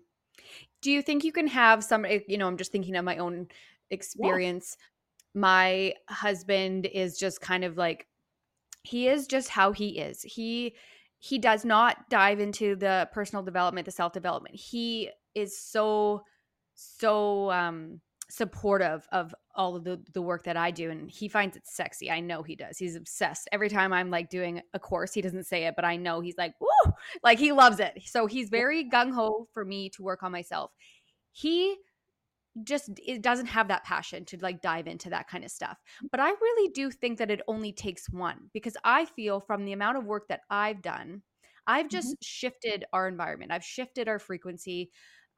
Do 0.81 0.91
you 0.91 1.01
think 1.01 1.23
you 1.23 1.31
can 1.31 1.47
have 1.47 1.83
some, 1.83 2.05
eh, 2.05 2.19
you 2.27 2.37
know, 2.37 2.47
I'm 2.47 2.57
just 2.57 2.71
thinking 2.71 2.95
of 2.95 3.05
my 3.05 3.17
own 3.17 3.47
experience. 3.89 4.77
Yeah. 4.79 5.39
My 5.41 5.93
husband 6.09 6.85
is 6.85 7.17
just 7.17 7.41
kind 7.41 7.63
of 7.63 7.77
like, 7.77 8.07
he 8.83 9.07
is 9.07 9.27
just 9.27 9.49
how 9.49 9.71
he 9.71 9.97
is. 9.99 10.21
He, 10.21 10.75
he 11.19 11.39
does 11.39 11.65
not 11.65 12.09
dive 12.09 12.39
into 12.39 12.75
the 12.75 13.09
personal 13.11 13.43
development, 13.43 13.85
the 13.85 13.91
self 13.91 14.13
development. 14.13 14.55
He 14.55 15.09
is 15.33 15.57
so, 15.57 16.23
so, 16.75 17.51
um, 17.51 18.01
supportive 18.29 19.07
of 19.11 19.33
all 19.55 19.75
of 19.75 19.83
the, 19.83 19.99
the 20.13 20.21
work 20.21 20.43
that 20.43 20.57
I 20.57 20.71
do 20.71 20.91
and 20.91 21.09
he 21.09 21.27
finds 21.27 21.55
it 21.55 21.65
sexy. 21.65 22.11
I 22.11 22.19
know 22.19 22.43
he 22.43 22.55
does. 22.55 22.77
He's 22.77 22.95
obsessed. 22.95 23.47
Every 23.51 23.69
time 23.69 23.93
I'm 23.93 24.09
like 24.09 24.29
doing 24.29 24.61
a 24.73 24.79
course, 24.79 25.13
he 25.13 25.21
doesn't 25.21 25.45
say 25.45 25.65
it, 25.65 25.75
but 25.75 25.85
I 25.85 25.95
know 25.95 26.19
he's 26.19 26.37
like, 26.37 26.53
woo, 26.59 26.93
like 27.23 27.39
he 27.39 27.51
loves 27.51 27.79
it. 27.79 28.01
So 28.05 28.27
he's 28.27 28.49
very 28.49 28.89
gung 28.89 29.13
ho 29.13 29.47
for 29.53 29.63
me 29.63 29.89
to 29.89 30.03
work 30.03 30.23
on 30.23 30.31
myself. 30.31 30.71
He 31.31 31.75
just 32.63 32.89
it 33.05 33.21
doesn't 33.21 33.47
have 33.47 33.67
that 33.67 33.83
passion 33.83 34.23
to 34.25 34.37
like 34.37 34.61
dive 34.61 34.87
into 34.87 35.09
that 35.09 35.27
kind 35.27 35.43
of 35.43 35.51
stuff. 35.51 35.77
But 36.11 36.19
I 36.19 36.29
really 36.29 36.71
do 36.71 36.89
think 36.89 37.17
that 37.17 37.31
it 37.31 37.41
only 37.47 37.71
takes 37.71 38.09
one 38.09 38.49
because 38.53 38.77
I 38.83 39.05
feel 39.05 39.39
from 39.39 39.65
the 39.65 39.73
amount 39.73 39.97
of 39.97 40.05
work 40.05 40.27
that 40.29 40.41
I've 40.49 40.81
done, 40.81 41.21
I've 41.67 41.89
just 41.89 42.07
mm-hmm. 42.09 42.23
shifted 42.23 42.85
our 42.93 43.07
environment. 43.07 43.51
I've 43.51 43.63
shifted 43.63 44.07
our 44.07 44.19
frequency. 44.19 44.91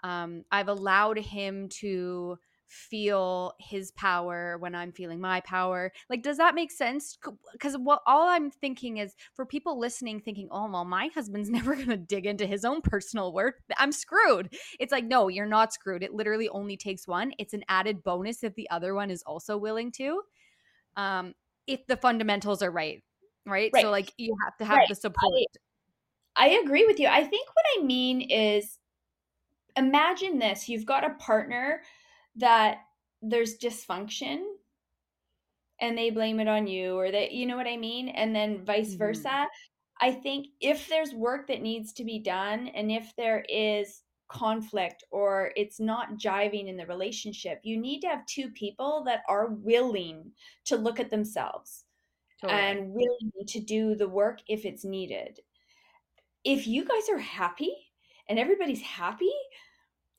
Um, 0.04 0.44
I've 0.52 0.68
allowed 0.68 1.18
him 1.18 1.70
to 1.80 2.38
feel 2.68 3.54
his 3.60 3.92
power 3.92 4.58
when 4.60 4.76
I'm 4.76 4.92
feeling 4.92 5.20
my 5.20 5.42
power. 5.42 5.92
Like, 6.10 6.24
does 6.24 6.38
that 6.38 6.56
make 6.56 6.72
sense? 6.72 7.18
Because 7.52 7.76
what 7.78 8.02
all 8.06 8.28
I'm 8.28 8.52
thinking 8.52 8.98
is 8.98 9.16
for 9.34 9.46
people 9.46 9.80
listening, 9.80 10.20
thinking, 10.20 10.50
oh, 10.52 10.70
well, 10.70 10.86
my 10.86 11.10
husband's 11.14 11.50
never 11.50 11.76
going 11.76 11.90
to 11.90 11.98
dig 11.98 12.26
into 12.26 12.46
his 12.46 12.66
own 12.66 12.82
personal 12.82 13.34
work. 13.34 13.56
I'm 13.78 13.92
screwed. 13.92 14.54
It's 14.80 14.92
like, 14.92 15.06
no, 15.06 15.28
you're 15.28 15.46
not 15.46 15.74
screwed. 15.74 16.04
It 16.04 16.14
literally 16.14 16.50
only 16.50 16.78
takes 16.78 17.08
one. 17.08 17.34
It's 17.38 17.54
an 17.54 17.64
added 17.70 18.04
bonus 18.04 18.44
if 18.44 18.56
the 18.56 18.70
other 18.70 18.94
one 18.94 19.12
is 19.12 19.24
also 19.24 19.58
willing 19.58 19.92
to. 19.94 20.22
Um, 20.96 21.34
if 21.68 21.86
the 21.88 21.98
fundamentals 21.98 22.62
are 22.62 22.72
right, 22.72 23.04
right? 23.46 23.72
right. 23.74 23.82
So, 23.82 23.92
like, 23.92 24.12
you 24.18 24.36
have 24.46 24.58
to 24.58 24.66
have 24.66 24.78
right. 24.78 24.90
the 24.90 24.96
support. 24.96 25.34
I, 26.36 26.48
I 26.48 26.48
agree 26.64 26.86
with 26.86 27.00
you. 27.00 27.08
I 27.08 27.24
think 27.24 27.48
what 27.48 27.66
I 27.78 27.84
mean 27.84 28.22
is 28.22 28.80
imagine 29.78 30.40
this 30.40 30.68
you've 30.68 30.86
got 30.86 31.06
a 31.06 31.14
partner 31.16 31.82
that 32.38 32.80
there's 33.22 33.58
dysfunction 33.58 34.44
and 35.80 35.98
they 35.98 36.10
blame 36.10 36.40
it 36.40 36.48
on 36.48 36.68
you 36.68 36.98
or 36.98 37.12
that 37.12 37.32
you 37.32 37.46
know 37.46 37.58
what 37.58 37.68
I 37.68 37.78
mean 37.78 38.10
and 38.10 38.36
then 38.36 38.64
vice 38.66 38.90
mm-hmm. 38.90 39.00
versa. 39.00 39.48
I 40.00 40.12
think 40.12 40.48
if 40.62 40.88
there's 40.88 41.14
work 41.14 41.48
that 41.48 41.62
needs 41.62 41.94
to 41.94 42.04
be 42.04 42.20
done 42.20 42.68
and 42.70 42.92
if 42.92 43.14
there 43.18 43.44
is 43.50 44.04
conflict 44.30 45.04
or 45.12 45.52
it's 45.56 45.80
not 45.80 46.18
jiving 46.18 46.68
in 46.68 46.78
the 46.78 46.86
relationship, 46.86 47.60
you 47.64 47.80
need 47.80 48.02
to 48.02 48.08
have 48.08 48.26
two 48.26 48.50
people 48.52 49.04
that 49.06 49.22
are 49.28 49.48
willing 49.48 50.32
to 50.66 50.76
look 50.76 51.00
at 51.00 51.10
themselves 51.10 51.86
totally. 52.42 52.60
and 52.60 52.92
willing 52.92 53.32
to 53.48 53.60
do 53.60 53.96
the 53.96 54.08
work 54.08 54.40
if 54.48 54.66
it's 54.66 54.86
needed. 54.86 55.40
If 56.44 56.68
you 56.68 56.86
guys 56.86 57.10
are 57.10 57.20
happy 57.20 57.74
and 58.30 58.38
everybody's 58.38 58.82
happy, 58.82 59.34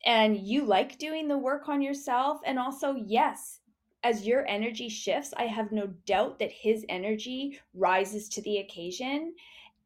and 0.05 0.37
you 0.37 0.65
like 0.65 0.99
doing 0.99 1.29
the 1.29 1.39
work 1.39 1.69
on 1.69 1.83
yourself 1.83 2.41
and 2.45 2.59
also 2.59 2.95
yes 3.07 3.61
as 4.05 4.27
your 4.27 4.47
energy 4.47 4.89
shifts 4.89 5.35
i 5.37 5.45
have 5.45 5.73
no 5.73 5.87
doubt 6.07 6.39
that 6.39 6.53
his 6.53 6.85
energy 6.89 7.59
rises 7.75 8.29
to 8.29 8.43
the 8.43 8.59
occasion 8.59 9.35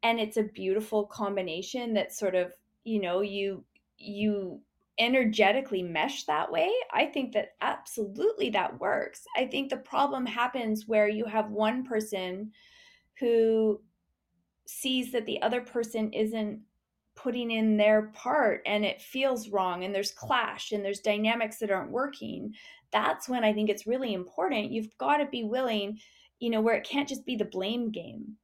and 0.03 0.19
it's 0.19 0.37
a 0.37 0.43
beautiful 0.43 1.05
combination 1.05 1.93
that 1.93 2.13
sort 2.13 2.35
of 2.35 2.51
you 2.83 3.01
know 3.01 3.21
you 3.21 3.63
you 3.97 4.61
energetically 4.99 5.81
mesh 5.81 6.25
that 6.25 6.51
way. 6.51 6.71
I 6.93 7.05
think 7.05 7.33
that 7.33 7.55
absolutely 7.61 8.49
that 8.51 8.79
works. 8.79 9.25
I 9.35 9.45
think 9.45 9.69
the 9.69 9.77
problem 9.77 10.25
happens 10.25 10.87
where 10.87 11.07
you 11.07 11.25
have 11.25 11.49
one 11.49 11.83
person 11.83 12.51
who 13.19 13.81
sees 14.65 15.11
that 15.11 15.25
the 15.25 15.41
other 15.41 15.61
person 15.61 16.11
isn't 16.13 16.61
putting 17.15 17.51
in 17.51 17.77
their 17.77 18.11
part 18.13 18.61
and 18.65 18.83
it 18.83 19.01
feels 19.01 19.49
wrong 19.49 19.83
and 19.83 19.93
there's 19.93 20.11
clash 20.11 20.71
and 20.71 20.83
there's 20.83 20.99
dynamics 20.99 21.57
that 21.57 21.71
aren't 21.71 21.91
working 21.91 22.53
that's 22.91 23.29
when 23.29 23.43
i 23.43 23.53
think 23.53 23.69
it's 23.69 23.87
really 23.87 24.13
important 24.13 24.71
you've 24.71 24.97
got 24.97 25.17
to 25.17 25.25
be 25.27 25.43
willing 25.43 25.97
you 26.39 26.49
know 26.49 26.61
where 26.61 26.75
it 26.75 26.87
can't 26.87 27.07
just 27.07 27.25
be 27.25 27.35
the 27.35 27.45
blame 27.45 27.91
game 27.91 28.35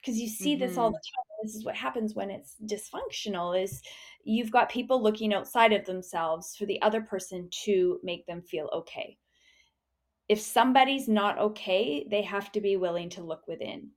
because 0.00 0.18
you 0.18 0.28
see 0.28 0.54
mm-hmm. 0.54 0.66
this 0.66 0.78
all 0.78 0.88
mm-hmm. 0.88 0.94
the 0.94 0.98
time 0.98 1.24
this 1.42 1.54
is 1.54 1.64
what 1.64 1.74
happens 1.74 2.14
when 2.14 2.30
it's 2.30 2.56
dysfunctional 2.64 3.60
is 3.60 3.82
you've 4.24 4.50
got 4.50 4.70
people 4.70 5.02
looking 5.02 5.34
outside 5.34 5.72
of 5.72 5.84
themselves 5.84 6.56
for 6.56 6.66
the 6.66 6.80
other 6.82 7.00
person 7.00 7.48
to 7.50 7.98
make 8.02 8.26
them 8.26 8.40
feel 8.42 8.70
okay 8.72 9.16
if 10.28 10.40
somebody's 10.40 11.08
not 11.08 11.38
okay 11.38 12.06
they 12.10 12.22
have 12.22 12.50
to 12.52 12.60
be 12.60 12.76
willing 12.76 13.10
to 13.10 13.22
look 13.22 13.46
within 13.46 13.90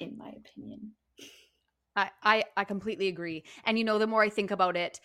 in 0.00 0.16
my 0.16 0.30
opinion 0.30 0.92
I, 1.96 2.10
I, 2.22 2.44
I 2.56 2.64
completely 2.64 3.08
agree. 3.08 3.44
And 3.64 3.78
you 3.78 3.84
know, 3.84 3.98
the 3.98 4.06
more 4.06 4.22
I 4.22 4.28
think 4.28 4.50
about 4.50 4.76
it, 4.76 5.00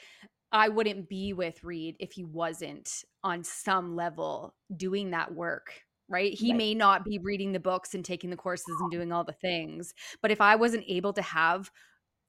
I 0.52 0.70
wouldn't 0.70 1.08
be 1.08 1.34
with 1.34 1.64
Reed 1.64 1.96
if 2.00 2.12
he 2.12 2.24
wasn't 2.24 3.04
on 3.24 3.44
some 3.44 3.96
level 3.96 4.54
doing 4.76 5.12
that 5.12 5.34
work. 5.34 5.72
Right. 6.10 6.34
He 6.34 6.52
right. 6.52 6.58
may 6.58 6.74
not 6.74 7.06
be 7.06 7.20
reading 7.20 7.54
the 7.54 7.60
books 7.60 7.94
and 7.94 8.04
taking 8.04 8.30
the 8.30 8.36
courses 8.36 8.76
and 8.82 8.92
doing 8.92 9.14
all 9.14 9.24
the 9.24 9.32
things. 9.32 9.94
But 10.22 10.32
if 10.32 10.42
I 10.42 10.58
wasn't 10.58 10.84
able 10.90 11.14
to 11.14 11.22
have 11.22 11.72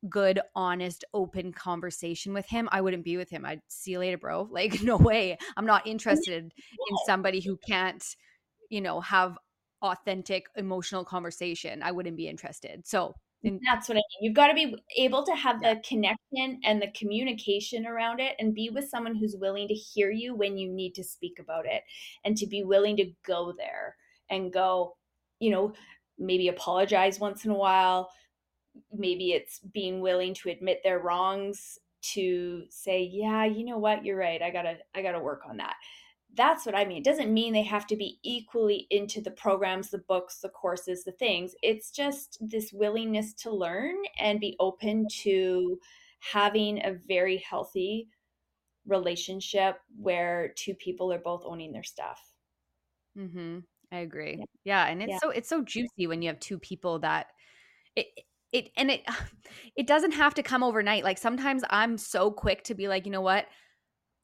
good, 0.08 0.40
honest, 0.54 1.04
open 1.12 1.52
conversation 1.52 2.32
with 2.32 2.46
him, 2.46 2.68
I 2.70 2.80
wouldn't 2.80 3.04
be 3.04 3.16
with 3.16 3.28
him. 3.28 3.44
I'd 3.44 3.62
see 3.68 3.92
you 3.92 3.98
later, 3.98 4.18
bro. 4.18 4.48
Like, 4.52 4.82
no 4.82 4.96
way. 4.96 5.36
I'm 5.56 5.66
not 5.66 5.86
interested 5.86 6.44
in 6.44 6.96
somebody 7.06 7.40
who 7.40 7.56
can't, 7.56 8.04
you 8.70 8.80
know, 8.80 9.00
have 9.00 9.36
authentic 9.80 10.46
emotional 10.56 11.04
conversation. 11.04 11.82
I 11.82 11.90
wouldn't 11.90 12.16
be 12.16 12.28
interested. 12.28 12.86
So 12.86 13.14
and 13.44 13.60
that's 13.66 13.88
what 13.88 13.96
I 13.96 13.98
mean. 13.98 14.22
You've 14.22 14.34
got 14.36 14.48
to 14.48 14.54
be 14.54 14.76
able 14.96 15.24
to 15.24 15.34
have 15.34 15.60
the 15.60 15.80
connection 15.86 16.60
and 16.64 16.80
the 16.80 16.92
communication 16.96 17.86
around 17.86 18.20
it 18.20 18.36
and 18.38 18.54
be 18.54 18.70
with 18.70 18.88
someone 18.88 19.16
who's 19.16 19.36
willing 19.36 19.66
to 19.68 19.74
hear 19.74 20.10
you 20.10 20.34
when 20.34 20.56
you 20.56 20.70
need 20.70 20.94
to 20.94 21.04
speak 21.04 21.38
about 21.40 21.66
it 21.66 21.82
and 22.24 22.36
to 22.36 22.46
be 22.46 22.62
willing 22.62 22.96
to 22.98 23.12
go 23.26 23.52
there 23.56 23.96
and 24.30 24.52
go, 24.52 24.96
you 25.40 25.50
know, 25.50 25.72
maybe 26.18 26.48
apologize 26.48 27.18
once 27.18 27.44
in 27.44 27.50
a 27.50 27.56
while. 27.56 28.10
Maybe 28.92 29.32
it's 29.32 29.58
being 29.58 30.00
willing 30.00 30.34
to 30.34 30.50
admit 30.50 30.80
their 30.84 31.00
wrongs 31.00 31.78
to 32.14 32.64
say, 32.70 33.02
yeah, 33.02 33.44
you 33.44 33.64
know 33.64 33.78
what, 33.78 34.04
you're 34.04 34.16
right. 34.16 34.40
I 34.40 34.50
got 34.50 34.62
to 34.62 34.76
I 34.94 35.02
got 35.02 35.12
to 35.12 35.20
work 35.20 35.42
on 35.48 35.56
that 35.58 35.74
that's 36.34 36.64
what 36.64 36.74
I 36.74 36.84
mean. 36.84 36.98
It 36.98 37.04
doesn't 37.04 37.32
mean 37.32 37.52
they 37.52 37.62
have 37.62 37.86
to 37.88 37.96
be 37.96 38.18
equally 38.22 38.86
into 38.90 39.20
the 39.20 39.30
programs, 39.30 39.90
the 39.90 39.98
books, 39.98 40.38
the 40.38 40.48
courses, 40.48 41.04
the 41.04 41.12
things. 41.12 41.54
It's 41.62 41.90
just 41.90 42.38
this 42.40 42.72
willingness 42.72 43.34
to 43.34 43.50
learn 43.50 43.96
and 44.18 44.40
be 44.40 44.56
open 44.58 45.06
to 45.22 45.78
having 46.20 46.78
a 46.78 46.94
very 47.06 47.38
healthy 47.38 48.08
relationship 48.86 49.78
where 49.96 50.52
two 50.56 50.74
people 50.74 51.12
are 51.12 51.18
both 51.18 51.42
owning 51.44 51.72
their 51.72 51.82
stuff. 51.82 52.20
Mm-hmm. 53.18 53.58
I 53.90 53.98
agree. 53.98 54.36
Yeah, 54.38 54.44
yeah 54.64 54.86
and 54.86 55.02
it's 55.02 55.10
yeah. 55.10 55.18
so 55.22 55.30
it's 55.30 55.48
so 55.48 55.62
juicy 55.62 56.06
when 56.06 56.22
you 56.22 56.28
have 56.28 56.40
two 56.40 56.58
people 56.58 57.00
that 57.00 57.26
it 57.94 58.06
it 58.52 58.70
and 58.76 58.90
it 58.90 59.02
it 59.76 59.86
doesn't 59.86 60.12
have 60.12 60.34
to 60.34 60.42
come 60.42 60.62
overnight. 60.62 61.04
Like 61.04 61.18
sometimes 61.18 61.62
I'm 61.68 61.98
so 61.98 62.30
quick 62.30 62.64
to 62.64 62.74
be 62.74 62.88
like, 62.88 63.04
"You 63.04 63.12
know 63.12 63.20
what? 63.20 63.46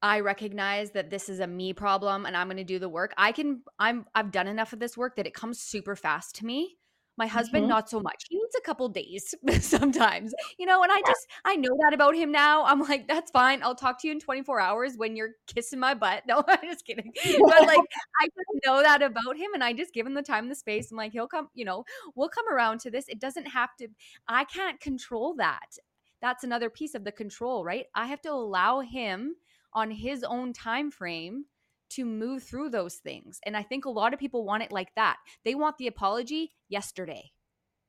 I 0.03 0.20
recognize 0.20 0.92
that 0.92 1.11
this 1.11 1.28
is 1.28 1.40
a 1.40 1.46
me 1.46 1.72
problem 1.72 2.24
and 2.24 2.36
I'm 2.36 2.46
going 2.46 2.57
to 2.59 2.64
do 2.64 2.78
the 2.78 2.88
work. 2.88 3.12
I 3.16 3.32
can 3.32 3.62
I'm 3.78 4.07
I've 4.14 4.30
done 4.30 4.46
enough 4.46 4.72
of 4.72 4.78
this 4.78 4.96
work 4.96 5.16
that 5.16 5.26
it 5.26 5.34
comes 5.34 5.61
super 5.61 5.96
fast 5.96 6.36
to 6.36 6.46
me. 6.46 6.76
My 7.16 7.26
husband 7.26 7.64
mm-hmm. 7.64 7.70
not 7.70 7.90
so 7.90 7.99
much. 7.99 8.26
He 8.28 8.36
needs 8.36 8.55
a 8.57 8.61
couple 8.61 8.88
days 8.88 9.34
sometimes. 9.61 10.32
You 10.57 10.66
know, 10.66 10.84
and 10.84 10.92
I 10.92 11.01
just 11.05 11.26
I 11.44 11.57
know 11.57 11.76
that 11.82 11.92
about 11.92 12.14
him 12.14 12.30
now. 12.30 12.64
I'm 12.64 12.80
like 12.80 13.09
that's 13.09 13.32
fine. 13.32 13.61
I'll 13.64 13.74
talk 13.74 14.01
to 14.03 14.07
you 14.07 14.12
in 14.12 14.20
24 14.20 14.61
hours 14.61 14.92
when 14.96 15.16
you're 15.16 15.30
kissing 15.53 15.80
my 15.80 15.94
butt. 15.94 16.22
No, 16.28 16.44
I'm 16.46 16.59
just 16.62 16.84
kidding. 16.84 17.11
But 17.24 17.66
like 17.66 17.78
I 18.22 18.26
just 18.26 18.66
know 18.66 18.82
that 18.82 19.03
about 19.03 19.36
him 19.36 19.53
and 19.55 19.64
I 19.64 19.72
just 19.72 19.94
give 19.94 20.07
him 20.07 20.14
the 20.14 20.22
time 20.22 20.44
and 20.44 20.51
the 20.51 20.55
space. 20.55 20.92
I'm 20.92 20.96
like 20.96 21.11
he'll 21.11 21.26
come, 21.26 21.49
you 21.55 21.64
know, 21.64 21.84
we'll 22.14 22.28
come 22.28 22.44
around 22.53 22.80
to 22.80 22.90
this. 22.90 23.07
It 23.09 23.18
doesn't 23.18 23.46
have 23.46 23.70
to 23.80 23.88
I 24.28 24.44
can't 24.44 24.78
control 24.78 25.34
that. 25.38 25.76
That's 26.20 26.44
another 26.44 26.70
piece 26.70 26.94
of 26.94 27.05
the 27.05 27.12
control, 27.12 27.64
right? 27.64 27.86
I 27.94 28.07
have 28.07 28.20
to 28.22 28.30
allow 28.30 28.80
him 28.80 29.34
on 29.74 29.90
his 29.90 30.24
own 30.24 30.52
time 30.52 30.90
frame 30.90 31.44
to 31.90 32.04
move 32.04 32.42
through 32.42 32.70
those 32.70 32.96
things. 32.96 33.40
And 33.46 33.56
I 33.56 33.62
think 33.62 33.84
a 33.84 33.90
lot 33.90 34.12
of 34.12 34.20
people 34.20 34.44
want 34.44 34.62
it 34.62 34.72
like 34.72 34.94
that. 34.96 35.16
They 35.44 35.54
want 35.54 35.78
the 35.78 35.86
apology 35.86 36.52
yesterday. 36.68 37.30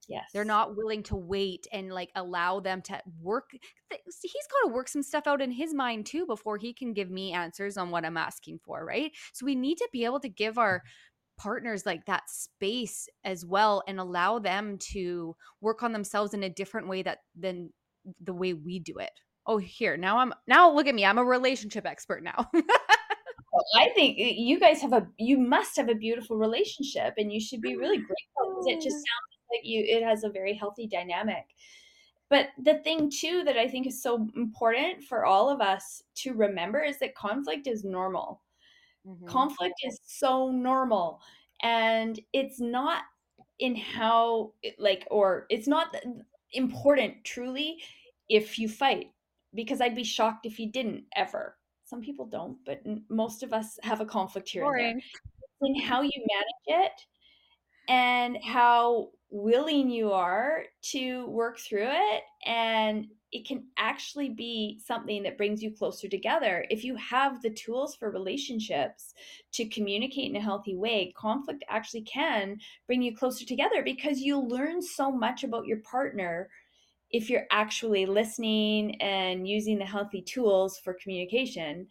Yes. 0.07 0.25
They're 0.33 0.45
not 0.45 0.75
willing 0.75 1.03
to 1.03 1.15
wait 1.15 1.67
and 1.71 1.91
like 1.91 2.09
allow 2.15 2.59
them 2.59 2.81
to 2.83 2.99
work. 3.21 3.51
He's 3.51 4.47
got 4.51 4.67
to 4.67 4.73
work 4.73 4.87
some 4.87 5.03
stuff 5.03 5.27
out 5.27 5.41
in 5.41 5.51
his 5.51 5.73
mind 5.73 6.07
too 6.07 6.25
before 6.25 6.57
he 6.57 6.73
can 6.73 6.93
give 6.93 7.11
me 7.11 7.31
answers 7.31 7.77
on 7.77 7.91
what 7.91 8.05
I'm 8.05 8.17
asking 8.17 8.59
for, 8.65 8.83
right? 8.83 9.11
So 9.33 9.45
we 9.45 9.53
need 9.53 9.77
to 9.77 9.89
be 9.91 10.05
able 10.05 10.19
to 10.21 10.29
give 10.29 10.57
our 10.57 10.81
partners 11.37 11.85
like 11.85 12.05
that 12.05 12.23
space 12.29 13.07
as 13.23 13.45
well 13.45 13.83
and 13.87 13.99
allow 13.99 14.39
them 14.39 14.77
to 14.93 15.35
work 15.61 15.83
on 15.83 15.93
themselves 15.93 16.33
in 16.33 16.43
a 16.43 16.49
different 16.49 16.87
way 16.87 17.03
that 17.03 17.19
than 17.37 17.71
the 18.19 18.33
way 18.33 18.53
we 18.53 18.79
do 18.79 18.97
it. 18.97 19.11
Oh, 19.49 19.57
here. 19.57 19.97
Now 19.97 20.19
I'm 20.19 20.31
now 20.45 20.71
look 20.71 20.85
at 20.85 20.93
me. 20.93 21.03
I'm 21.03 21.17
a 21.17 21.23
relationship 21.23 21.87
expert 21.87 22.21
now. 22.21 22.51
I 23.75 23.89
think 23.95 24.17
you 24.19 24.59
guys 24.59 24.79
have 24.81 24.93
a 24.93 25.07
you 25.17 25.39
must 25.39 25.75
have 25.75 25.89
a 25.89 25.95
beautiful 25.95 26.37
relationship 26.37 27.15
and 27.17 27.33
you 27.33 27.41
should 27.41 27.59
be 27.59 27.75
really 27.75 27.97
grateful 27.97 28.49
because 28.49 28.67
it 28.67 28.75
just 28.75 28.95
sounds 28.95 29.39
like 29.51 29.61
you 29.63 29.83
it 29.87 30.03
has 30.03 30.23
a 30.23 30.29
very 30.29 30.53
healthy 30.53 30.85
dynamic. 30.85 31.45
But 32.29 32.49
the 32.63 32.75
thing 32.83 33.09
too 33.09 33.43
that 33.43 33.57
I 33.57 33.67
think 33.67 33.87
is 33.87 34.03
so 34.03 34.27
important 34.35 35.03
for 35.03 35.25
all 35.25 35.49
of 35.49 35.61
us 35.61 36.03
to 36.17 36.35
remember 36.35 36.83
is 36.83 36.99
that 36.99 37.15
conflict 37.15 37.65
is 37.65 37.83
normal. 37.83 38.43
Mm-hmm. 39.07 39.25
Conflict 39.25 39.81
is 39.83 39.99
so 40.05 40.51
normal 40.51 41.21
and 41.63 42.19
it's 42.33 42.59
not 42.59 43.01
in 43.57 43.75
how 43.75 44.51
like 44.77 45.07
or 45.09 45.47
it's 45.49 45.67
not 45.67 45.95
important 46.53 47.15
truly 47.23 47.81
if 48.29 48.59
you 48.59 48.69
fight 48.69 49.09
because 49.53 49.81
I'd 49.81 49.95
be 49.95 50.03
shocked 50.03 50.45
if 50.45 50.59
you 50.59 50.71
didn't 50.71 51.05
ever 51.15 51.55
some 51.89 52.01
people 52.01 52.25
don't, 52.25 52.57
but 52.65 52.81
most 53.09 53.41
of 53.41 53.51
us 53.51 53.79
have 53.81 53.99
a 53.99 54.05
conflict 54.05 54.49
here 54.49 54.63
Boring. 54.63 54.91
and 54.91 55.01
there. 55.01 55.69
In 55.71 55.81
how 55.81 56.01
you 56.01 56.11
manage 56.15 56.85
it 56.85 57.01
and 57.89 58.37
how 58.43 59.09
willing 59.31 59.89
you 59.89 60.11
are 60.11 60.63
to 60.81 61.27
work 61.27 61.59
through 61.59 61.87
it 61.89 62.23
and 62.45 63.07
it 63.31 63.47
can 63.47 63.63
actually 63.77 64.29
be 64.29 64.79
something 64.83 65.21
that 65.21 65.37
brings 65.37 65.61
you 65.61 65.71
closer 65.71 66.07
together 66.07 66.65
if 66.69 66.83
you 66.83 66.95
have 66.95 67.41
the 67.41 67.49
tools 67.49 67.95
for 67.95 68.09
relationships 68.09 69.13
to 69.51 69.67
communicate 69.67 70.29
in 70.29 70.35
a 70.35 70.41
healthy 70.41 70.75
way 70.75 71.13
conflict 71.15 71.63
actually 71.69 72.01
can 72.01 72.57
bring 72.87 73.01
you 73.01 73.15
closer 73.15 73.45
together 73.45 73.83
because 73.83 74.19
you 74.19 74.39
learn 74.39 74.81
so 74.81 75.11
much 75.11 75.43
about 75.43 75.67
your 75.67 75.77
partner 75.81 76.49
if 77.11 77.29
you're 77.29 77.47
actually 77.51 78.05
listening 78.05 79.01
and 79.01 79.47
using 79.47 79.77
the 79.79 79.85
healthy 79.85 80.21
tools 80.21 80.77
for 80.77 80.93
communication 80.93 81.87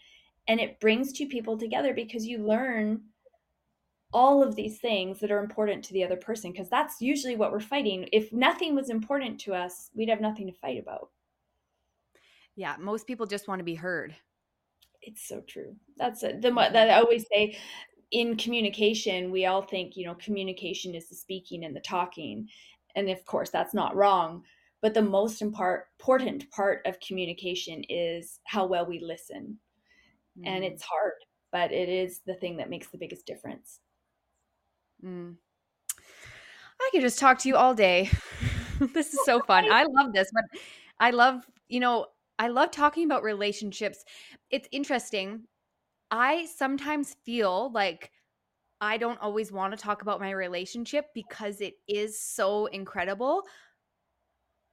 and 0.46 0.60
it 0.60 0.80
brings 0.80 1.12
two 1.12 1.26
people 1.26 1.58
together 1.58 1.92
because 1.92 2.26
you 2.26 2.38
learn 2.38 3.00
all 4.12 4.42
of 4.42 4.56
these 4.56 4.78
things 4.78 5.20
that 5.20 5.30
are 5.30 5.40
important 5.42 5.84
to 5.84 5.92
the 5.92 6.02
other 6.02 6.16
person 6.16 6.50
because 6.50 6.70
that's 6.70 7.00
usually 7.00 7.36
what 7.36 7.52
we're 7.52 7.60
fighting. 7.60 8.08
If 8.12 8.32
nothing 8.32 8.74
was 8.74 8.90
important 8.90 9.38
to 9.40 9.54
us 9.54 9.90
we'd 9.94 10.08
have 10.08 10.20
nothing 10.20 10.46
to 10.46 10.52
fight 10.52 10.80
about. 10.80 11.10
Yeah 12.56 12.76
most 12.78 13.06
people 13.06 13.26
just 13.26 13.48
want 13.48 13.58
to 13.58 13.64
be 13.64 13.74
heard. 13.74 14.14
It's 15.02 15.26
so 15.28 15.40
true. 15.40 15.74
That's 15.96 16.22
it 16.22 16.40
the 16.40 16.50
that 16.50 16.90
i 16.90 16.94
always 16.94 17.26
say 17.32 17.58
in 18.10 18.36
communication 18.36 19.30
we 19.30 19.44
all 19.44 19.60
think 19.60 19.96
you 19.96 20.06
know 20.06 20.14
communication 20.14 20.94
is 20.94 21.08
the 21.08 21.16
speaking 21.16 21.64
and 21.64 21.74
the 21.74 21.80
talking. 21.80 22.48
And 22.94 23.10
of 23.10 23.24
course 23.26 23.50
that's 23.50 23.74
not 23.74 23.96
wrong 23.96 24.44
but 24.80 24.94
the 24.94 25.02
most 25.02 25.42
important 25.42 26.50
part 26.50 26.82
of 26.86 27.00
communication 27.00 27.82
is 27.88 28.40
how 28.44 28.66
well 28.66 28.86
we 28.86 29.00
listen. 29.00 29.58
Mm. 30.38 30.46
And 30.46 30.64
it's 30.64 30.82
hard, 30.82 31.14
but 31.50 31.72
it 31.72 31.88
is 31.88 32.20
the 32.26 32.34
thing 32.34 32.56
that 32.58 32.70
makes 32.70 32.88
the 32.88 32.98
biggest 32.98 33.26
difference. 33.26 33.80
Mm. 35.04 35.36
I 36.80 36.88
could 36.92 37.00
just 37.00 37.18
talk 37.18 37.38
to 37.40 37.48
you 37.48 37.56
all 37.56 37.74
day. 37.74 38.10
this 38.94 39.12
is 39.12 39.20
so 39.24 39.40
fun. 39.46 39.70
I 39.70 39.84
love 39.84 40.12
this, 40.12 40.30
but 40.32 40.44
I 41.00 41.10
love, 41.10 41.44
you 41.68 41.80
know, 41.80 42.06
I 42.38 42.48
love 42.48 42.70
talking 42.70 43.04
about 43.04 43.24
relationships. 43.24 44.04
It's 44.50 44.68
interesting. 44.70 45.42
I 46.10 46.46
sometimes 46.46 47.16
feel 47.24 47.72
like 47.72 48.12
I 48.80 48.96
don't 48.96 49.20
always 49.20 49.50
want 49.50 49.72
to 49.72 49.76
talk 49.76 50.02
about 50.02 50.20
my 50.20 50.30
relationship 50.30 51.06
because 51.14 51.60
it 51.60 51.74
is 51.88 52.20
so 52.20 52.66
incredible 52.66 53.42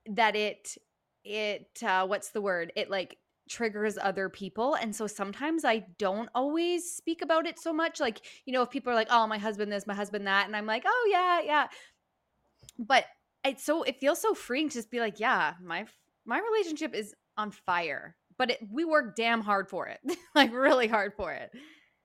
that 0.07 0.35
it 0.35 0.77
it 1.23 1.81
uh 1.83 2.05
what's 2.05 2.29
the 2.29 2.41
word? 2.41 2.71
It 2.75 2.89
like 2.89 3.17
triggers 3.47 3.97
other 4.01 4.27
people 4.27 4.73
and 4.73 4.95
so 4.95 5.05
sometimes 5.05 5.63
i 5.63 5.85
don't 5.99 6.29
always 6.33 6.91
speak 6.91 7.21
about 7.21 7.45
it 7.45 7.59
so 7.59 7.71
much 7.71 7.99
like 7.99 8.21
you 8.45 8.51
know 8.51 8.63
if 8.63 8.71
people 8.71 8.91
are 8.91 8.95
like 8.95 9.07
oh 9.11 9.27
my 9.27 9.37
husband 9.37 9.71
this 9.71 9.85
my 9.85 9.93
husband 9.93 10.25
that 10.25 10.47
and 10.47 10.55
i'm 10.55 10.65
like 10.65 10.83
oh 10.85 11.09
yeah 11.11 11.41
yeah. 11.41 11.67
But 12.79 13.05
it's 13.45 13.63
so 13.63 13.83
it 13.83 13.99
feels 13.99 14.19
so 14.19 14.33
freeing 14.33 14.69
to 14.69 14.73
just 14.73 14.89
be 14.89 14.99
like 14.99 15.19
yeah 15.19 15.53
my 15.63 15.85
my 16.25 16.39
relationship 16.39 16.95
is 16.95 17.13
on 17.37 17.51
fire 17.51 18.15
but 18.37 18.51
it, 18.51 18.59
we 18.71 18.83
work 18.83 19.15
damn 19.15 19.41
hard 19.41 19.69
for 19.69 19.87
it 19.87 19.99
like 20.35 20.51
really 20.51 20.87
hard 20.87 21.13
for 21.13 21.31
it 21.31 21.51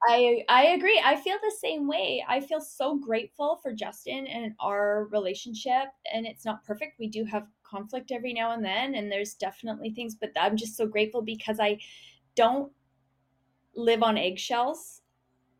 I 0.03 0.43
I 0.49 0.67
agree. 0.67 1.01
I 1.03 1.15
feel 1.15 1.37
the 1.41 1.55
same 1.59 1.87
way. 1.87 2.25
I 2.27 2.39
feel 2.41 2.59
so 2.61 2.95
grateful 2.97 3.59
for 3.61 3.71
Justin 3.73 4.25
and 4.27 4.53
our 4.59 5.05
relationship 5.11 5.89
and 6.11 6.25
it's 6.25 6.45
not 6.45 6.63
perfect. 6.63 6.97
We 6.99 7.07
do 7.07 7.23
have 7.25 7.47
conflict 7.63 8.11
every 8.11 8.33
now 8.33 8.51
and 8.51 8.65
then 8.65 8.95
and 8.95 9.11
there's 9.11 9.35
definitely 9.35 9.91
things 9.91 10.15
but 10.15 10.31
I'm 10.35 10.57
just 10.57 10.75
so 10.75 10.85
grateful 10.87 11.21
because 11.21 11.59
I 11.59 11.79
don't 12.35 12.71
live 13.75 14.03
on 14.03 14.17
eggshells 14.17 15.01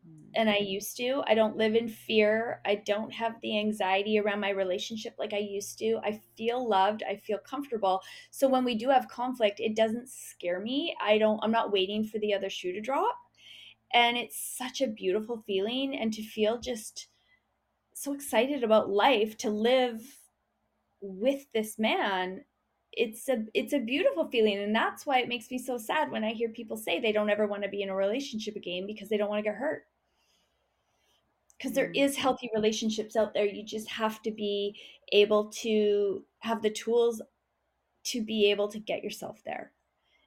mm. 0.06 0.30
and 0.34 0.50
I 0.50 0.58
used 0.58 0.96
to. 0.98 1.22
I 1.26 1.34
don't 1.34 1.56
live 1.56 1.76
in 1.76 1.88
fear. 1.88 2.60
I 2.66 2.76
don't 2.76 3.12
have 3.12 3.40
the 3.42 3.58
anxiety 3.58 4.18
around 4.18 4.40
my 4.40 4.50
relationship 4.50 5.14
like 5.18 5.32
I 5.32 5.38
used 5.38 5.78
to. 5.78 6.00
I 6.04 6.20
feel 6.36 6.68
loved. 6.68 7.02
I 7.08 7.16
feel 7.16 7.38
comfortable. 7.38 8.02
So 8.30 8.48
when 8.48 8.64
we 8.64 8.74
do 8.74 8.88
have 8.88 9.08
conflict, 9.08 9.60
it 9.60 9.76
doesn't 9.76 10.08
scare 10.08 10.60
me. 10.60 10.96
I 11.00 11.18
don't 11.18 11.40
I'm 11.44 11.52
not 11.52 11.72
waiting 11.72 12.04
for 12.04 12.18
the 12.18 12.34
other 12.34 12.50
shoe 12.50 12.72
to 12.72 12.80
drop 12.80 13.16
and 13.94 14.16
it's 14.16 14.56
such 14.56 14.80
a 14.80 14.86
beautiful 14.86 15.42
feeling 15.46 15.96
and 15.96 16.12
to 16.12 16.22
feel 16.22 16.58
just 16.58 17.08
so 17.94 18.12
excited 18.12 18.64
about 18.64 18.90
life 18.90 19.36
to 19.38 19.50
live 19.50 20.02
with 21.00 21.44
this 21.52 21.78
man 21.78 22.42
it's 22.92 23.28
a 23.28 23.44
it's 23.54 23.72
a 23.72 23.78
beautiful 23.78 24.28
feeling. 24.28 24.58
And 24.58 24.74
that's 24.74 25.06
why 25.06 25.18
it 25.20 25.28
makes 25.28 25.50
me 25.50 25.58
so 25.58 25.78
sad 25.78 26.10
when 26.10 26.24
i 26.24 26.32
hear 26.32 26.48
people 26.50 26.76
say 26.76 27.00
they 27.00 27.12
don't 27.12 27.30
ever 27.30 27.46
want 27.46 27.62
to 27.62 27.68
be 27.68 27.82
in 27.82 27.88
a 27.88 27.94
relationship 27.94 28.56
again 28.56 28.86
because 28.86 29.08
they 29.08 29.16
don't 29.16 29.30
want 29.30 29.38
to 29.38 29.50
get 29.50 29.56
hurt. 29.56 29.84
Because 31.56 31.72
there 31.72 31.92
mm. 31.92 32.16
healthy 32.16 32.50
relationships 32.54 33.16
out 33.16 33.34
there. 33.34 33.46
You 33.46 33.64
just 33.64 33.88
have 33.88 34.20
to 34.22 34.30
be 34.30 34.76
able 35.12 35.50
to 35.62 36.24
have 36.40 36.62
the 36.62 36.70
tools 36.70 37.22
to 38.04 38.22
be 38.22 38.50
able 38.50 38.68
to 38.68 38.78
get 38.78 39.02
yourself 39.02 39.40
there 39.44 39.72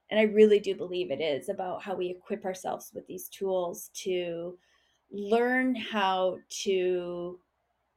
and 0.10 0.20
i 0.20 0.24
really 0.24 0.60
do 0.60 0.76
believe 0.76 1.12
it 1.12 1.22
is 1.22 1.49
about 1.49 1.82
how 1.82 1.95
we 1.95 2.10
equip 2.10 2.45
ourselves 2.45 2.91
with 2.93 3.06
these 3.08 3.28
tools 3.30 3.89
to 3.93 4.58
learn 5.12 5.76
how 5.76 6.38
to 6.49 7.39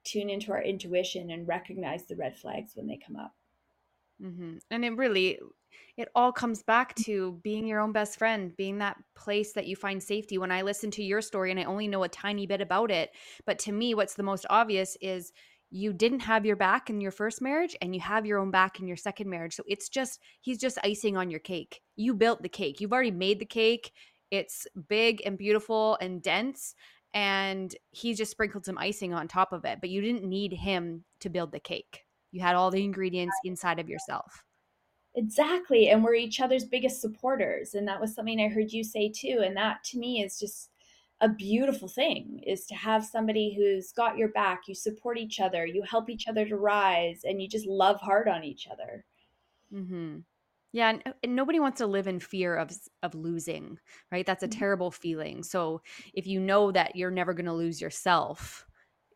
tune 0.04 0.30
into 0.30 0.52
our 0.52 0.62
intuition 0.62 1.30
and 1.30 1.48
recognize 1.48 2.06
the 2.06 2.16
red 2.16 2.36
flags 2.36 2.72
when 2.74 2.86
they 2.86 2.98
come 3.04 3.16
up 3.16 3.32
mm-hmm. 4.22 4.56
and 4.70 4.84
it 4.84 4.96
really 4.96 5.38
it 5.96 6.08
all 6.14 6.30
comes 6.30 6.62
back 6.62 6.94
to 6.94 7.40
being 7.42 7.66
your 7.66 7.80
own 7.80 7.92
best 7.92 8.18
friend 8.18 8.56
being 8.56 8.78
that 8.78 8.96
place 9.16 9.52
that 9.52 9.66
you 9.66 9.76
find 9.76 10.02
safety 10.02 10.38
when 10.38 10.50
i 10.50 10.62
listen 10.62 10.90
to 10.90 11.02
your 11.02 11.20
story 11.20 11.50
and 11.50 11.60
i 11.60 11.64
only 11.64 11.88
know 11.88 12.04
a 12.04 12.08
tiny 12.08 12.46
bit 12.46 12.60
about 12.60 12.90
it 12.90 13.10
but 13.46 13.58
to 13.58 13.72
me 13.72 13.94
what's 13.94 14.14
the 14.14 14.22
most 14.22 14.46
obvious 14.48 14.96
is 15.00 15.32
you 15.70 15.92
didn't 15.92 16.20
have 16.20 16.46
your 16.46 16.56
back 16.56 16.88
in 16.88 17.00
your 17.00 17.10
first 17.10 17.42
marriage 17.42 17.76
and 17.82 17.94
you 17.94 18.00
have 18.00 18.24
your 18.24 18.38
own 18.38 18.50
back 18.50 18.80
in 18.80 18.86
your 18.86 18.96
second 18.96 19.28
marriage. 19.28 19.54
So 19.54 19.64
it's 19.66 19.88
just, 19.88 20.20
he's 20.40 20.58
just 20.58 20.78
icing 20.82 21.16
on 21.16 21.30
your 21.30 21.40
cake. 21.40 21.80
You 21.98 22.14
built 22.14 22.42
the 22.42 22.48
cake. 22.48 22.80
You've 22.80 22.92
already 22.92 23.10
made 23.10 23.38
the 23.38 23.44
cake. 23.44 23.92
It's 24.30 24.66
big 24.88 25.22
and 25.26 25.36
beautiful 25.36 25.98
and 26.00 26.22
dense. 26.22 26.74
And 27.14 27.74
he 27.90 28.14
just 28.14 28.30
sprinkled 28.30 28.64
some 28.64 28.78
icing 28.78 29.12
on 29.12 29.28
top 29.28 29.52
of 29.52 29.64
it. 29.64 29.78
But 29.80 29.90
you 29.90 30.00
didn't 30.00 30.24
need 30.24 30.52
him 30.52 31.04
to 31.20 31.28
build 31.28 31.52
the 31.52 31.60
cake. 31.60 32.04
You 32.32 32.40
had 32.40 32.54
all 32.54 32.70
the 32.70 32.84
ingredients 32.84 33.36
inside 33.44 33.78
of 33.78 33.88
yourself. 33.88 34.44
Exactly. 35.14 35.88
And 35.88 36.04
we're 36.04 36.14
each 36.14 36.40
other's 36.40 36.64
biggest 36.64 37.00
supporters. 37.00 37.74
And 37.74 37.88
that 37.88 38.00
was 38.00 38.14
something 38.14 38.40
I 38.40 38.48
heard 38.48 38.72
you 38.72 38.84
say 38.84 39.10
too. 39.10 39.42
And 39.44 39.56
that 39.56 39.82
to 39.84 39.98
me 39.98 40.22
is 40.22 40.38
just 40.38 40.70
a 41.20 41.28
beautiful 41.28 41.88
thing 41.88 42.42
is 42.46 42.66
to 42.66 42.74
have 42.74 43.04
somebody 43.04 43.54
who's 43.54 43.92
got 43.92 44.16
your 44.16 44.28
back 44.28 44.62
you 44.68 44.74
support 44.74 45.18
each 45.18 45.40
other 45.40 45.66
you 45.66 45.82
help 45.82 46.08
each 46.08 46.28
other 46.28 46.46
to 46.46 46.56
rise 46.56 47.22
and 47.24 47.42
you 47.42 47.48
just 47.48 47.66
love 47.66 48.00
hard 48.00 48.28
on 48.28 48.44
each 48.44 48.68
other 48.70 49.04
mm-hmm. 49.72 50.18
Yeah 50.78 50.90
and, 50.90 51.02
and, 51.22 51.36
nobody 51.36 51.60
wants 51.60 51.78
to 51.78 51.86
live 51.86 52.06
in 52.06 52.20
fear 52.20 52.56
of 52.56 52.70
of 53.02 53.14
losing 53.14 53.78
right? 54.10 54.26
That's 54.26 54.42
a 54.42 54.48
mm-hmm. 54.48 54.58
terrible 54.58 54.90
feeling. 54.90 55.42
So 55.42 55.82
if 56.14 56.26
you 56.26 56.40
know 56.40 56.72
that 56.72 56.96
you're 56.96 57.10
never 57.10 57.34
going 57.34 57.46
to 57.46 57.52
lose 57.52 57.80
yourself 57.80 58.66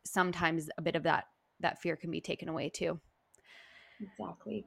sometimes 0.05 0.69
a 0.77 0.83
bit 0.83 0.97
of 0.97 1.05
that 1.05 1.25
that 1.61 1.81
fear 1.81 1.97
can 1.97 2.11
be 2.11 2.21
taken 2.21 2.49
away 2.49 2.69
too. 2.69 3.01
Exactly. 4.01 4.67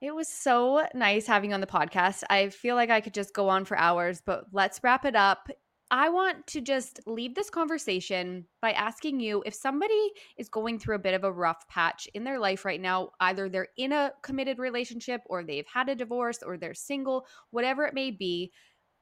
It 0.00 0.14
was 0.14 0.28
so 0.28 0.86
nice 0.94 1.26
having 1.26 1.50
you 1.50 1.54
on 1.54 1.60
the 1.60 1.66
podcast. 1.66 2.22
I 2.30 2.50
feel 2.50 2.76
like 2.76 2.90
I 2.90 3.00
could 3.00 3.14
just 3.14 3.34
go 3.34 3.48
on 3.48 3.64
for 3.64 3.76
hours, 3.76 4.22
but 4.24 4.44
let's 4.52 4.80
wrap 4.84 5.04
it 5.04 5.16
up 5.16 5.48
I 5.90 6.10
want 6.10 6.46
to 6.48 6.60
just 6.60 7.00
leave 7.06 7.34
this 7.34 7.48
conversation 7.48 8.46
by 8.60 8.72
asking 8.72 9.20
you 9.20 9.42
if 9.46 9.54
somebody 9.54 10.12
is 10.36 10.50
going 10.50 10.78
through 10.78 10.96
a 10.96 11.00
bit 11.00 11.14
of 11.14 11.24
a 11.24 11.32
rough 11.32 11.66
patch 11.68 12.06
in 12.12 12.24
their 12.24 12.38
life 12.38 12.66
right 12.66 12.80
now, 12.80 13.10
either 13.20 13.48
they're 13.48 13.68
in 13.78 13.92
a 13.92 14.12
committed 14.22 14.58
relationship 14.58 15.22
or 15.26 15.42
they've 15.42 15.66
had 15.66 15.88
a 15.88 15.94
divorce 15.94 16.42
or 16.42 16.58
they're 16.58 16.74
single, 16.74 17.26
whatever 17.50 17.84
it 17.84 17.94
may 17.94 18.10
be, 18.10 18.52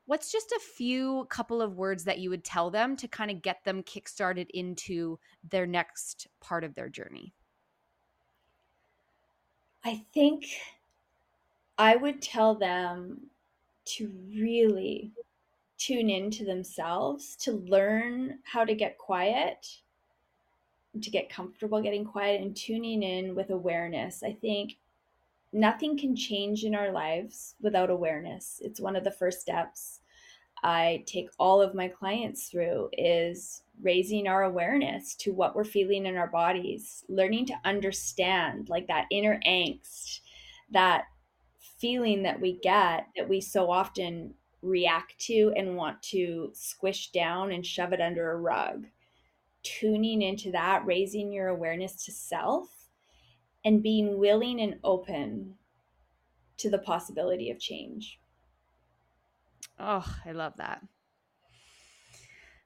what's 0.06 0.30
just 0.30 0.52
a 0.52 0.60
few 0.60 1.26
couple 1.28 1.60
of 1.60 1.76
words 1.76 2.04
that 2.04 2.18
you 2.20 2.30
would 2.30 2.44
tell 2.44 2.70
them 2.70 2.96
to 2.96 3.08
kind 3.08 3.32
of 3.32 3.42
get 3.42 3.64
them 3.64 3.82
kickstarted 3.82 4.46
into 4.50 5.18
their 5.42 5.66
next 5.66 6.28
part 6.40 6.62
of 6.62 6.74
their 6.74 6.88
journey? 6.88 7.34
I 9.84 10.04
think 10.12 10.44
I 11.78 11.96
would 11.96 12.22
tell 12.22 12.54
them 12.54 13.30
to 13.86 14.08
really 14.28 15.12
tune 15.78 16.10
into 16.10 16.44
themselves, 16.44 17.36
to 17.36 17.52
learn 17.52 18.38
how 18.44 18.64
to 18.64 18.74
get 18.74 18.98
quiet, 18.98 19.66
to 21.00 21.10
get 21.10 21.28
comfortable 21.28 21.82
getting 21.82 22.04
quiet 22.04 22.40
and 22.40 22.56
tuning 22.56 23.02
in 23.02 23.34
with 23.34 23.50
awareness. 23.50 24.22
I 24.22 24.32
think 24.32 24.76
nothing 25.52 25.98
can 25.98 26.16
change 26.16 26.64
in 26.64 26.74
our 26.74 26.90
lives 26.90 27.54
without 27.60 27.90
awareness. 27.90 28.60
It's 28.64 28.80
one 28.80 28.96
of 28.96 29.04
the 29.04 29.10
first 29.10 29.40
steps 29.40 30.00
I 30.62 31.04
take 31.06 31.28
all 31.38 31.60
of 31.60 31.74
my 31.74 31.88
clients 31.88 32.48
through 32.48 32.90
is 32.94 33.62
raising 33.82 34.26
our 34.26 34.44
awareness 34.44 35.14
to 35.16 35.32
what 35.32 35.54
we're 35.54 35.64
feeling 35.64 36.06
in 36.06 36.16
our 36.16 36.28
bodies, 36.28 37.04
learning 37.08 37.46
to 37.46 37.54
understand 37.64 38.68
like 38.68 38.86
that 38.88 39.06
inner 39.10 39.38
angst, 39.46 40.20
that 40.70 41.04
feeling 41.78 42.22
that 42.22 42.40
we 42.40 42.58
get 42.60 43.06
that 43.16 43.28
we 43.28 43.40
so 43.40 43.70
often 43.70 44.32
react 44.66 45.18
to 45.18 45.52
and 45.56 45.76
want 45.76 46.02
to 46.02 46.50
squish 46.54 47.10
down 47.10 47.52
and 47.52 47.64
shove 47.64 47.92
it 47.92 48.00
under 48.00 48.32
a 48.32 48.36
rug. 48.36 48.86
Tuning 49.62 50.22
into 50.22 50.50
that, 50.52 50.84
raising 50.84 51.32
your 51.32 51.48
awareness 51.48 52.04
to 52.04 52.12
self, 52.12 52.88
and 53.64 53.82
being 53.82 54.18
willing 54.18 54.60
and 54.60 54.78
open 54.84 55.56
to 56.58 56.70
the 56.70 56.78
possibility 56.78 57.50
of 57.50 57.58
change. 57.58 58.20
Oh, 59.78 60.06
I 60.24 60.32
love 60.32 60.54
that. 60.56 60.82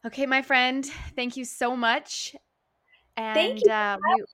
Okay, 0.04 0.26
my 0.26 0.42
friend, 0.42 0.86
thank 1.14 1.36
you 1.36 1.44
so 1.44 1.76
much. 1.76 2.34
And 3.16 3.34
thank 3.34 3.64
you. 3.64 3.70
Uh, 3.70 3.98
we, 4.02 4.24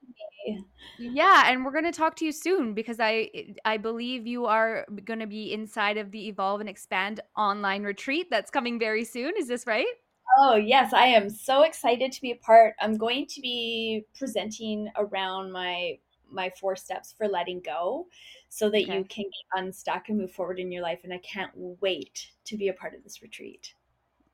yeah, 0.99 1.45
and 1.47 1.65
we're 1.65 1.73
going 1.73 1.85
to 1.85 1.93
talk 1.93 2.17
to 2.17 2.25
you 2.25 2.33
soon 2.33 2.75
because 2.75 2.99
I 3.01 3.31
I 3.65 3.77
believe 3.77 4.27
you 4.27 4.47
are 4.47 4.87
going 5.05 5.21
to 5.21 5.27
be 5.27 5.53
inside 5.53 5.97
of 5.97 6.11
the 6.11 6.29
Evolve 6.29 6.61
and 6.61 6.69
Expand 6.69 7.21
online 7.37 7.83
retreat 7.83 8.29
that's 8.31 8.51
coming 8.51 8.79
very 8.79 9.05
soon. 9.05 9.33
Is 9.39 9.49
this 9.49 9.67
right? 9.67 9.87
Oh, 10.39 10.57
yes, 10.57 10.93
I 10.93 11.07
am 11.07 11.31
so 11.31 11.63
excited 11.63 12.13
to 12.13 12.21
be 12.21 12.33
a 12.33 12.37
part. 12.37 12.75
I'm 12.81 12.97
going 12.97 13.27
to 13.27 13.41
be 13.41 14.05
presenting 14.19 14.91
around 14.97 15.53
my 15.53 15.99
my 16.29 16.51
four 16.61 16.75
steps 16.77 17.15
for 17.17 17.29
letting 17.29 17.61
go 17.61 18.07
so 18.49 18.69
that 18.69 18.83
okay. 18.83 18.99
you 18.99 19.05
can 19.05 19.25
get 19.25 19.63
unstuck 19.63 20.09
and 20.09 20.19
move 20.19 20.33
forward 20.33 20.59
in 20.59 20.73
your 20.73 20.83
life 20.83 21.01
and 21.05 21.13
I 21.13 21.19
can't 21.19 21.53
wait 21.81 22.31
to 22.47 22.57
be 22.57 22.69
a 22.69 22.73
part 22.73 22.95
of 22.95 23.05
this 23.05 23.23
retreat. 23.23 23.73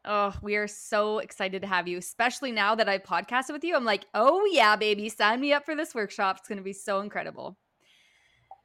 Oh, 0.05 0.35
we 0.43 0.57
are 0.57 0.67
so 0.67 1.19
excited 1.19 1.63
to 1.63 1.69
have 1.69 1.87
you, 1.87 1.99
especially 1.99 2.51
now 2.51 2.75
that 2.75 2.89
I've 2.89 3.05
podcasted 3.05 3.53
with 3.53 3.63
you. 3.63 3.77
I'm 3.77 3.85
like, 3.85 4.07
oh, 4.15 4.45
yeah, 4.51 4.75
baby, 4.75 5.09
sign 5.09 5.41
me 5.41 5.53
up 5.53 5.65
for 5.65 5.77
this 5.77 5.95
workshop. 5.95 6.39
It's 6.39 6.49
going 6.49 6.59
to 6.59 6.65
be 6.65 6.73
so 6.73 7.01
incredible. 7.01 7.57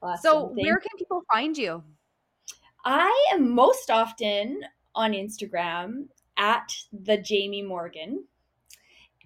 Awesome. 0.02 0.20
So, 0.24 0.48
Thank 0.48 0.66
where 0.66 0.78
can 0.80 0.98
people 0.98 1.24
find 1.32 1.56
you? 1.56 1.84
I 2.86 3.30
am 3.34 3.54
most 3.54 3.92
often 3.92 4.62
on 4.96 5.12
Instagram 5.12 6.08
at 6.38 6.74
the 6.92 7.24
Jaime 7.28 7.62
Morgan 7.62 8.24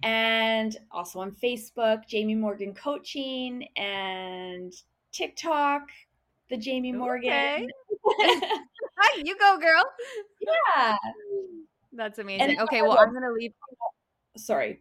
and 0.02 0.76
also 0.90 1.20
on 1.20 1.30
Facebook, 1.32 2.02
Jaime 2.10 2.34
Morgan 2.34 2.74
Coaching 2.74 3.66
and 3.76 4.72
TikTok, 5.12 5.88
the 6.50 6.60
Jaime 6.62 6.92
Morgan. 6.92 7.30
Okay. 7.30 7.68
Hi, 8.98 9.22
you 9.24 9.36
go, 9.38 9.58
girl. 9.58 9.84
Yeah. 10.40 10.96
That's 11.92 12.18
amazing. 12.18 12.60
Okay, 12.60 12.82
well, 12.82 12.98
I'm 12.98 13.10
going 13.10 13.22
to 13.22 13.32
leave. 13.32 13.52
Sorry. 14.36 14.80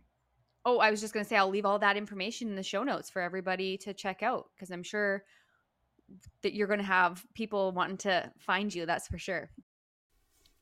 Oh, 0.64 0.78
I 0.80 0.91
was 0.91 1.01
just 1.01 1.14
going 1.14 1.26
to 1.26 1.30
say, 1.30 1.36
I'll 1.36 1.49
leave 1.49 1.66
all 1.66 1.80
that 1.80 1.97
information 1.97 2.49
in 2.49 2.55
the 2.55 2.64
show 2.64 2.84
notes 2.84 3.09
for 3.09 3.22
everybody 3.22 3.78
to 3.80 3.93
check 3.93 4.22
out 4.22 4.45
because 4.55 4.72
I'm 4.72 4.84
sure 4.84 5.24
that 6.43 6.53
you're 6.53 6.68
going 6.68 6.80
to 6.80 6.86
have 6.86 7.24
people 7.34 7.72
wanting 7.72 7.97
to 7.97 8.32
find 8.39 8.74
you. 8.74 8.86
That's 8.86 9.07
for 9.07 9.18
sure. 9.18 9.49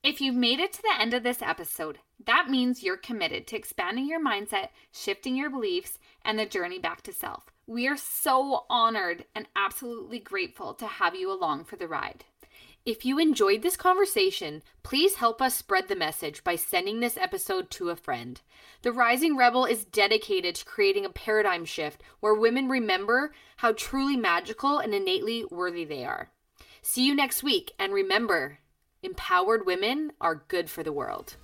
If 0.02 0.22
you've 0.22 0.36
made 0.36 0.60
it 0.60 0.72
to 0.74 0.82
the 0.82 1.02
end 1.02 1.14
of 1.14 1.24
this 1.24 1.42
episode, 1.42 2.00
that 2.26 2.48
means 2.50 2.84
you're 2.84 2.96
committed 2.96 3.48
to 3.48 3.58
expanding 3.58 4.08
your 4.08 4.24
mindset, 4.24 4.70
shifting 4.94 5.36
your 5.36 5.50
beliefs, 5.50 6.00
and 6.24 6.40
the 6.40 6.46
journey 6.46 6.80
back 6.80 7.02
to 7.04 7.14
self. 7.14 7.52
We 7.68 7.88
are 7.88 7.98
so 7.98 8.64
honored 8.70 9.26
and 9.36 9.48
absolutely 9.58 10.20
grateful 10.20 10.74
to 10.76 10.88
have 10.88 11.16
you 11.16 11.32
along 11.32 11.66
for 11.66 11.76
the 11.76 11.88
ride. 11.88 12.24
If 12.86 13.06
you 13.06 13.20
enjoyed 13.20 13.62
this 13.62 13.76
conversation, 13.76 14.64
please 14.84 15.16
help 15.16 15.42
us 15.42 15.54
spread 15.54 15.90
the 15.90 15.96
message 15.96 16.44
by 16.44 16.56
sending 16.56 17.00
this 17.00 17.18
episode 17.18 17.70
to 17.72 17.90
a 17.90 17.96
friend. 17.96 18.40
The 18.84 18.94
Rising 18.94 19.36
Rebel 19.36 19.66
is 19.66 19.84
dedicated 19.84 20.56
to 20.56 20.66
creating 20.66 21.06
a 21.06 21.10
paradigm 21.10 21.66
shift 21.66 22.02
where 22.22 22.34
women 22.34 22.70
remember 22.70 23.34
how 23.58 23.74
truly 23.74 24.16
magical 24.16 24.80
and 24.80 24.94
innately 24.94 25.44
worthy 25.52 25.84
they 25.84 26.06
are. 26.06 26.32
See 26.82 27.06
you 27.06 27.14
next 27.14 27.44
week, 27.44 27.74
and 27.78 27.94
remember, 27.94 28.60
empowered 29.04 29.66
women 29.66 30.14
are 30.22 30.46
good 30.48 30.70
for 30.70 30.82
the 30.82 30.94
world. 30.94 31.36